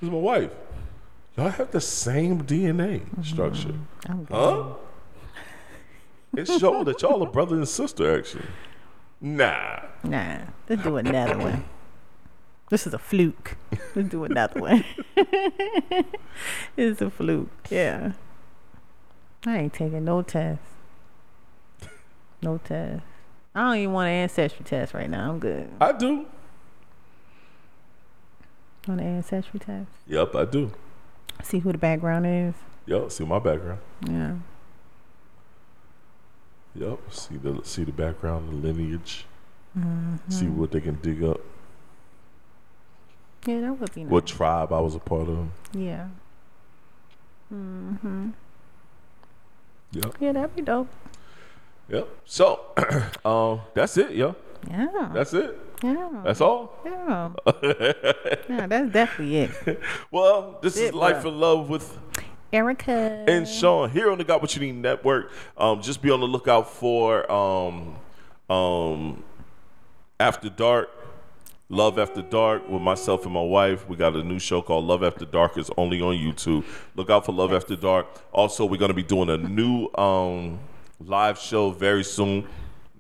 It's 0.02 0.12
my 0.12 0.18
wife. 0.18 0.52
Y'all 1.38 1.50
have 1.50 1.72
the 1.72 1.82
same 1.82 2.44
DNA 2.44 3.02
mm-hmm. 3.02 3.22
structure, 3.24 3.74
I'm 4.08 4.24
good. 4.26 4.36
huh? 4.36 4.64
It 6.36 6.48
showed 6.48 6.86
that 6.86 7.02
y'all 7.02 7.24
are 7.24 7.30
brother 7.30 7.56
and 7.56 7.68
sister, 7.68 8.18
actually. 8.18 8.46
Nah. 9.22 9.82
Nah, 10.04 10.40
let's 10.68 10.84
do 10.84 10.98
another 10.98 11.38
one. 11.38 11.64
This 12.70 12.88
is 12.88 12.94
a 12.94 13.00
fluke. 13.00 13.56
Let's 13.96 14.10
do 14.10 14.24
another 14.24 14.60
one. 14.60 14.84
it's 16.78 17.02
a 17.02 17.10
fluke. 17.10 17.52
Yeah. 17.70 18.14
I 19.46 19.58
ain't 19.58 19.74
taking 19.74 20.06
no 20.06 20.24
test. 20.24 20.60
No 22.44 22.58
test. 22.58 23.02
I 23.56 23.62
don't 23.62 23.78
even 23.78 23.94
want 23.94 24.10
an 24.10 24.16
ancestry 24.16 24.66
test 24.66 24.94
right 24.94 25.10
now. 25.10 25.30
I'm 25.30 25.40
good. 25.40 25.70
I 25.80 25.94
do. 25.94 26.26
Want 28.88 29.00
an 29.00 29.08
ancestry 29.18 29.60
test? 29.60 29.90
Yep, 30.08 30.36
I 30.36 30.46
do. 30.46 30.72
See 31.42 31.60
who 31.60 31.72
the 31.72 31.78
background 31.78 32.26
is. 32.26 32.54
Yep, 32.86 33.12
see 33.12 33.24
my 33.24 33.40
background. 33.40 33.80
Yeah. 34.06 34.36
Yep, 36.76 37.00
see 37.12 37.38
the 37.38 37.62
see 37.64 37.84
the 37.86 37.94
background, 37.94 38.50
the 38.50 38.68
lineage. 38.68 39.26
Mm-hmm. 39.78 40.30
See 40.30 40.48
what 40.48 40.72
they 40.72 40.82
can 40.82 40.96
dig 40.96 41.24
up. 41.24 41.40
Yeah, 43.46 43.62
that 43.62 43.80
would 43.80 43.94
be 43.94 44.04
nice. 44.04 44.12
What 44.12 44.26
tribe 44.26 44.74
I 44.74 44.80
was 44.82 44.96
a 44.96 45.00
part 45.00 45.30
of. 45.30 45.48
Yeah. 45.72 46.08
Mm-hmm. 47.54 48.30
Yep. 49.92 50.16
Yeah, 50.20 50.32
that'd 50.34 50.56
be 50.56 50.62
dope. 50.62 50.90
Yep. 51.90 52.08
So, 52.26 52.62
um, 53.26 53.62
that's 53.74 53.98
it, 53.98 54.12
yo. 54.12 54.36
Yeah. 54.70 55.10
That's 55.14 55.34
it. 55.34 55.60
yeah. 55.84 56.10
That's 56.24 56.40
all. 56.42 56.80
yeah. 56.86 57.30
yeah, 57.64 58.68
that's 58.68 58.92
definitely 58.92 59.38
it. 59.38 59.80
Well, 60.10 60.60
this 60.62 60.78
is 60.78 60.94
Life 60.94 61.24
bruh. 61.24 61.28
in 61.30 61.40
Love 61.40 61.70
with 61.70 61.98
Erica. 62.54 63.26
and 63.28 63.48
Shon 63.48 63.90
here 63.90 64.10
on 64.12 64.18
the 64.18 64.24
Got 64.24 64.42
What 64.42 64.56
You 64.56 64.62
Need 64.62 64.82
Network. 64.82 65.32
Um, 65.58 65.82
just 65.82 66.02
be 66.02 66.10
on 66.10 66.22
the 66.22 66.28
lookout 66.28 66.70
for 66.70 67.30
um, 67.32 67.96
um, 68.50 69.24
After 70.20 70.50
Dark, 70.50 70.90
Love 71.68 72.00
After 72.00 72.22
Dark 72.22 72.70
with 72.70 72.82
myself 72.82 73.26
and 73.26 73.34
my 73.34 73.42
wife. 73.42 73.90
We 73.90 73.98
got 73.98 74.16
a 74.16 74.24
new 74.24 74.40
show 74.40 74.62
called 74.62 74.86
Love 74.86 75.04
After 75.04 75.26
Dark. 75.26 75.58
It's 75.58 75.72
only 75.78 76.00
on 76.02 76.16
YouTube. 76.16 76.64
Look 76.96 77.10
out 77.10 77.26
for 77.26 77.34
Love 77.34 77.52
After 77.52 77.76
Dark. 77.76 78.08
Also, 78.32 78.64
we're 78.66 78.78
going 78.78 78.90
to 78.90 78.96
be 78.96 79.04
doing 79.04 79.30
a 79.30 79.38
new 79.38 79.90
um, 79.96 80.60
live 81.06 81.40
show 81.40 81.72
very 81.72 82.04
soon. 82.04 82.48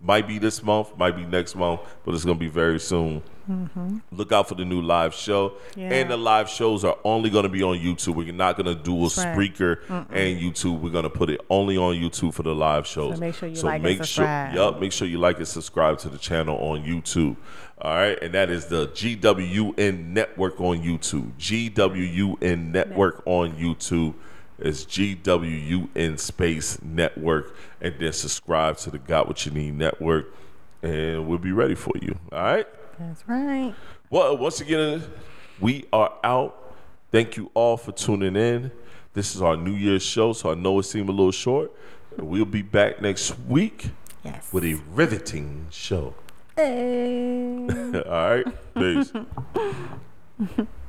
Might 0.02 0.28
be 0.28 0.38
this 0.38 0.62
month, 0.62 0.98
might 0.98 1.16
be 1.16 1.26
next 1.26 1.56
month, 1.56 1.80
but 2.04 2.14
it's 2.14 2.26
going 2.26 2.38
to 2.38 2.40
be 2.40 2.50
very 2.50 2.80
soon. 2.80 3.24
Mm-hmm. 3.50 4.00
Look 4.12 4.32
out 4.32 4.50
for 4.50 4.56
the 4.56 4.66
new 4.66 4.82
live 4.82 5.14
show. 5.14 5.54
Yeah. 5.76 5.90
And 5.90 6.12
the 6.12 6.18
live 6.18 6.50
shows 6.50 6.84
are 6.84 6.98
only 7.06 7.30
going 7.30 7.44
to 7.44 7.50
be 7.50 7.64
on 7.64 7.78
YouTube. 7.78 8.16
We're 8.16 8.34
not 8.34 8.58
going 8.58 8.66
to 8.66 8.82
do 8.82 8.98
a 8.98 9.02
right. 9.02 9.10
Spreaker 9.10 9.80
and 9.90 10.42
YouTube. 10.42 10.82
We're 10.82 10.90
going 10.90 11.04
to 11.04 11.10
put 11.10 11.30
it 11.30 11.40
only 11.50 11.78
on 11.78 11.96
YouTube 11.96 12.34
for 12.34 12.44
the 12.44 12.54
live 12.54 12.86
shows. 12.86 13.16
So 13.16 13.20
make 13.20 13.36
sure 13.36 13.48
you 13.48 13.62
like 13.62 13.76
and 13.76 13.84
make 13.84 13.98
sure, 14.00 14.06
subscribe. 14.06 14.56
Yup, 14.56 14.80
make 14.82 14.92
sure 14.92 15.08
you 15.08 15.20
like 15.20 15.38
and 15.38 15.48
subscribe 15.48 16.00
to 16.00 16.10
the 16.10 16.18
channel 16.18 16.58
on 16.58 16.84
YouTube. 16.84 17.38
All 17.82 17.96
right, 17.96 18.22
and 18.22 18.34
that 18.34 18.50
is 18.50 18.66
the 18.66 18.88
GWN 18.88 20.08
Network 20.08 20.60
on 20.62 20.82
YouTube. 20.84 21.34
GWUN 21.38 22.72
Network 22.72 23.24
on 23.26 23.54
YouTube 23.54 24.16
is 24.60 24.86
GWUN 24.86 26.20
Space 26.20 26.82
Network, 26.82 27.56
and 27.82 27.96
then 28.00 28.14
subscribe 28.14 28.78
to 28.78 28.92
the 28.92 29.00
Got 29.00 29.28
What 29.28 29.46
You 29.46 29.52
Need 29.52 29.76
Network, 29.78 30.34
and 30.82 31.28
we'll 31.28 31.38
be 31.40 31.52
ready 31.52 31.76
for 31.76 31.94
you. 32.02 32.18
All 32.32 32.44
right. 32.44 32.68
That's 33.00 33.24
right. 33.28 33.74
Well, 34.10 34.38
once 34.38 34.62
again, 34.62 35.04
we 35.60 35.86
are 35.92 36.14
out. 36.24 36.76
Thank 37.12 37.38
you 37.38 37.50
all 37.54 37.78
for 37.78 37.92
tuning 37.92 38.36
in. 38.36 38.72
This 39.14 39.36
is 39.36 39.42
our 39.42 39.56
New 39.58 39.74
Year's 39.74 40.04
show, 40.04 40.34
so 40.34 40.52
I 40.52 40.56
know 40.56 40.80
it 40.80 40.84
seemed 40.84 41.10
a 41.10 41.12
little 41.12 41.32
short. 41.32 41.72
We'll 42.18 42.46
be 42.46 42.62
back 42.62 43.02
next 43.02 43.38
week 43.48 43.90
Yes. 44.24 44.54
with 44.54 44.64
a 44.64 44.76
riveting 44.94 45.68
show. 45.72 46.14
Hey. 46.56 47.66
all 48.06 48.30
right, 48.30 48.46
peace. 48.76 49.12